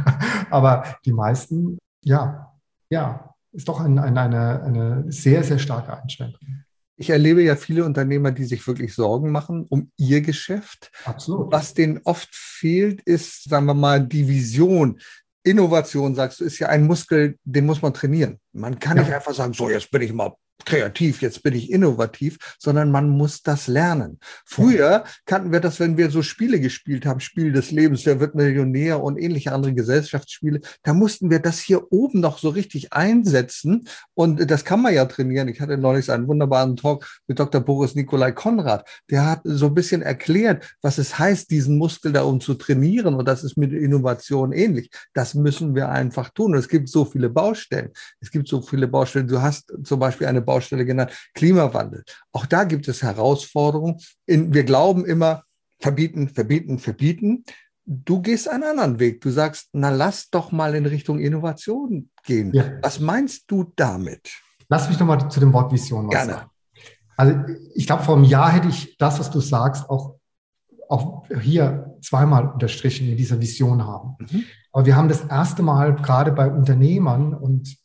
aber 0.50 0.84
die 1.06 1.12
meisten, 1.12 1.78
ja, 2.02 2.52
ja, 2.90 3.34
ist 3.52 3.68
doch 3.68 3.80
ein, 3.80 3.98
ein, 3.98 4.18
eine, 4.18 4.62
eine 4.62 5.04
sehr, 5.12 5.42
sehr 5.42 5.58
starke 5.58 5.96
Einschränkung. 5.96 6.64
Ich 6.96 7.08
erlebe 7.08 7.42
ja 7.42 7.56
viele 7.56 7.86
Unternehmer, 7.86 8.30
die 8.30 8.44
sich 8.44 8.66
wirklich 8.66 8.94
Sorgen 8.94 9.30
machen 9.30 9.64
um 9.70 9.90
ihr 9.96 10.20
Geschäft. 10.20 10.92
Absolut. 11.06 11.50
Was 11.50 11.72
denen 11.72 12.00
oft 12.04 12.28
fehlt, 12.30 13.00
ist, 13.00 13.48
sagen 13.48 13.64
wir 13.64 13.74
mal, 13.74 14.06
die 14.06 14.28
Vision, 14.28 15.00
Innovation, 15.42 16.14
sagst 16.14 16.40
du, 16.40 16.44
ist 16.44 16.58
ja 16.58 16.68
ein 16.68 16.86
Muskel, 16.86 17.38
den 17.44 17.66
muss 17.66 17.82
man 17.82 17.94
trainieren. 17.94 18.38
Man 18.52 18.78
kann 18.78 18.96
ja. 18.96 19.04
nicht 19.04 19.14
einfach 19.14 19.34
sagen, 19.34 19.54
so, 19.54 19.70
jetzt 19.70 19.90
bin 19.90 20.02
ich 20.02 20.12
mal 20.12 20.34
kreativ, 20.66 21.22
jetzt 21.22 21.42
bin 21.42 21.54
ich 21.54 21.70
innovativ, 21.70 22.38
sondern 22.58 22.90
man 22.90 23.08
muss 23.08 23.42
das 23.42 23.66
lernen. 23.66 24.18
Früher 24.44 25.04
kannten 25.26 25.52
wir 25.52 25.60
das, 25.60 25.80
wenn 25.80 25.96
wir 25.96 26.10
so 26.10 26.22
Spiele 26.22 26.60
gespielt 26.60 27.06
haben, 27.06 27.20
Spiel 27.20 27.52
des 27.52 27.70
Lebens, 27.70 28.06
wer 28.06 28.20
wird 28.20 28.34
Millionär 28.34 29.02
und 29.02 29.18
ähnliche 29.18 29.52
andere 29.52 29.74
Gesellschaftsspiele, 29.74 30.60
da 30.82 30.94
mussten 30.94 31.30
wir 31.30 31.40
das 31.40 31.58
hier 31.58 31.92
oben 31.92 32.20
noch 32.20 32.38
so 32.38 32.50
richtig 32.50 32.92
einsetzen 32.92 33.88
und 34.14 34.50
das 34.50 34.64
kann 34.64 34.82
man 34.82 34.94
ja 34.94 35.04
trainieren. 35.04 35.48
Ich 35.48 35.60
hatte 35.60 35.78
neulich 35.78 36.10
einen 36.10 36.28
wunderbaren 36.28 36.76
Talk 36.76 37.06
mit 37.26 37.38
Dr. 37.38 37.60
Boris 37.60 37.94
Nikolai 37.94 38.32
Konrad, 38.32 38.88
der 39.10 39.26
hat 39.26 39.40
so 39.44 39.66
ein 39.66 39.74
bisschen 39.74 40.02
erklärt, 40.02 40.76
was 40.82 40.98
es 40.98 41.18
heißt, 41.18 41.50
diesen 41.50 41.78
Muskel 41.78 42.12
da 42.12 42.22
um 42.22 42.40
zu 42.40 42.54
trainieren 42.54 43.14
und 43.14 43.26
das 43.26 43.44
ist 43.44 43.56
mit 43.56 43.72
Innovation 43.72 44.52
ähnlich. 44.52 44.90
Das 45.14 45.34
müssen 45.34 45.74
wir 45.74 45.88
einfach 45.88 46.30
tun. 46.30 46.52
Und 46.52 46.58
es 46.58 46.68
gibt 46.68 46.88
so 46.88 47.04
viele 47.04 47.28
Baustellen. 47.30 47.90
Es 48.20 48.30
gibt 48.30 48.48
so 48.48 48.62
viele 48.62 48.88
Baustellen. 48.88 49.28
Du 49.28 49.40
hast 49.40 49.72
zum 49.84 50.00
Beispiel 50.00 50.26
eine 50.26 50.42
Baustelle 50.50 50.84
genannt, 50.84 51.12
Klimawandel. 51.34 52.02
Auch 52.32 52.46
da 52.46 52.64
gibt 52.64 52.88
es 52.88 53.02
Herausforderungen. 53.02 54.00
In, 54.26 54.52
wir 54.52 54.64
glauben 54.64 55.04
immer, 55.04 55.44
verbieten, 55.78 56.28
verbieten, 56.28 56.78
verbieten. 56.78 57.44
Du 57.86 58.20
gehst 58.20 58.48
einen 58.48 58.64
anderen 58.64 58.98
Weg. 58.98 59.20
Du 59.20 59.30
sagst, 59.30 59.68
na 59.72 59.90
lass 59.90 60.30
doch 60.30 60.52
mal 60.52 60.74
in 60.74 60.86
Richtung 60.86 61.18
Innovation 61.18 62.10
gehen. 62.24 62.52
Ja. 62.52 62.64
Was 62.82 63.00
meinst 63.00 63.44
du 63.50 63.72
damit? 63.76 64.30
Lass 64.68 64.88
mich 64.88 64.98
noch 64.98 65.06
mal 65.06 65.28
zu 65.30 65.40
dem 65.40 65.52
Wort 65.52 65.72
Vision 65.72 66.06
was 66.06 66.14
Gerne. 66.14 66.32
sagen. 66.32 66.50
Also 67.16 67.34
ich 67.74 67.86
glaube, 67.86 68.02
vor 68.02 68.16
einem 68.16 68.24
Jahr 68.24 68.50
hätte 68.52 68.68
ich 68.68 68.96
das, 68.96 69.18
was 69.18 69.30
du 69.30 69.40
sagst, 69.40 69.88
auch, 69.90 70.16
auch 70.88 71.26
hier 71.40 71.96
zweimal 72.02 72.48
unterstrichen 72.48 73.08
in 73.08 73.16
dieser 73.16 73.40
Vision 73.40 73.84
haben. 73.84 74.16
Mhm. 74.18 74.44
Aber 74.72 74.86
wir 74.86 74.96
haben 74.96 75.08
das 75.08 75.24
erste 75.24 75.62
Mal 75.62 75.96
gerade 75.96 76.32
bei 76.32 76.50
Unternehmern 76.50 77.34
und 77.34 77.76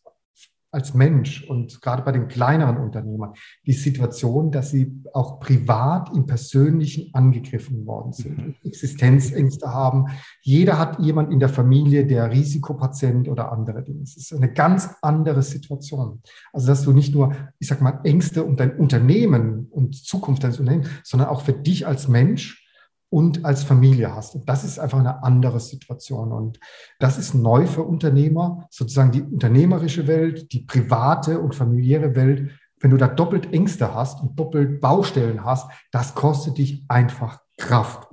als 0.76 0.94
Mensch 0.94 1.42
und 1.50 1.82
gerade 1.82 2.04
bei 2.04 2.12
den 2.12 2.28
kleineren 2.28 2.76
Unternehmern 2.78 3.34
die 3.66 3.72
Situation, 3.72 4.52
dass 4.52 4.72
sie 4.72 4.92
auch 5.14 5.40
privat 5.40 6.14
im 6.14 6.26
Persönlichen 6.26 7.14
angegriffen 7.14 7.86
worden 7.88 8.12
sind, 8.12 8.38
mhm. 8.38 8.56
Existenzängste 8.62 9.74
haben. 9.74 10.08
Jeder 10.42 10.78
hat 10.78 11.00
jemand 11.00 11.32
in 11.32 11.40
der 11.40 11.48
Familie, 11.48 12.06
der 12.06 12.30
Risikopatient 12.30 13.30
oder 13.30 13.54
andere 13.54 13.84
Dinge 13.84 14.04
ist. 14.04 14.18
Es 14.18 14.32
ist 14.32 14.38
eine 14.38 14.52
ganz 14.52 14.90
andere 15.02 15.42
Situation. 15.44 16.22
Also, 16.52 16.68
dass 16.68 16.84
du 16.84 16.92
nicht 16.92 17.16
nur, 17.16 17.34
ich 17.58 17.70
sag 17.70 17.82
mal, 17.82 18.02
Ängste 18.04 18.44
um 18.44 18.58
dein 18.58 18.78
Unternehmen 18.78 19.68
und 19.72 19.96
Zukunft 19.96 20.44
deines 20.44 20.60
Unternehmens, 20.60 20.90
sondern 21.06 21.30
auch 21.30 21.42
für 21.42 21.54
dich 21.54 21.88
als 21.88 22.10
Mensch 22.10 22.65
und 23.10 23.46
als 23.46 23.64
Familie 23.64 24.14
hast. 24.14 24.36
Und 24.36 24.50
das 24.50 24.64
ist 24.64 24.80
einfach 24.80 25.00
eine 25.00 25.24
andere 25.24 25.60
Situation. 25.60 26.32
Und 26.32 26.60
das 27.00 27.18
ist 27.18 27.34
neu 27.34 27.66
für 27.68 27.84
Unternehmer, 27.84 28.68
sozusagen 28.70 29.12
die 29.12 29.22
unternehmerische 29.22 30.08
Welt, 30.08 30.52
die 30.52 30.62
private 30.62 31.40
und 31.40 31.56
familiäre 31.56 32.16
Welt. 32.16 32.52
Wenn 32.80 32.92
du 32.92 32.98
da 32.98 33.08
doppelt 33.08 33.54
Ängste 33.54 33.94
hast 33.94 34.22
und 34.22 34.38
doppelt 34.38 34.82
Baustellen 34.82 35.46
hast, 35.46 35.70
das 35.92 36.14
kostet 36.16 36.58
dich 36.58 36.84
einfach 36.88 37.40
Kraft. 37.58 38.10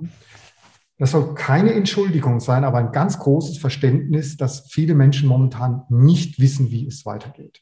Das 0.97 1.11
soll 1.11 1.33
keine 1.33 1.73
Entschuldigung 1.73 2.39
sein, 2.39 2.63
aber 2.63 2.77
ein 2.77 2.91
ganz 2.91 3.19
großes 3.19 3.57
Verständnis, 3.57 4.37
dass 4.37 4.71
viele 4.71 4.95
Menschen 4.95 5.27
momentan 5.27 5.83
nicht 5.89 6.39
wissen, 6.39 6.71
wie 6.71 6.87
es 6.87 7.05
weitergeht. 7.05 7.61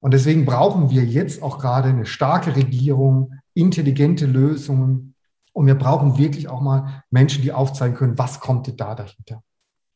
Und 0.00 0.14
deswegen 0.14 0.46
brauchen 0.46 0.90
wir 0.90 1.04
jetzt 1.04 1.42
auch 1.42 1.58
gerade 1.58 1.88
eine 1.88 2.06
starke 2.06 2.54
Regierung, 2.54 3.34
intelligente 3.52 4.26
Lösungen, 4.26 5.14
und 5.58 5.66
wir 5.66 5.74
brauchen 5.74 6.18
wirklich 6.18 6.48
auch 6.48 6.60
mal 6.60 7.02
Menschen, 7.10 7.42
die 7.42 7.52
aufzeigen 7.52 7.96
können, 7.96 8.16
was 8.16 8.38
kommt 8.38 8.80
da 8.80 8.94
dahinter. 8.94 9.42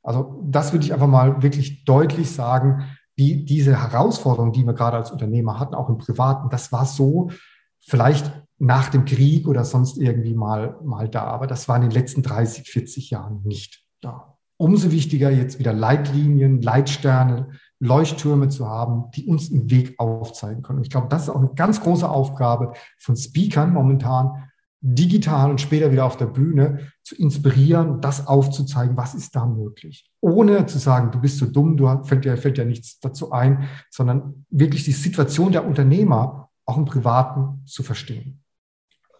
Also 0.02 0.42
das 0.44 0.72
würde 0.72 0.84
ich 0.84 0.92
einfach 0.92 1.06
mal 1.06 1.40
wirklich 1.40 1.84
deutlich 1.84 2.32
sagen, 2.32 2.82
wie 3.14 3.44
diese 3.44 3.80
Herausforderung, 3.80 4.50
die 4.50 4.66
wir 4.66 4.72
gerade 4.72 4.96
als 4.96 5.12
Unternehmer 5.12 5.60
hatten, 5.60 5.76
auch 5.76 5.88
im 5.88 5.98
Privaten, 5.98 6.50
das 6.50 6.72
war 6.72 6.84
so 6.84 7.30
vielleicht 7.78 8.42
nach 8.58 8.88
dem 8.88 9.04
Krieg 9.04 9.46
oder 9.46 9.64
sonst 9.64 9.98
irgendwie 9.98 10.34
mal, 10.34 10.80
mal 10.82 11.08
da. 11.08 11.26
Aber 11.26 11.46
das 11.46 11.68
war 11.68 11.76
in 11.76 11.82
den 11.82 11.92
letzten 11.92 12.24
30, 12.24 12.68
40 12.68 13.10
Jahren 13.10 13.42
nicht 13.44 13.84
da. 14.00 14.36
Umso 14.56 14.90
wichtiger 14.90 15.30
jetzt 15.30 15.60
wieder 15.60 15.72
Leitlinien, 15.72 16.60
Leitsterne, 16.60 17.50
Leuchttürme 17.78 18.48
zu 18.48 18.66
haben, 18.66 19.12
die 19.14 19.26
uns 19.26 19.52
einen 19.52 19.70
Weg 19.70 19.94
aufzeigen 20.00 20.62
können. 20.62 20.78
Und 20.78 20.86
ich 20.86 20.90
glaube, 20.90 21.06
das 21.08 21.22
ist 21.22 21.28
auch 21.28 21.36
eine 21.36 21.54
ganz 21.54 21.80
große 21.80 22.08
Aufgabe 22.08 22.72
von 22.98 23.14
Speakern 23.14 23.72
momentan, 23.72 24.48
digital 24.84 25.48
und 25.50 25.60
später 25.60 25.92
wieder 25.92 26.04
auf 26.04 26.16
der 26.16 26.26
Bühne 26.26 26.90
zu 27.04 27.14
inspirieren, 27.14 28.00
das 28.00 28.26
aufzuzeigen, 28.26 28.96
was 28.96 29.14
ist 29.14 29.34
da 29.34 29.46
möglich. 29.46 30.10
Ohne 30.20 30.66
zu 30.66 30.78
sagen, 30.78 31.12
du 31.12 31.20
bist 31.20 31.38
so 31.38 31.46
dumm, 31.46 31.76
du 31.76 32.02
fällt 32.02 32.24
dir, 32.24 32.36
fällt 32.36 32.58
dir 32.58 32.64
nichts 32.64 32.98
dazu 32.98 33.30
ein, 33.30 33.68
sondern 33.90 34.44
wirklich 34.50 34.82
die 34.84 34.92
Situation 34.92 35.52
der 35.52 35.64
Unternehmer 35.66 36.50
auch 36.66 36.76
im 36.76 36.84
Privaten 36.84 37.64
zu 37.64 37.84
verstehen. 37.84 38.42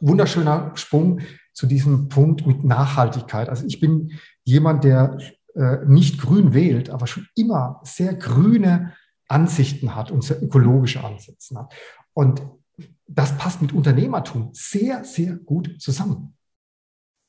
Wunderschöner 0.00 0.72
Sprung 0.74 1.20
zu 1.54 1.66
diesem 1.66 2.08
Punkt 2.08 2.44
mit 2.44 2.64
Nachhaltigkeit. 2.64 3.48
Also 3.48 3.64
ich 3.64 3.78
bin 3.78 4.12
jemand, 4.42 4.82
der 4.82 5.16
äh, 5.54 5.78
nicht 5.86 6.20
grün 6.20 6.54
wählt, 6.54 6.90
aber 6.90 7.06
schon 7.06 7.26
immer 7.36 7.80
sehr 7.84 8.14
grüne 8.14 8.94
Ansichten 9.28 9.94
hat 9.94 10.10
und 10.10 10.24
sehr 10.24 10.42
ökologische 10.42 11.04
Ansätze 11.04 11.56
hat. 11.56 11.72
Und 12.14 12.42
das 13.06 13.36
passt 13.36 13.62
mit 13.62 13.72
Unternehmertum 13.72 14.50
sehr, 14.52 15.04
sehr 15.04 15.36
gut 15.36 15.80
zusammen. 15.80 16.36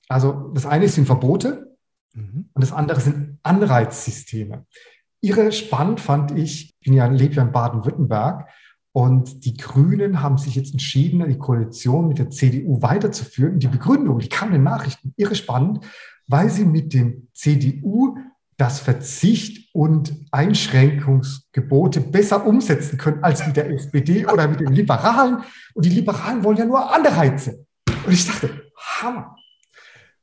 Also 0.07 0.51
das 0.53 0.65
eine 0.65 0.87
sind 0.87 1.05
Verbote 1.05 1.77
mhm. 2.13 2.49
und 2.53 2.61
das 2.61 2.71
andere 2.71 2.99
sind 3.01 3.39
Anreizsysteme. 3.43 4.65
Ihre 5.21 5.51
spannend 5.51 6.01
fand 6.01 6.31
ich, 6.31 6.75
ich 6.79 6.85
bin 6.85 6.93
ja, 6.93 7.07
lebe 7.07 7.35
ja 7.35 7.43
in 7.43 7.51
Baden-Württemberg 7.51 8.49
und 8.91 9.45
die 9.45 9.55
Grünen 9.55 10.21
haben 10.21 10.37
sich 10.37 10.55
jetzt 10.55 10.73
entschieden, 10.73 11.27
die 11.27 11.37
Koalition 11.37 12.07
mit 12.07 12.19
der 12.19 12.29
CDU 12.29 12.81
weiterzuführen. 12.81 13.53
Und 13.53 13.63
die 13.63 13.67
Begründung, 13.67 14.19
die 14.19 14.29
kam 14.29 14.49
in 14.49 14.55
den 14.55 14.63
Nachrichten, 14.63 15.13
irre 15.17 15.35
spannend, 15.35 15.83
weil 16.27 16.49
sie 16.49 16.65
mit 16.65 16.93
dem 16.93 17.29
CDU 17.33 18.17
das 18.57 18.79
Verzicht 18.79 19.73
und 19.73 20.13
Einschränkungsgebote 20.31 22.01
besser 22.01 22.45
umsetzen 22.45 22.97
können 22.97 23.23
als 23.23 23.45
mit 23.45 23.57
der 23.57 23.69
SPD 23.69 24.25
oder 24.25 24.47
mit 24.47 24.59
den 24.59 24.73
Liberalen. 24.73 25.43
Und 25.73 25.85
die 25.85 25.89
Liberalen 25.89 26.43
wollen 26.43 26.57
ja 26.57 26.65
nur 26.65 26.93
Anreize. 26.93 27.65
Und 28.05 28.13
ich 28.13 28.27
dachte, 28.27 28.49
Hammer. 28.77 29.35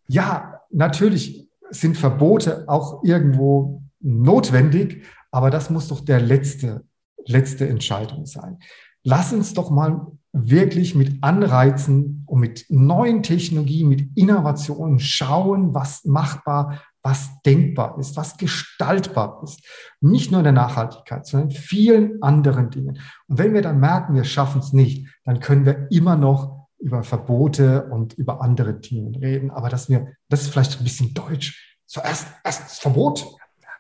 Ja, 0.07 0.61
natürlich 0.71 1.49
sind 1.71 1.97
Verbote 1.97 2.65
auch 2.69 3.03
irgendwo 3.05 3.83
notwendig, 4.01 5.05
aber 5.31 5.51
das 5.51 5.71
muss 5.71 5.89
doch 5.89 6.01
der 6.01 6.21
letzte, 6.21 6.85
letzte 7.27 7.69
Entscheidung 7.69 8.27
sein. 8.27 8.59
Lass 9.03 9.33
uns 9.33 9.55
doch 9.55 9.71
mal 9.71 10.07
wirklich 10.33 10.95
mit 10.95 11.23
Anreizen 11.23 12.25
und 12.27 12.41
mit 12.41 12.67
neuen 12.69 13.23
Technologien, 13.23 13.89
mit 13.89 14.17
Innovationen 14.17 15.01
schauen, 15.01 15.75
was 15.75 16.05
machbar, 16.05 16.83
was 17.03 17.41
denkbar 17.43 17.99
ist, 17.99 18.17
was 18.17 18.37
gestaltbar 18.37 19.41
ist. 19.43 19.63
Nicht 20.01 20.31
nur 20.31 20.41
in 20.41 20.45
der 20.45 20.53
Nachhaltigkeit, 20.53 21.27
sondern 21.27 21.51
in 21.51 21.57
vielen 21.57 22.23
anderen 22.23 22.71
Dingen. 22.71 23.01
Und 23.27 23.39
wenn 23.39 23.55
wir 23.55 23.63
dann 23.63 23.81
merken, 23.81 24.15
wir 24.15 24.25
schaffen 24.25 24.61
es 24.61 24.73
nicht, 24.73 25.09
dann 25.25 25.41
können 25.41 25.65
wir 25.65 25.87
immer 25.91 26.17
noch 26.17 26.69
über 26.79 27.03
Verbote 27.03 27.87
und 27.91 28.15
über 28.15 28.43
andere 28.43 28.81
Themen 28.81 29.15
reden. 29.15 29.51
Aber 29.51 29.69
dass 29.69 29.89
wir, 29.89 30.15
das 30.29 30.43
ist 30.43 30.51
vielleicht 30.51 30.79
ein 30.79 30.85
bisschen 30.85 31.15
deutsch. 31.15 31.79
Zuerst 31.87 32.27
erst 32.45 32.63
das 32.63 32.79
Verbot, 32.79 33.27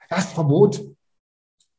erst 0.09 0.33
Verbot 0.33 0.83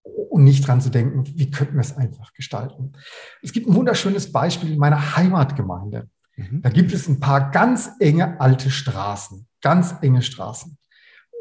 und 0.04 0.44
nicht 0.44 0.68
dran 0.68 0.82
zu 0.82 0.89
denken, 0.89 1.26
wie 1.26 1.52
könnten 1.52 1.76
wir 1.76 1.82
es 1.82 1.96
einfach 1.96 2.34
gestalten. 2.34 2.94
Es 3.42 3.52
gibt 3.52 3.68
ein 3.68 3.76
wunderschönes 3.76 4.32
Beispiel 4.32 4.74
in 4.74 4.80
meiner 4.80 5.16
Heimatgemeinde. 5.16 6.10
Mhm. 6.36 6.62
Da 6.62 6.70
gibt 6.70 6.94
es 6.94 7.08
ein 7.08 7.20
paar 7.20 7.52
ganz 7.52 7.92
enge 8.00 8.39
alte 8.39 8.70
Straßen, 8.72 9.48
ganz 9.62 9.96
enge 10.02 10.22
Straßen. 10.22 10.78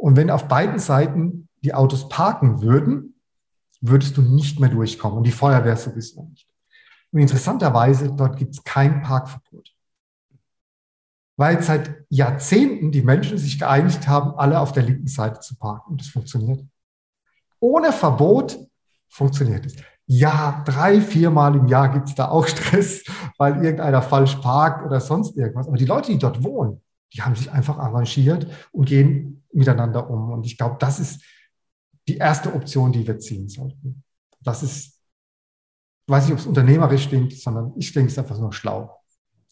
Und 0.01 0.17
wenn 0.17 0.31
auf 0.31 0.49
beiden 0.49 0.79
Seiten 0.79 1.49
die 1.63 1.75
Autos 1.75 2.09
parken 2.09 2.63
würden, 2.63 3.21
würdest 3.83 4.17
du 4.17 4.23
nicht 4.23 4.59
mehr 4.59 4.71
durchkommen 4.71 5.19
und 5.19 5.25
die 5.25 5.31
Feuerwehr 5.31 5.77
sowieso 5.77 6.25
nicht. 6.25 6.49
Und 7.13 7.21
interessanterweise, 7.21 8.11
dort 8.11 8.39
gibt 8.39 8.55
es 8.55 8.65
kein 8.65 9.03
Parkverbot. 9.03 9.75
Weil 11.37 11.63
seit 11.63 12.05
Jahrzehnten 12.09 12.93
die 12.93 13.03
Menschen 13.03 13.37
sich 13.37 13.59
geeinigt 13.59 14.09
haben, 14.09 14.39
alle 14.39 14.61
auf 14.61 14.73
der 14.73 14.85
linken 14.85 15.07
Seite 15.07 15.41
zu 15.41 15.57
parken. 15.57 15.93
Und 15.93 16.01
das 16.01 16.09
funktioniert. 16.09 16.65
Ohne 17.59 17.93
Verbot 17.93 18.59
funktioniert 19.07 19.67
es. 19.67 19.77
Ja, 20.07 20.63
drei, 20.65 21.03
viermal 21.03 21.57
im 21.57 21.67
Jahr 21.67 21.91
gibt 21.91 22.09
es 22.09 22.15
da 22.15 22.29
auch 22.29 22.47
Stress, 22.47 23.05
weil 23.37 23.63
irgendeiner 23.63 24.01
falsch 24.01 24.37
parkt 24.37 24.87
oder 24.87 24.99
sonst 24.99 25.37
irgendwas. 25.37 25.69
Aber 25.69 25.77
die 25.77 25.85
Leute, 25.85 26.11
die 26.11 26.19
dort 26.19 26.43
wohnen, 26.43 26.81
die 27.13 27.21
haben 27.21 27.35
sich 27.35 27.51
einfach 27.51 27.79
arrangiert 27.79 28.47
und 28.73 28.87
gehen 28.87 29.40
miteinander 29.53 30.09
um. 30.09 30.31
Und 30.31 30.47
ich 30.47 30.57
glaube, 30.57 30.77
das 30.79 31.01
ist 31.01 31.23
die 32.09 32.17
erste 32.17 32.55
Option, 32.55 32.93
die 32.93 33.07
wir 33.07 33.19
ziehen 33.19 33.49
sollten. 33.49 34.03
Das 34.41 34.63
ist, 34.63 35.01
ich 36.07 36.13
weiß 36.13 36.25
nicht, 36.25 36.33
ob 36.33 36.39
es 36.39 36.47
unternehmerisch 36.47 37.09
klingt, 37.09 37.33
sondern 37.33 37.73
ich 37.77 37.93
denke, 37.93 38.09
es 38.09 38.15
ist 38.15 38.19
einfach 38.19 38.39
nur 38.39 38.53
schlau. 38.53 38.97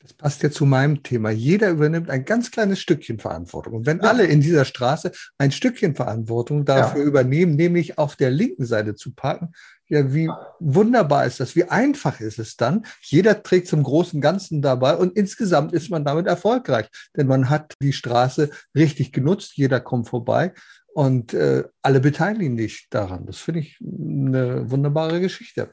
Das 0.00 0.12
passt 0.12 0.42
ja 0.42 0.50
zu 0.50 0.64
meinem 0.64 1.02
Thema. 1.02 1.30
Jeder 1.30 1.70
übernimmt 1.70 2.08
ein 2.08 2.24
ganz 2.24 2.50
kleines 2.50 2.78
Stückchen 2.80 3.18
Verantwortung. 3.18 3.74
Und 3.74 3.86
wenn 3.86 3.98
ja. 3.98 4.04
alle 4.04 4.26
in 4.26 4.40
dieser 4.40 4.64
Straße 4.64 5.12
ein 5.38 5.50
Stückchen 5.50 5.94
Verantwortung 5.94 6.64
dafür 6.64 7.02
ja. 7.02 7.06
übernehmen, 7.06 7.56
nämlich 7.56 7.98
auf 7.98 8.16
der 8.16 8.30
linken 8.30 8.64
Seite 8.64 8.94
zu 8.94 9.12
parken, 9.12 9.52
ja, 9.88 10.12
wie 10.12 10.30
wunderbar 10.60 11.26
ist 11.26 11.40
das, 11.40 11.56
wie 11.56 11.64
einfach 11.64 12.20
ist 12.20 12.38
es 12.38 12.56
dann. 12.56 12.84
Jeder 13.02 13.42
trägt 13.42 13.68
zum 13.68 13.82
großen 13.82 14.20
Ganzen 14.20 14.62
dabei 14.62 14.96
und 14.96 15.16
insgesamt 15.16 15.72
ist 15.72 15.90
man 15.90 16.04
damit 16.04 16.26
erfolgreich, 16.26 16.88
denn 17.16 17.26
man 17.26 17.48
hat 17.48 17.74
die 17.80 17.92
Straße 17.92 18.50
richtig 18.74 19.12
genutzt, 19.12 19.52
jeder 19.56 19.80
kommt 19.80 20.08
vorbei 20.08 20.52
und 20.94 21.32
äh, 21.34 21.64
alle 21.82 22.00
beteiligen 22.00 22.56
sich 22.58 22.88
daran. 22.90 23.26
Das 23.26 23.38
finde 23.38 23.60
ich 23.60 23.78
eine 23.80 24.70
wunderbare 24.70 25.20
Geschichte. 25.20 25.72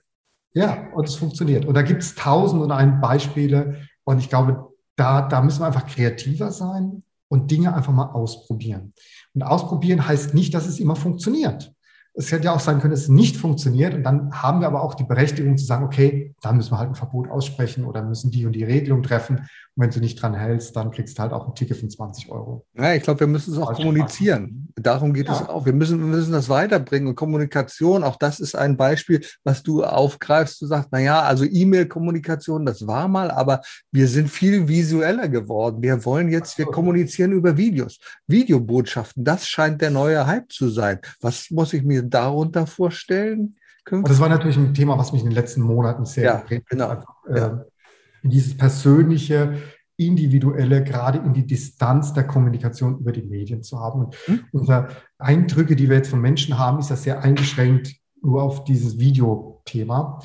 Ja, 0.53 0.87
und 0.93 1.07
es 1.07 1.15
funktioniert. 1.15 1.65
Und 1.65 1.73
da 1.73 1.81
gibt 1.81 2.01
es 2.01 2.15
tausend 2.15 2.61
und 2.61 2.71
ein 2.71 3.01
Beispiele. 3.01 3.87
Und 4.05 4.19
ich 4.19 4.29
glaube, 4.29 4.69
da, 4.95 5.27
da 5.27 5.41
müssen 5.41 5.59
wir 5.59 5.67
einfach 5.67 5.85
kreativer 5.85 6.51
sein 6.51 7.03
und 7.27 7.51
Dinge 7.51 7.73
einfach 7.73 7.91
mal 7.91 8.11
ausprobieren. 8.11 8.93
Und 9.33 9.43
ausprobieren 9.43 10.07
heißt 10.07 10.33
nicht, 10.33 10.53
dass 10.53 10.65
es 10.65 10.79
immer 10.79 10.95
funktioniert. 10.95 11.74
Es 12.17 12.31
hätte 12.31 12.45
ja 12.45 12.55
auch 12.55 12.59
sein 12.59 12.79
können, 12.79 12.91
dass 12.91 13.01
es 13.01 13.09
nicht 13.09 13.37
funktioniert. 13.37 13.93
Und 13.93 14.03
dann 14.03 14.31
haben 14.31 14.61
wir 14.61 14.67
aber 14.67 14.81
auch 14.81 14.93
die 14.93 15.03
Berechtigung 15.03 15.57
zu 15.57 15.65
sagen, 15.65 15.85
okay, 15.85 16.33
dann 16.41 16.57
müssen 16.57 16.71
wir 16.71 16.79
halt 16.79 16.89
ein 16.89 16.95
Verbot 16.95 17.29
aussprechen 17.29 17.85
oder 17.85 18.03
müssen 18.03 18.31
die 18.31 18.45
und 18.45 18.53
die 18.53 18.63
Regelung 18.63 19.03
treffen. 19.03 19.47
Und 19.77 19.83
wenn 19.83 19.89
du 19.89 19.99
nicht 19.99 20.21
dran 20.21 20.33
hältst, 20.33 20.73
dann 20.77 20.91
kriegst 20.91 21.17
du 21.17 21.21
halt 21.21 21.33
auch 21.33 21.49
ein 21.49 21.55
Ticket 21.55 21.75
von 21.77 21.89
20 21.89 22.31
Euro. 22.31 22.65
Ja, 22.77 22.93
ich 22.93 23.03
glaube, 23.03 23.19
wir 23.21 23.27
müssen 23.27 23.53
es 23.53 23.59
auch 23.59 23.65
Falsch 23.65 23.79
kommunizieren. 23.79 24.43
Machen. 24.43 24.73
Darum 24.77 25.13
geht 25.13 25.27
ja. 25.27 25.33
es 25.33 25.49
auch. 25.49 25.65
Wir 25.65 25.73
müssen, 25.73 25.99
wir 25.99 26.05
müssen 26.05 26.31
das 26.31 26.47
weiterbringen. 26.47 27.09
Und 27.09 27.15
Kommunikation, 27.15 28.05
auch 28.05 28.15
das 28.15 28.39
ist 28.39 28.55
ein 28.55 28.77
Beispiel, 28.77 29.25
was 29.43 29.63
du 29.63 29.83
aufgreifst. 29.83 30.61
Du 30.61 30.67
sagst, 30.67 30.89
na 30.91 30.99
ja, 30.99 31.21
also 31.21 31.43
E-Mail-Kommunikation, 31.43 32.65
das 32.65 32.87
war 32.87 33.09
mal, 33.09 33.29
aber 33.29 33.61
wir 33.91 34.07
sind 34.07 34.29
viel 34.29 34.69
visueller 34.69 35.27
geworden. 35.27 35.81
Wir 35.81 36.05
wollen 36.05 36.29
jetzt, 36.29 36.57
wir 36.57 36.67
kommunizieren 36.67 37.33
über 37.33 37.57
Videos. 37.57 37.99
Videobotschaften, 38.27 39.25
das 39.25 39.45
scheint 39.45 39.81
der 39.81 39.91
neue 39.91 40.25
Hype 40.25 40.53
zu 40.53 40.69
sein. 40.69 40.99
Was 41.19 41.51
muss 41.51 41.73
ich 41.73 41.83
mir 41.83 42.04
darunter 42.09 42.67
vorstellen? 42.67 43.55
Und 43.89 44.09
das 44.09 44.19
war 44.19 44.29
natürlich 44.29 44.57
ein 44.57 44.73
Thema, 44.73 44.97
was 44.97 45.13
mich 45.13 45.21
in 45.21 45.29
den 45.29 45.35
letzten 45.35 45.61
Monaten 45.61 46.05
sehr 46.05 46.23
ja, 46.23 46.37
geprägt 46.37 46.69
genau. 46.69 46.89
hat. 46.89 47.05
Ja. 47.29 47.47
Ähm, 47.47 47.61
dieses 48.23 48.57
persönliche, 48.57 49.57
individuelle, 49.97 50.83
gerade 50.83 51.19
in 51.19 51.33
die 51.33 51.45
Distanz 51.45 52.11
der 52.13 52.25
Kommunikation 52.25 52.99
über 52.99 53.11
die 53.11 53.21
Medien 53.21 53.63
zu 53.63 53.79
haben. 53.79 54.05
Und 54.05 54.15
hm? 54.25 54.39
unsere 54.51 54.87
Eindrücke, 55.17 55.75
die 55.75 55.87
wir 55.87 55.97
jetzt 55.97 56.09
von 56.09 56.19
Menschen 56.19 56.57
haben, 56.57 56.79
ist 56.79 56.89
ja 56.89 56.95
sehr 56.95 57.21
eingeschränkt 57.23 57.95
nur 58.21 58.43
auf 58.43 58.63
dieses 58.63 58.97
Videothema. 58.97 60.19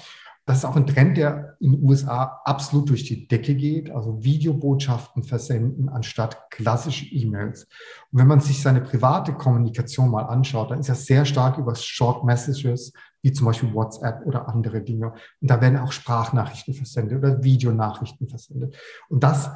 Das 0.46 0.58
ist 0.58 0.64
auch 0.64 0.76
ein 0.76 0.86
Trend, 0.86 1.16
der 1.16 1.56
in 1.60 1.72
den 1.72 1.84
USA 1.84 2.40
absolut 2.44 2.88
durch 2.88 3.04
die 3.04 3.28
Decke 3.28 3.54
geht. 3.54 3.90
Also 3.90 4.24
Videobotschaften 4.24 5.22
versenden 5.22 5.88
anstatt 5.88 6.50
klassische 6.50 7.06
E-Mails. 7.06 7.68
Und 8.10 8.18
wenn 8.18 8.26
man 8.26 8.40
sich 8.40 8.60
seine 8.60 8.80
private 8.80 9.32
Kommunikation 9.32 10.10
mal 10.10 10.24
anschaut, 10.24 10.70
dann 10.70 10.80
ist 10.80 10.88
er 10.88 10.94
sehr 10.94 11.24
stark 11.24 11.58
über 11.58 11.74
Short 11.74 12.24
Messages, 12.24 12.92
wie 13.22 13.32
zum 13.32 13.46
Beispiel 13.46 13.72
WhatsApp 13.74 14.26
oder 14.26 14.48
andere 14.48 14.82
Dinge. 14.82 15.12
Und 15.40 15.50
da 15.50 15.60
werden 15.60 15.78
auch 15.78 15.92
Sprachnachrichten 15.92 16.74
versendet 16.74 17.18
oder 17.18 17.44
Videonachrichten 17.44 18.28
versendet. 18.28 18.76
Und 19.08 19.22
das 19.22 19.50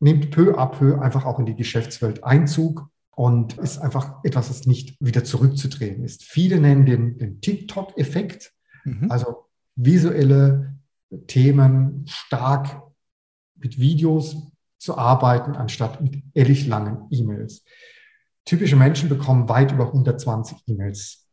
nimmt 0.00 0.30
peu 0.30 0.58
à 0.58 0.66
peu 0.66 0.98
einfach 0.98 1.24
auch 1.24 1.38
in 1.38 1.46
die 1.46 1.56
Geschäftswelt 1.56 2.24
Einzug 2.24 2.88
und 3.10 3.56
ist 3.58 3.78
einfach 3.78 4.22
etwas, 4.24 4.48
das 4.48 4.66
nicht 4.66 4.96
wieder 5.00 5.24
zurückzudrehen 5.24 6.04
ist. 6.04 6.24
Viele 6.24 6.60
nennen 6.60 6.84
den, 6.86 7.18
den 7.18 7.40
TikTok-Effekt. 7.40 8.52
Mhm. 8.84 9.10
Also 9.10 9.45
visuelle 9.76 10.74
Themen 11.26 12.04
stark 12.06 12.82
mit 13.54 13.78
Videos 13.78 14.36
zu 14.78 14.98
arbeiten, 14.98 15.54
anstatt 15.54 16.00
mit 16.00 16.22
ehrlich 16.34 16.66
langen 16.66 17.06
E-Mails. 17.10 17.64
Typische 18.44 18.76
Menschen 18.76 19.08
bekommen 19.08 19.48
weit 19.48 19.72
über 19.72 19.86
120 19.86 20.58
E-Mails 20.66 21.28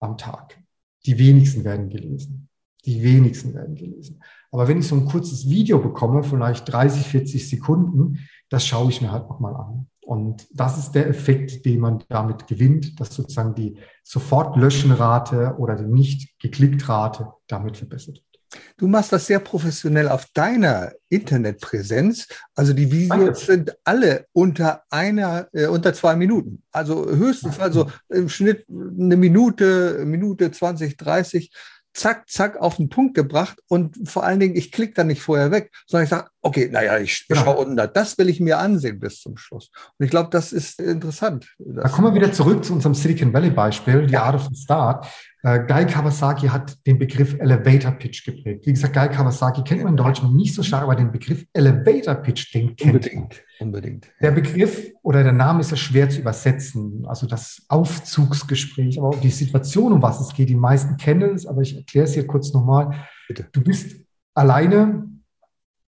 am 0.00 0.16
Tag. 0.16 0.58
Die 1.06 1.18
wenigsten 1.18 1.64
werden 1.64 1.88
gelesen. 1.88 2.48
Die 2.84 3.02
wenigsten 3.02 3.54
werden 3.54 3.74
gelesen. 3.74 4.22
Aber 4.50 4.68
wenn 4.68 4.78
ich 4.78 4.88
so 4.88 4.96
ein 4.96 5.06
kurzes 5.06 5.48
Video 5.48 5.78
bekomme, 5.78 6.22
vielleicht 6.22 6.70
30, 6.70 7.06
40 7.06 7.48
Sekunden, 7.48 8.18
das 8.48 8.66
schaue 8.66 8.90
ich 8.90 9.00
mir 9.00 9.12
halt 9.12 9.28
nochmal 9.28 9.54
an. 9.54 9.89
Und 10.10 10.48
das 10.52 10.76
ist 10.76 10.90
der 10.96 11.06
Effekt, 11.06 11.64
den 11.64 11.78
man 11.78 12.02
damit 12.08 12.48
gewinnt, 12.48 12.98
dass 12.98 13.14
sozusagen 13.14 13.54
die 13.54 13.78
Sofortlöschenrate 14.02 15.54
oder 15.56 15.76
die 15.76 15.84
nicht 15.84 16.36
geklickt 16.40 16.88
Rate 16.88 17.28
damit 17.46 17.76
verbessert 17.76 18.16
wird. 18.16 18.62
Du 18.76 18.88
machst 18.88 19.12
das 19.12 19.28
sehr 19.28 19.38
professionell 19.38 20.08
auf 20.08 20.26
deiner 20.34 20.90
Internetpräsenz. 21.10 22.26
Also 22.56 22.72
die 22.72 22.90
Videos 22.90 23.46
sind 23.46 23.72
alle 23.84 24.26
unter 24.32 24.82
einer, 24.90 25.46
äh, 25.52 25.68
unter 25.68 25.94
zwei 25.94 26.16
Minuten. 26.16 26.64
Also 26.72 27.08
höchstens, 27.08 27.60
also 27.60 27.88
im 28.08 28.28
Schnitt 28.28 28.66
eine 28.68 29.16
Minute, 29.16 30.02
Minute 30.04 30.50
20, 30.50 30.96
30 30.96 31.52
zack, 31.92 32.28
zack 32.28 32.56
auf 32.56 32.76
den 32.76 32.88
Punkt 32.88 33.14
gebracht 33.14 33.58
und 33.68 34.08
vor 34.08 34.24
allen 34.24 34.40
Dingen, 34.40 34.56
ich 34.56 34.72
klicke 34.72 34.94
da 34.94 35.04
nicht 35.04 35.22
vorher 35.22 35.50
weg, 35.50 35.70
sondern 35.86 36.04
ich 36.04 36.10
sage, 36.10 36.28
okay, 36.42 36.68
naja, 36.70 36.98
ich, 36.98 37.26
ich 37.28 37.38
schaue 37.38 37.56
unten 37.56 37.76
da. 37.76 37.86
Das 37.86 38.16
will 38.18 38.28
ich 38.28 38.40
mir 38.40 38.58
ansehen 38.58 39.00
bis 39.00 39.20
zum 39.20 39.36
Schluss. 39.36 39.70
Und 39.98 40.04
ich 40.04 40.10
glaube, 40.10 40.30
das 40.30 40.52
ist 40.52 40.80
interessant. 40.80 41.46
Da 41.58 41.88
kommen 41.88 42.08
wir 42.08 42.14
wieder 42.14 42.32
zurück 42.32 42.64
zu 42.64 42.72
unserem 42.72 42.94
Silicon 42.94 43.32
Valley 43.32 43.50
Beispiel, 43.50 44.06
die 44.06 44.14
ja. 44.14 44.22
Art 44.22 44.36
of 44.36 44.48
the 44.50 44.60
Start. 44.60 45.06
Äh, 45.42 45.60
Guy 45.66 45.86
Kawasaki 45.86 46.48
hat 46.48 46.76
den 46.86 46.98
Begriff 46.98 47.34
Elevator 47.38 47.92
Pitch 47.92 48.24
geprägt. 48.24 48.66
Wie 48.66 48.72
gesagt, 48.72 48.94
Guy 48.94 49.08
Kawasaki 49.08 49.62
kennt 49.62 49.82
man 49.82 49.94
in 49.94 49.96
Deutschland 49.96 50.34
nicht 50.36 50.54
so 50.54 50.62
stark, 50.62 50.82
aber 50.82 50.96
den 50.96 51.12
Begriff 51.12 51.44
Elevator 51.52 52.14
Pitch, 52.14 52.54
den 52.54 52.76
kennt 52.76 52.94
Unbedingt, 52.94 53.42
unbedingt. 53.60 54.08
Der 54.20 54.30
Begriff 54.30 54.92
oder 55.02 55.22
der 55.22 55.32
Name 55.32 55.60
ist 55.60 55.70
ja 55.70 55.76
schwer 55.76 56.08
zu 56.08 56.20
übersetzen. 56.20 57.04
Also 57.06 57.26
das 57.26 57.62
Aufzugsgespräch, 57.68 58.98
aber 58.98 59.08
auch 59.08 59.20
die 59.20 59.30
Situation, 59.30 59.92
um 59.92 60.02
was 60.02 60.20
es 60.20 60.34
geht. 60.34 60.48
Die 60.48 60.54
meisten 60.54 60.96
kennen 60.96 61.34
es, 61.34 61.46
aber 61.46 61.62
ich 61.62 61.76
erkläre 61.76 62.04
es 62.04 62.14
hier 62.14 62.26
kurz 62.26 62.52
nochmal. 62.52 63.06
Bitte. 63.28 63.46
Du 63.52 63.62
bist 63.62 64.00
alleine 64.34 65.08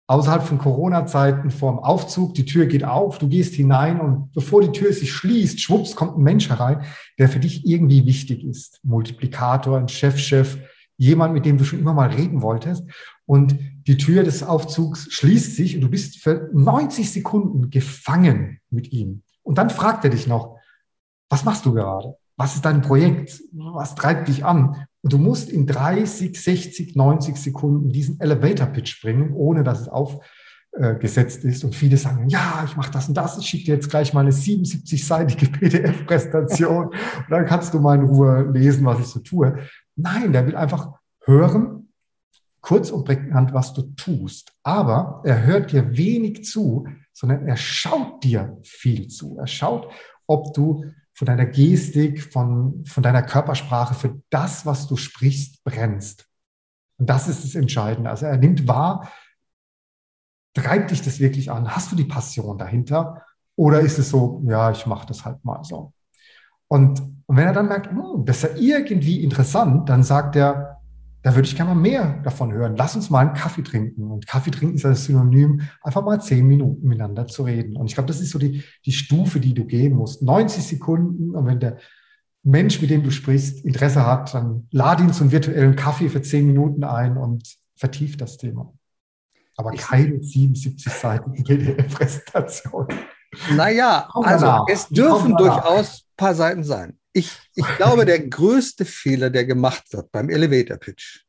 außerhalb 0.07 0.43
von 0.43 0.59
Corona-Zeiten 0.59 1.49
vorm 1.49 1.79
Aufzug, 1.79 2.35
die 2.35 2.45
Tür 2.45 2.67
geht 2.67 2.83
auf, 2.83 3.17
du 3.17 3.27
gehst 3.27 3.55
hinein 3.55 3.99
und 3.99 4.31
bevor 4.33 4.61
die 4.61 4.71
Tür 4.71 4.93
sich 4.93 5.11
schließt, 5.11 5.59
schwupps, 5.59 5.95
kommt 5.95 6.17
ein 6.17 6.23
Mensch 6.23 6.49
herein, 6.49 6.83
der 7.17 7.27
für 7.27 7.39
dich 7.39 7.65
irgendwie 7.65 8.05
wichtig 8.05 8.43
ist. 8.43 8.79
Multiplikator, 8.83 9.77
ein 9.77 9.87
Chefchef, 9.87 10.55
-Chef, 10.55 10.59
jemand, 10.97 11.33
mit 11.33 11.45
dem 11.45 11.57
du 11.57 11.63
schon 11.63 11.79
immer 11.79 11.93
mal 11.93 12.09
reden 12.09 12.41
wolltest. 12.41 12.83
Und 13.25 13.57
die 13.87 13.97
Tür 13.97 14.23
des 14.23 14.43
Aufzugs 14.43 15.07
schließt 15.11 15.55
sich 15.55 15.75
und 15.75 15.81
du 15.81 15.89
bist 15.89 16.17
für 16.17 16.49
90 16.53 17.11
Sekunden 17.11 17.69
gefangen 17.69 18.59
mit 18.69 18.91
ihm. 18.91 19.23
Und 19.43 19.57
dann 19.57 19.69
fragt 19.69 20.03
er 20.03 20.09
dich 20.09 20.27
noch, 20.27 20.57
was 21.29 21.43
machst 21.43 21.65
du 21.65 21.73
gerade? 21.73 22.15
Was 22.37 22.55
ist 22.55 22.65
dein 22.65 22.81
Projekt? 22.81 23.41
Was 23.53 23.95
treibt 23.95 24.27
dich 24.27 24.43
an? 24.43 24.87
Und 25.01 25.13
du 25.13 25.17
musst 25.17 25.49
in 25.49 25.67
30, 25.67 26.39
60, 26.39 26.95
90 26.95 27.37
Sekunden 27.37 27.91
diesen 27.91 28.19
Elevator-Pitch 28.19 29.01
bringen, 29.01 29.33
ohne 29.33 29.63
dass 29.63 29.81
es 29.81 29.87
aufgesetzt 29.87 31.43
ist. 31.45 31.63
Und 31.63 31.75
viele 31.75 31.97
sagen, 31.97 32.27
ja, 32.27 32.63
ich 32.65 32.75
mache 32.75 32.91
das 32.91 33.07
und 33.07 33.15
das, 33.15 33.37
ich 33.37 33.45
schicke 33.45 33.65
dir 33.65 33.75
jetzt 33.75 33.89
gleich 33.89 34.13
mal 34.13 34.21
eine 34.21 34.31
77-seitige 34.31 35.51
PDF-Präsentation 35.59 36.87
und 36.87 37.29
dann 37.29 37.45
kannst 37.45 37.73
du 37.73 37.79
mal 37.79 37.95
in 37.99 38.05
Ruhe 38.05 38.49
lesen, 38.51 38.85
was 38.85 38.99
ich 38.99 39.05
so 39.05 39.19
tue. 39.19 39.57
Nein, 39.95 40.33
der 40.33 40.45
will 40.47 40.55
einfach 40.55 40.93
hören, 41.23 41.74
kurz 42.65 42.89
und 42.89 43.05
prägnant, 43.05 43.53
was 43.53 43.73
du 43.73 43.83
tust. 43.95 44.51
Aber 44.63 45.21
er 45.23 45.43
hört 45.43 45.71
dir 45.71 45.95
wenig 45.95 46.45
zu, 46.45 46.87
sondern 47.13 47.47
er 47.47 47.57
schaut 47.57 48.23
dir 48.23 48.57
viel 48.63 49.07
zu. 49.07 49.37
Er 49.37 49.45
schaut, 49.45 49.91
ob 50.25 50.51
du 50.55 50.83
von 51.13 51.27
deiner 51.27 51.45
Gestik, 51.45 52.23
von, 52.23 52.83
von 52.85 53.03
deiner 53.03 53.21
Körpersprache 53.21 53.93
für 53.93 54.19
das, 54.31 54.65
was 54.65 54.87
du 54.87 54.97
sprichst, 54.97 55.63
brennst. 55.63 56.27
Und 56.97 57.07
das 57.07 57.27
ist 57.27 57.43
das 57.43 57.53
Entscheidende. 57.53 58.09
Also 58.09 58.25
er 58.25 58.37
nimmt 58.37 58.67
wahr, 58.67 59.11
treibt 60.55 60.89
dich 60.89 61.03
das 61.03 61.19
wirklich 61.19 61.51
an? 61.51 61.69
Hast 61.69 61.91
du 61.91 61.95
die 61.95 62.05
Passion 62.05 62.57
dahinter? 62.57 63.21
Oder 63.55 63.81
ist 63.81 63.99
es 63.99 64.09
so, 64.09 64.41
ja, 64.47 64.71
ich 64.71 64.87
mache 64.87 65.05
das 65.05 65.23
halt 65.23 65.45
mal 65.45 65.63
so? 65.63 65.93
Und, 66.67 66.99
und 67.27 67.37
wenn 67.37 67.45
er 67.45 67.53
dann 67.53 67.67
merkt, 67.67 67.95
oh, 67.95 68.23
das 68.25 68.43
ist 68.43 68.59
ja 68.59 68.79
irgendwie 68.79 69.23
interessant, 69.23 69.87
dann 69.87 70.01
sagt 70.01 70.35
er, 70.35 70.74
da 71.25 71.33
würde 71.33 71.47
ich 71.47 71.55
gerne 71.55 71.73
mal 71.73 71.81
mehr 71.81 72.21
davon 72.23 72.53
hören. 72.53 72.75
Lass 72.77 72.95
uns 72.95 73.09
mal 73.09 73.21
einen 73.21 73.33
Kaffee 73.33 73.63
trinken. 73.63 74.11
Und 74.11 74.27
Kaffee 74.27 74.51
trinken 74.51 74.75
ist 74.75 74.85
das 74.85 75.05
Synonym, 75.05 75.61
einfach 75.81 76.03
mal 76.03 76.21
zehn 76.21 76.45
Minuten 76.45 76.87
miteinander 76.87 77.25
zu 77.25 77.41
reden. 77.41 77.77
Und 77.77 77.87
ich 77.87 77.95
glaube, 77.95 78.05
das 78.05 78.21
ist 78.21 78.29
so 78.29 78.37
die, 78.37 78.63
die 78.85 78.91
Stufe, 78.91 79.39
die 79.39 79.55
du 79.55 79.65
gehen 79.65 79.95
musst. 79.95 80.21
90 80.21 80.63
Sekunden. 80.63 81.33
Und 81.35 81.47
wenn 81.47 81.59
der 81.59 81.77
Mensch, 82.43 82.79
mit 82.79 82.91
dem 82.91 83.01
du 83.01 83.09
sprichst, 83.09 83.65
Interesse 83.65 84.05
hat, 84.05 84.35
dann 84.35 84.67
lade 84.69 85.01
ihn 85.01 85.13
zum 85.13 85.31
virtuellen 85.31 85.75
Kaffee 85.75 86.09
für 86.09 86.21
zehn 86.21 86.45
Minuten 86.45 86.83
ein 86.83 87.17
und 87.17 87.55
vertieft 87.75 88.21
das 88.21 88.37
Thema. 88.37 88.71
Aber 89.57 89.71
keine 89.71 90.21
77 90.21 90.93
Seiten 90.93 91.33
PDF-Präsentation. 91.43 92.87
Naja, 93.55 94.07
also 94.13 94.63
es 94.71 94.87
dürfen 94.89 95.35
durchaus 95.35 96.03
ein 96.03 96.17
paar 96.17 96.35
Seiten 96.35 96.63
sein. 96.63 96.99
Ich, 97.15 97.31
ich 97.55 97.65
glaube, 97.77 98.03
der 98.03 98.19
größte 98.19 98.83
Fehler, 98.83 99.29
der 99.29 99.45
gemacht 99.45 99.85
wird 99.93 100.11
beim 100.11 100.29
Elevator 100.29 100.75
Pitch. 100.75 101.21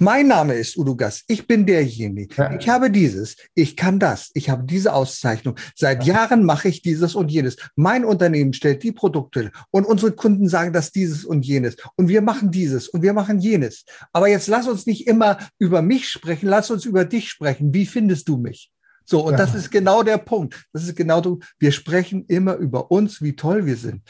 Mein 0.00 0.26
Name 0.26 0.54
ist 0.54 0.76
Udo 0.76 0.96
Gass. 0.96 1.22
Ich 1.28 1.46
bin 1.46 1.64
derjenige. 1.66 2.56
Ich 2.58 2.68
habe 2.68 2.90
dieses. 2.90 3.36
Ich 3.54 3.76
kann 3.76 4.00
das. 4.00 4.32
Ich 4.34 4.50
habe 4.50 4.64
diese 4.64 4.92
Auszeichnung. 4.92 5.54
Seit 5.76 6.02
Jahren 6.02 6.44
mache 6.44 6.66
ich 6.66 6.82
dieses 6.82 7.14
und 7.14 7.30
jenes. 7.30 7.54
Mein 7.76 8.04
Unternehmen 8.04 8.52
stellt 8.54 8.82
die 8.82 8.90
Produkte 8.90 9.52
und 9.70 9.84
unsere 9.84 10.10
Kunden 10.10 10.48
sagen 10.48 10.72
das 10.72 10.90
dieses 10.90 11.24
und 11.24 11.46
jenes. 11.46 11.76
Und 11.94 12.08
wir 12.08 12.22
machen 12.22 12.50
dieses 12.50 12.88
und 12.88 13.02
wir 13.02 13.12
machen 13.12 13.38
jenes. 13.38 13.84
Aber 14.12 14.26
jetzt 14.26 14.48
lass 14.48 14.66
uns 14.66 14.84
nicht 14.84 15.06
immer 15.06 15.38
über 15.60 15.80
mich 15.80 16.08
sprechen. 16.08 16.48
Lass 16.48 16.72
uns 16.72 16.84
über 16.84 17.04
dich 17.04 17.30
sprechen. 17.30 17.72
Wie 17.72 17.86
findest 17.86 18.28
du 18.28 18.36
mich? 18.36 18.72
So. 19.04 19.24
Und 19.24 19.34
ja. 19.34 19.38
das 19.38 19.54
ist 19.54 19.70
genau 19.70 20.02
der 20.02 20.18
Punkt. 20.18 20.64
Das 20.72 20.82
ist 20.82 20.96
genau. 20.96 21.38
Wir 21.60 21.70
sprechen 21.70 22.24
immer 22.26 22.56
über 22.56 22.90
uns, 22.90 23.22
wie 23.22 23.36
toll 23.36 23.64
wir 23.64 23.76
sind 23.76 24.02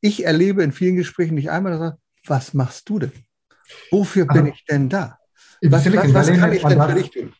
ich 0.00 0.24
erlebe 0.24 0.62
in 0.62 0.72
vielen 0.72 0.96
Gesprächen 0.96 1.34
nicht 1.34 1.50
einmal, 1.50 1.78
dass 1.78 1.94
was 2.26 2.54
machst 2.54 2.88
du 2.88 2.98
denn? 2.98 3.12
Wofür 3.90 4.26
bin 4.26 4.46
ich 4.46 4.64
denn 4.64 4.88
da? 4.88 5.18
Was, 5.62 5.86
was, 5.86 6.14
was 6.14 6.32
kann 6.32 6.52
ich 6.52 6.62
denn 6.62 6.80
für 6.82 6.94
dich 6.94 7.10
tun? 7.10 7.32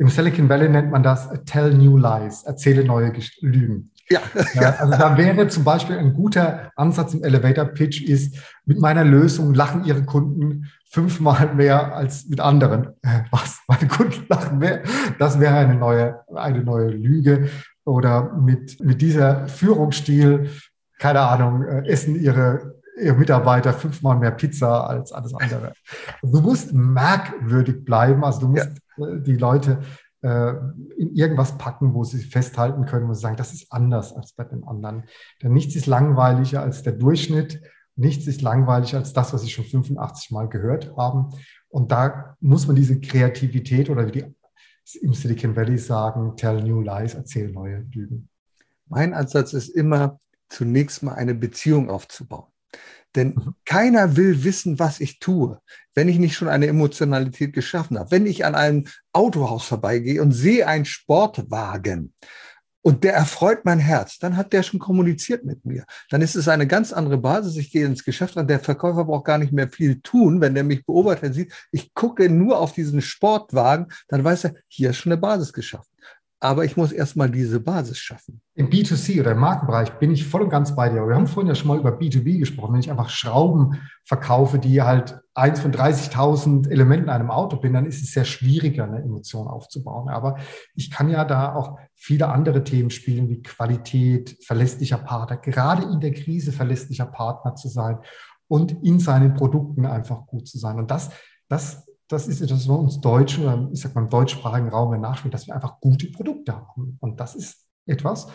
Im 0.00 0.08
Silicon 0.08 0.48
Valley 0.48 0.68
nennt 0.68 0.92
man 0.92 1.02
das 1.02 1.28
Tell 1.44 1.74
New 1.74 1.96
Lies, 1.96 2.44
erzähle 2.44 2.84
neue 2.84 3.12
Lügen. 3.40 3.90
Ja. 4.08 4.20
ja. 4.54 4.76
Also 4.76 4.96
da 4.96 5.18
wäre 5.18 5.48
zum 5.48 5.64
Beispiel 5.64 5.98
ein 5.98 6.14
guter 6.14 6.70
Ansatz 6.76 7.14
im 7.14 7.24
Elevator 7.24 7.64
Pitch 7.64 8.02
ist, 8.02 8.38
mit 8.64 8.78
meiner 8.78 9.04
Lösung 9.04 9.54
lachen 9.54 9.84
Ihre 9.84 10.04
Kunden 10.04 10.70
fünfmal 10.90 11.54
mehr 11.54 11.94
als 11.94 12.26
mit 12.28 12.40
anderen. 12.40 12.90
Äh, 13.02 13.22
was? 13.32 13.60
Meine 13.66 13.88
Kunden 13.88 14.24
lachen 14.28 14.58
mehr? 14.58 14.82
Das 15.18 15.40
wäre 15.40 15.56
eine 15.56 15.74
neue, 15.74 16.20
eine 16.34 16.62
neue 16.62 16.90
Lüge. 16.90 17.48
Oder 17.84 18.34
mit, 18.36 18.80
mit 18.80 19.00
dieser 19.00 19.48
Führungsstil 19.48 20.50
keine 20.98 21.20
Ahnung, 21.20 21.62
äh, 21.62 21.86
essen 21.88 22.16
ihre, 22.16 22.74
ihre 23.00 23.14
Mitarbeiter 23.14 23.72
fünfmal 23.72 24.16
mehr 24.18 24.32
Pizza 24.32 24.86
als 24.86 25.12
alles 25.12 25.34
andere. 25.34 25.72
Du 26.22 26.40
musst 26.40 26.72
merkwürdig 26.72 27.84
bleiben, 27.84 28.24
also 28.24 28.40
du 28.40 28.48
musst 28.48 28.70
ja. 28.96 29.06
Äh, 29.06 29.20
die 29.20 29.36
Leute 29.36 29.80
äh, 30.22 30.52
in 30.96 31.14
irgendwas 31.14 31.56
packen, 31.58 31.94
wo 31.94 32.04
sie 32.04 32.18
festhalten 32.18 32.84
können 32.86 33.06
und 33.06 33.14
sagen, 33.14 33.36
das 33.36 33.52
ist 33.52 33.72
anders 33.72 34.12
als 34.12 34.32
bei 34.32 34.44
den 34.44 34.64
anderen. 34.64 35.04
Denn 35.42 35.52
nichts 35.52 35.76
ist 35.76 35.86
langweiliger 35.86 36.62
als 36.62 36.82
der 36.82 36.94
Durchschnitt, 36.94 37.62
nichts 37.94 38.26
ist 38.26 38.42
langweiliger 38.42 38.98
als 38.98 39.12
das, 39.12 39.32
was 39.32 39.42
sie 39.42 39.50
schon 39.50 39.64
85 39.64 40.30
Mal 40.32 40.48
gehört 40.48 40.92
haben. 40.96 41.28
Und 41.68 41.92
da 41.92 42.36
muss 42.40 42.66
man 42.66 42.76
diese 42.76 43.00
Kreativität 43.00 43.90
oder 43.90 44.06
wie 44.06 44.12
die 44.12 44.24
im 45.02 45.12
Silicon 45.12 45.54
Valley 45.54 45.76
sagen, 45.76 46.34
tell 46.36 46.62
new 46.62 46.80
lies, 46.80 47.14
erzähl 47.14 47.50
neue 47.52 47.80
Lügen. 47.92 48.28
Mein 48.86 49.12
Ansatz 49.12 49.52
ist 49.52 49.68
immer, 49.68 50.18
zunächst 50.48 51.02
mal 51.02 51.14
eine 51.14 51.34
Beziehung 51.34 51.90
aufzubauen. 51.90 52.50
Denn 53.14 53.28
mhm. 53.28 53.54
keiner 53.64 54.16
will 54.16 54.44
wissen, 54.44 54.78
was 54.78 55.00
ich 55.00 55.18
tue, 55.18 55.60
wenn 55.94 56.08
ich 56.08 56.18
nicht 56.18 56.36
schon 56.36 56.48
eine 56.48 56.66
Emotionalität 56.66 57.52
geschaffen 57.52 57.98
habe. 57.98 58.10
Wenn 58.10 58.26
ich 58.26 58.44
an 58.44 58.54
einem 58.54 58.86
Autohaus 59.12 59.64
vorbeigehe 59.64 60.22
und 60.22 60.32
sehe 60.32 60.66
einen 60.66 60.84
Sportwagen 60.84 62.12
und 62.82 63.04
der 63.04 63.14
erfreut 63.14 63.64
mein 63.64 63.78
Herz, 63.78 64.18
dann 64.18 64.36
hat 64.36 64.52
der 64.52 64.62
schon 64.62 64.78
kommuniziert 64.78 65.44
mit 65.44 65.64
mir. 65.64 65.84
Dann 66.10 66.22
ist 66.22 66.36
es 66.36 66.48
eine 66.48 66.66
ganz 66.66 66.92
andere 66.92 67.18
Basis. 67.18 67.56
Ich 67.56 67.72
gehe 67.72 67.86
ins 67.86 68.04
Geschäft 68.04 68.36
rein. 68.36 68.46
Der 68.46 68.60
Verkäufer 68.60 69.04
braucht 69.04 69.24
gar 69.24 69.38
nicht 69.38 69.52
mehr 69.52 69.68
viel 69.68 70.00
tun, 70.00 70.40
wenn 70.40 70.54
der 70.54 70.64
mich 70.64 70.84
beobachtet 70.84 71.34
sieht. 71.34 71.52
Ich 71.72 71.94
gucke 71.94 72.28
nur 72.28 72.58
auf 72.58 72.72
diesen 72.72 73.00
Sportwagen, 73.00 73.86
dann 74.08 74.22
weiß 74.22 74.44
er, 74.44 74.54
hier 74.68 74.90
ist 74.90 74.98
schon 74.98 75.12
eine 75.12 75.20
Basis 75.20 75.52
geschaffen 75.52 75.87
aber 76.40 76.64
ich 76.64 76.76
muss 76.76 76.92
erstmal 76.92 77.30
diese 77.30 77.58
Basis 77.58 77.98
schaffen. 77.98 78.40
Im 78.54 78.70
B2C 78.70 79.20
oder 79.20 79.32
im 79.32 79.38
Markenbereich 79.38 79.98
bin 79.98 80.12
ich 80.12 80.24
voll 80.24 80.42
und 80.42 80.50
ganz 80.50 80.74
bei 80.74 80.88
dir. 80.88 81.06
Wir 81.06 81.16
haben 81.16 81.26
vorhin 81.26 81.48
ja 81.48 81.54
schon 81.56 81.68
mal 81.68 81.78
über 81.78 81.90
B2B 81.90 82.38
gesprochen. 82.38 82.74
Wenn 82.74 82.80
ich 82.80 82.90
einfach 82.90 83.08
Schrauben 83.08 83.80
verkaufe, 84.04 84.60
die 84.60 84.82
halt 84.82 85.20
eins 85.34 85.58
von 85.58 85.72
30.000 85.72 86.70
Elementen 86.70 87.04
in 87.04 87.10
einem 87.10 87.30
Auto 87.30 87.56
bin, 87.56 87.72
dann 87.72 87.86
ist 87.86 88.02
es 88.02 88.12
sehr 88.12 88.24
schwieriger, 88.24 88.84
eine 88.84 89.02
Emotion 89.02 89.48
aufzubauen. 89.48 90.08
Aber 90.08 90.36
ich 90.76 90.90
kann 90.92 91.10
ja 91.10 91.24
da 91.24 91.54
auch 91.54 91.76
viele 91.94 92.28
andere 92.28 92.62
Themen 92.62 92.90
spielen, 92.90 93.28
wie 93.28 93.42
Qualität, 93.42 94.36
verlässlicher 94.44 94.98
Partner, 94.98 95.38
gerade 95.38 95.82
in 95.92 96.00
der 96.00 96.12
Krise 96.12 96.52
verlässlicher 96.52 97.06
Partner 97.06 97.56
zu 97.56 97.68
sein 97.68 97.98
und 98.46 98.84
in 98.84 99.00
seinen 99.00 99.34
Produkten 99.34 99.86
einfach 99.86 100.26
gut 100.26 100.46
zu 100.46 100.58
sein. 100.58 100.78
Und 100.78 100.92
das, 100.92 101.10
das 101.48 101.87
das 102.08 102.26
ist 102.26 102.40
etwas, 102.40 102.68
was 102.68 102.76
uns 102.76 103.00
Deutschen 103.00 103.44
oder 103.44 103.68
ich 103.72 103.80
sag 103.80 103.94
mal 103.94 104.02
im 104.02 104.08
deutschsprachigen 104.08 104.68
Raum 104.68 104.90
mehr 104.90 104.98
nachspielt, 104.98 105.34
dass 105.34 105.46
wir 105.46 105.54
einfach 105.54 105.78
gute 105.80 106.10
Produkte 106.10 106.54
haben. 106.54 106.96
Und 107.00 107.20
das 107.20 107.34
ist 107.34 107.66
etwas, 107.86 108.28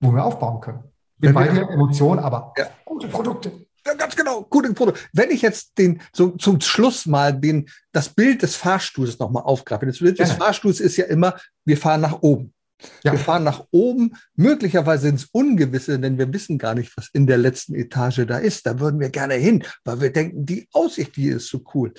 wo 0.00 0.12
wir 0.12 0.24
aufbauen 0.24 0.60
können. 0.60 0.84
Bin 1.18 1.32
bei 1.32 1.48
dir 1.48 1.68
Emotionen, 1.68 2.20
aber 2.20 2.52
ja. 2.56 2.66
gute 2.84 3.08
Produkte. 3.08 3.52
Ja, 3.86 3.94
ganz 3.94 4.16
genau, 4.16 4.42
gute 4.42 4.72
Produkte. 4.72 5.00
Wenn 5.12 5.30
ich 5.30 5.42
jetzt 5.42 5.76
den, 5.78 6.00
so, 6.12 6.30
zum 6.30 6.60
Schluss 6.60 7.06
mal 7.06 7.38
den, 7.38 7.68
das 7.92 8.08
Bild 8.08 8.42
des 8.42 8.56
Fahrstuhls 8.56 9.18
nochmal 9.18 9.42
aufgreife. 9.42 9.86
Das 9.86 9.98
Bild 9.98 10.18
des 10.18 10.30
ja. 10.30 10.34
Fahrstuhls 10.36 10.80
ist 10.80 10.96
ja 10.96 11.04
immer, 11.06 11.34
wir 11.64 11.76
fahren 11.76 12.00
nach 12.00 12.22
oben. 12.22 12.54
Ja. 13.02 13.12
Wir 13.12 13.18
fahren 13.18 13.44
nach 13.44 13.66
oben, 13.70 14.16
möglicherweise 14.34 15.08
ins 15.08 15.26
Ungewisse, 15.32 15.98
denn 15.98 16.18
wir 16.18 16.32
wissen 16.32 16.58
gar 16.58 16.74
nicht, 16.74 16.96
was 16.96 17.08
in 17.12 17.26
der 17.26 17.38
letzten 17.38 17.74
Etage 17.74 18.26
da 18.26 18.38
ist. 18.38 18.66
Da 18.66 18.80
würden 18.80 19.00
wir 19.00 19.10
gerne 19.10 19.34
hin, 19.34 19.64
weil 19.84 20.00
wir 20.00 20.12
denken, 20.12 20.44
die 20.44 20.68
Aussicht 20.72 21.14
hier 21.14 21.36
ist 21.36 21.48
so 21.48 21.62
cool. 21.74 21.92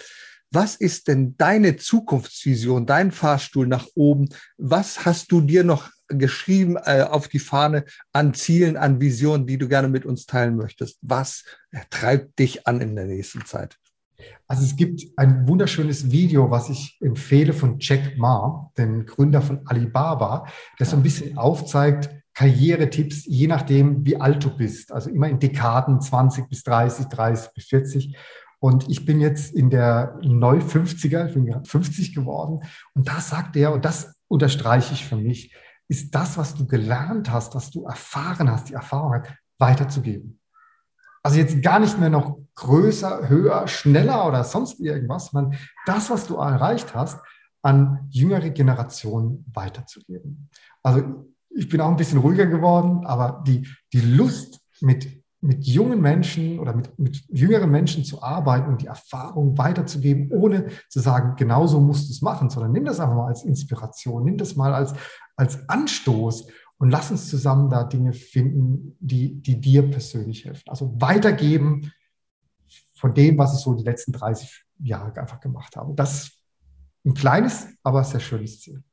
Was 0.51 0.75
ist 0.75 1.07
denn 1.07 1.35
deine 1.37 1.75
Zukunftsvision, 1.75 2.85
dein 2.85 3.11
Fahrstuhl 3.11 3.67
nach 3.67 3.87
oben? 3.95 4.29
Was 4.57 5.05
hast 5.05 5.31
du 5.31 5.41
dir 5.41 5.63
noch 5.63 5.89
geschrieben 6.07 6.77
äh, 6.77 7.01
auf 7.01 7.27
die 7.27 7.39
Fahne 7.39 7.85
an 8.13 8.33
Zielen, 8.33 8.77
an 8.77 9.01
Visionen, 9.01 9.47
die 9.47 9.57
du 9.57 9.67
gerne 9.67 9.89
mit 9.89 10.05
uns 10.05 10.25
teilen 10.25 10.55
möchtest? 10.55 10.99
Was 11.01 11.43
treibt 11.89 12.39
dich 12.39 12.67
an 12.67 12.81
in 12.81 12.95
der 12.95 13.05
nächsten 13.05 13.45
Zeit? 13.45 13.77
Also 14.47 14.63
es 14.63 14.75
gibt 14.75 15.01
ein 15.17 15.47
wunderschönes 15.47 16.11
Video, 16.11 16.49
was 16.51 16.69
ich 16.69 16.97
empfehle 17.01 17.53
von 17.53 17.77
Jack 17.79 18.17
Ma, 18.17 18.71
dem 18.77 19.05
Gründer 19.05 19.41
von 19.41 19.65
Alibaba, 19.65 20.47
das 20.77 20.91
so 20.91 20.97
ein 20.97 21.03
bisschen 21.03 21.37
aufzeigt, 21.37 22.09
Karrieretipps, 22.33 23.25
je 23.25 23.47
nachdem, 23.47 24.05
wie 24.05 24.19
alt 24.19 24.43
du 24.43 24.55
bist. 24.55 24.91
Also 24.91 25.09
immer 25.09 25.29
in 25.29 25.39
Dekaden, 25.39 26.01
20 26.01 26.49
bis 26.49 26.63
30, 26.63 27.05
30 27.05 27.53
bis 27.53 27.65
40. 27.65 28.17
Und 28.59 28.89
ich 28.89 29.05
bin 29.05 29.19
jetzt 29.19 29.53
in 29.53 29.69
der 29.69 30.17
Neu-50er, 30.21 31.27
ich 31.27 31.33
bin 31.33 31.45
gerade 31.45 31.69
50 31.69 32.15
geworden. 32.15 32.61
Und 32.93 33.07
da 33.07 33.19
sagt 33.19 33.55
er, 33.55 33.73
und 33.73 33.85
das 33.85 34.15
unterstreiche 34.27 34.93
ich 34.93 35.05
für 35.05 35.17
mich, 35.17 35.53
ist 35.87 36.15
das, 36.15 36.37
was 36.37 36.55
du 36.55 36.65
gelernt 36.65 37.31
hast, 37.31 37.55
was 37.55 37.69
du 37.69 37.85
erfahren 37.85 38.49
hast, 38.49 38.69
die 38.69 38.73
Erfahrung 38.73 39.23
weiterzugeben. 39.59 40.39
Also 41.21 41.37
jetzt 41.37 41.61
gar 41.61 41.79
nicht 41.79 41.99
mehr 41.99 42.09
noch 42.09 42.37
größer, 42.55 43.29
höher, 43.29 43.67
schneller 43.67 44.27
oder 44.27 44.43
sonst 44.43 44.79
irgendwas, 44.79 45.27
sondern 45.27 45.59
das, 45.85 46.09
was 46.09 46.27
du 46.27 46.35
erreicht 46.35 46.93
hast, 46.93 47.19
an 47.61 48.07
jüngere 48.11 48.51
Generationen 48.51 49.43
weiterzugeben. 49.53 50.49
Also 50.83 51.25
ich 51.49 51.67
bin 51.67 51.81
auch 51.81 51.89
ein 51.89 51.95
bisschen 51.95 52.19
ruhiger 52.19 52.45
geworden, 52.45 53.05
aber 53.05 53.43
die, 53.47 53.67
die 53.91 54.01
Lust 54.01 54.59
mit, 54.81 55.23
mit 55.45 55.63
jungen 55.65 56.01
Menschen 56.01 56.59
oder 56.59 56.75
mit, 56.75 56.97
mit 56.97 57.23
jüngeren 57.29 57.69
Menschen 57.69 58.03
zu 58.03 58.23
arbeiten 58.23 58.67
und 58.67 58.81
die 58.81 58.87
Erfahrung 58.87 59.55
weiterzugeben, 59.57 60.31
ohne 60.31 60.69
zu 60.89 60.99
sagen, 60.99 61.35
genauso 61.35 61.79
musst 61.79 62.09
du 62.09 62.13
es 62.13 62.21
machen, 62.23 62.49
sondern 62.49 62.71
nimm 62.71 62.85
das 62.85 62.99
einfach 62.99 63.15
mal 63.15 63.27
als 63.27 63.43
Inspiration, 63.43 64.23
nimm 64.23 64.37
das 64.37 64.55
mal 64.55 64.73
als, 64.73 64.93
als 65.35 65.69
Anstoß 65.69 66.47
und 66.77 66.89
lass 66.89 67.11
uns 67.11 67.29
zusammen 67.29 67.69
da 67.69 67.83
Dinge 67.83 68.13
finden, 68.13 68.97
die, 68.99 69.39
die 69.39 69.61
dir 69.61 69.89
persönlich 69.89 70.45
helfen. 70.45 70.63
Also 70.67 70.93
weitergeben 70.99 71.91
von 72.95 73.13
dem, 73.13 73.37
was 73.37 73.53
ich 73.53 73.59
so 73.59 73.75
die 73.75 73.83
letzten 73.83 74.13
30 74.13 74.65
Jahre 74.79 75.15
einfach 75.21 75.39
gemacht 75.39 75.75
habe. 75.75 75.93
Das 75.93 76.23
ist 76.23 76.43
ein 77.05 77.13
kleines, 77.13 77.67
aber 77.83 78.03
sehr 78.03 78.19
schönes 78.19 78.61
Ziel. 78.61 78.83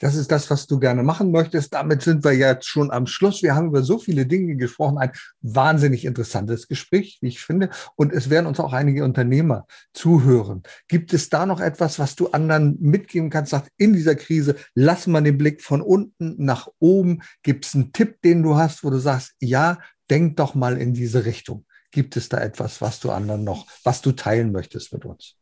Das 0.00 0.14
ist 0.14 0.30
das, 0.30 0.50
was 0.50 0.66
du 0.66 0.78
gerne 0.78 1.02
machen 1.02 1.30
möchtest. 1.30 1.74
Damit 1.74 2.02
sind 2.02 2.24
wir 2.24 2.32
jetzt 2.32 2.66
schon 2.66 2.90
am 2.90 3.06
Schluss. 3.06 3.42
Wir 3.42 3.54
haben 3.54 3.68
über 3.68 3.82
so 3.82 3.98
viele 3.98 4.26
Dinge 4.26 4.56
gesprochen. 4.56 4.98
Ein 4.98 5.12
wahnsinnig 5.40 6.04
interessantes 6.04 6.68
Gespräch, 6.68 7.18
wie 7.20 7.28
ich 7.28 7.40
finde. 7.40 7.70
Und 7.96 8.12
es 8.12 8.30
werden 8.30 8.46
uns 8.46 8.60
auch 8.60 8.72
einige 8.72 9.04
Unternehmer 9.04 9.66
zuhören. 9.92 10.62
Gibt 10.88 11.12
es 11.14 11.30
da 11.30 11.46
noch 11.46 11.60
etwas, 11.60 11.98
was 11.98 12.14
du 12.14 12.28
anderen 12.28 12.76
mitgeben 12.80 13.30
kannst? 13.30 13.50
Sagt, 13.50 13.70
in 13.76 13.92
dieser 13.92 14.14
Krise, 14.14 14.56
lass 14.74 15.06
mal 15.06 15.22
den 15.22 15.38
Blick 15.38 15.62
von 15.62 15.82
unten 15.82 16.36
nach 16.44 16.68
oben. 16.78 17.22
Gibt 17.42 17.66
es 17.66 17.74
einen 17.74 17.92
Tipp, 17.92 18.22
den 18.22 18.42
du 18.42 18.56
hast, 18.56 18.84
wo 18.84 18.90
du 18.90 18.98
sagst, 18.98 19.34
ja, 19.40 19.78
denk 20.10 20.36
doch 20.36 20.54
mal 20.54 20.78
in 20.78 20.94
diese 20.94 21.24
Richtung. 21.24 21.64
Gibt 21.90 22.16
es 22.16 22.28
da 22.28 22.38
etwas, 22.38 22.80
was 22.80 23.00
du 23.00 23.10
anderen 23.10 23.44
noch, 23.44 23.66
was 23.82 24.02
du 24.02 24.12
teilen 24.12 24.52
möchtest 24.52 24.92
mit 24.92 25.04
uns? 25.04 25.34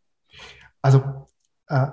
Also, 0.80 1.26
äh, 1.68 1.86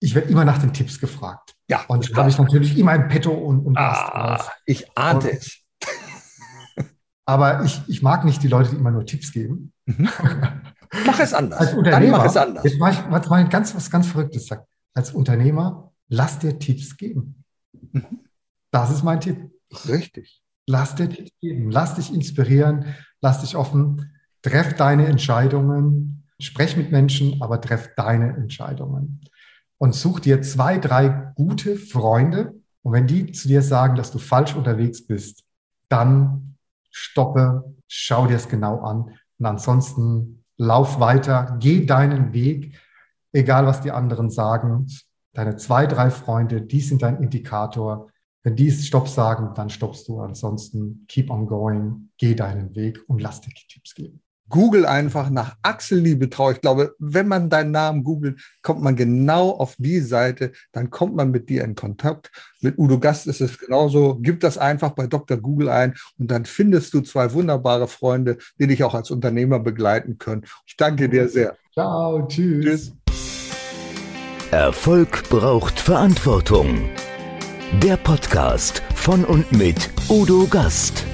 ich 0.00 0.14
werde 0.14 0.28
immer 0.28 0.44
nach 0.44 0.58
den 0.58 0.72
Tipps 0.72 1.00
gefragt. 1.00 1.54
Ja. 1.68 1.84
Und 1.88 2.10
da 2.12 2.18
habe 2.18 2.30
ich 2.30 2.38
natürlich 2.38 2.78
immer 2.78 2.92
ein 2.92 3.08
Petto 3.08 3.32
und, 3.32 3.66
und 3.66 3.76
ah, 3.76 4.42
Ich 4.64 4.96
ahnte 4.96 5.32
es. 5.32 5.58
Aber 7.26 7.62
ich, 7.64 7.82
ich 7.88 8.02
mag 8.02 8.24
nicht 8.24 8.42
die 8.42 8.48
Leute, 8.48 8.70
die 8.70 8.76
immer 8.76 8.90
nur 8.90 9.04
Tipps 9.04 9.32
geben. 9.32 9.72
Mhm. 9.86 10.08
Mach 11.06 11.20
es 11.20 11.34
anders. 11.34 11.60
Als 11.60 11.74
Unternehmer, 11.74 12.12
Dann 12.12 12.20
mach 12.20 12.24
es 12.24 12.36
anders. 12.36 12.64
Jetzt 12.64 12.78
mache 12.78 12.92
ich 12.92 13.10
was 13.10 13.28
mal 13.28 13.46
ganz, 13.48 13.74
was 13.74 13.90
ganz 13.90 14.06
Verrücktes 14.06 14.46
sagt. 14.46 14.66
Als 14.94 15.10
Unternehmer, 15.10 15.92
lass 16.08 16.38
dir 16.38 16.58
Tipps 16.58 16.96
geben. 16.96 17.44
Mhm. 17.92 18.20
Das 18.70 18.90
ist 18.90 19.02
mein 19.02 19.20
Tipp. 19.20 19.50
Richtig. 19.86 20.42
Lass 20.66 20.94
dir 20.94 21.10
Tipps 21.10 21.30
geben. 21.42 21.70
Lass 21.70 21.94
dich 21.96 22.14
inspirieren. 22.14 22.94
Lass 23.20 23.42
dich 23.42 23.54
offen. 23.54 24.10
Treff 24.40 24.74
deine 24.76 25.06
Entscheidungen. 25.06 26.24
Sprech 26.40 26.78
mit 26.78 26.90
Menschen, 26.90 27.42
aber 27.42 27.60
treff 27.60 27.90
deine 27.96 28.34
Entscheidungen 28.34 29.20
und 29.78 29.94
such 29.94 30.20
dir 30.20 30.42
zwei, 30.42 30.78
drei 30.78 31.32
gute 31.36 31.76
Freunde. 31.76 32.54
Und 32.82 32.92
wenn 32.92 33.06
die 33.06 33.32
zu 33.32 33.48
dir 33.48 33.62
sagen, 33.62 33.96
dass 33.96 34.10
du 34.10 34.18
falsch 34.18 34.54
unterwegs 34.54 35.06
bist, 35.06 35.44
dann 35.88 36.56
stoppe, 36.90 37.74
schau 37.86 38.26
dir 38.26 38.36
es 38.36 38.48
genau 38.48 38.80
an. 38.80 39.16
Und 39.38 39.46
ansonsten 39.46 40.44
lauf 40.56 41.00
weiter, 41.00 41.56
geh 41.60 41.86
deinen 41.86 42.32
Weg, 42.32 42.76
egal 43.32 43.66
was 43.66 43.80
die 43.80 43.92
anderen 43.92 44.30
sagen. 44.30 44.86
Deine 45.32 45.56
zwei, 45.56 45.86
drei 45.86 46.10
Freunde, 46.10 46.62
die 46.62 46.80
sind 46.80 47.02
dein 47.02 47.22
Indikator. 47.22 48.10
Wenn 48.42 48.56
die 48.56 48.70
Stopp 48.70 49.08
sagen, 49.08 49.54
dann 49.54 49.70
stoppst 49.70 50.08
du. 50.08 50.20
Ansonsten 50.20 51.04
keep 51.08 51.30
on 51.30 51.46
going, 51.46 52.10
geh 52.18 52.34
deinen 52.34 52.74
Weg 52.74 53.00
und 53.08 53.20
lass 53.20 53.40
dir 53.40 53.52
Tipps 53.68 53.94
geben. 53.94 54.22
Google 54.48 54.86
einfach 54.86 55.30
nach 55.30 55.56
Axel 55.62 55.98
Liebetrau. 55.98 56.50
Ich 56.50 56.60
glaube, 56.60 56.94
wenn 56.98 57.28
man 57.28 57.50
deinen 57.50 57.70
Namen 57.70 58.04
googelt, 58.04 58.40
kommt 58.62 58.82
man 58.82 58.96
genau 58.96 59.50
auf 59.50 59.76
die 59.78 60.00
Seite, 60.00 60.52
dann 60.72 60.90
kommt 60.90 61.14
man 61.14 61.30
mit 61.30 61.48
dir 61.48 61.64
in 61.64 61.74
Kontakt. 61.74 62.30
Mit 62.60 62.78
Udo 62.78 62.98
Gast 62.98 63.26
ist 63.26 63.40
es 63.40 63.58
genauso. 63.58 64.18
Gib 64.20 64.40
das 64.40 64.58
einfach 64.58 64.90
bei 64.90 65.06
Dr. 65.06 65.36
Google 65.36 65.68
ein 65.68 65.94
und 66.18 66.30
dann 66.30 66.44
findest 66.44 66.94
du 66.94 67.00
zwei 67.00 67.32
wunderbare 67.32 67.88
Freunde, 67.88 68.38
die 68.58 68.66
dich 68.66 68.84
auch 68.84 68.94
als 68.94 69.10
Unternehmer 69.10 69.58
begleiten 69.58 70.18
können. 70.18 70.44
Ich 70.66 70.76
danke 70.76 71.08
dir 71.08 71.28
sehr. 71.28 71.56
Ciao, 71.72 72.26
tschüss. 72.26 72.64
tschüss. 72.64 72.92
Erfolg 74.50 75.28
braucht 75.28 75.78
Verantwortung. 75.78 76.88
Der 77.82 77.98
Podcast 77.98 78.82
von 78.94 79.24
und 79.24 79.52
mit 79.52 79.90
Udo 80.08 80.46
Gast. 80.46 81.04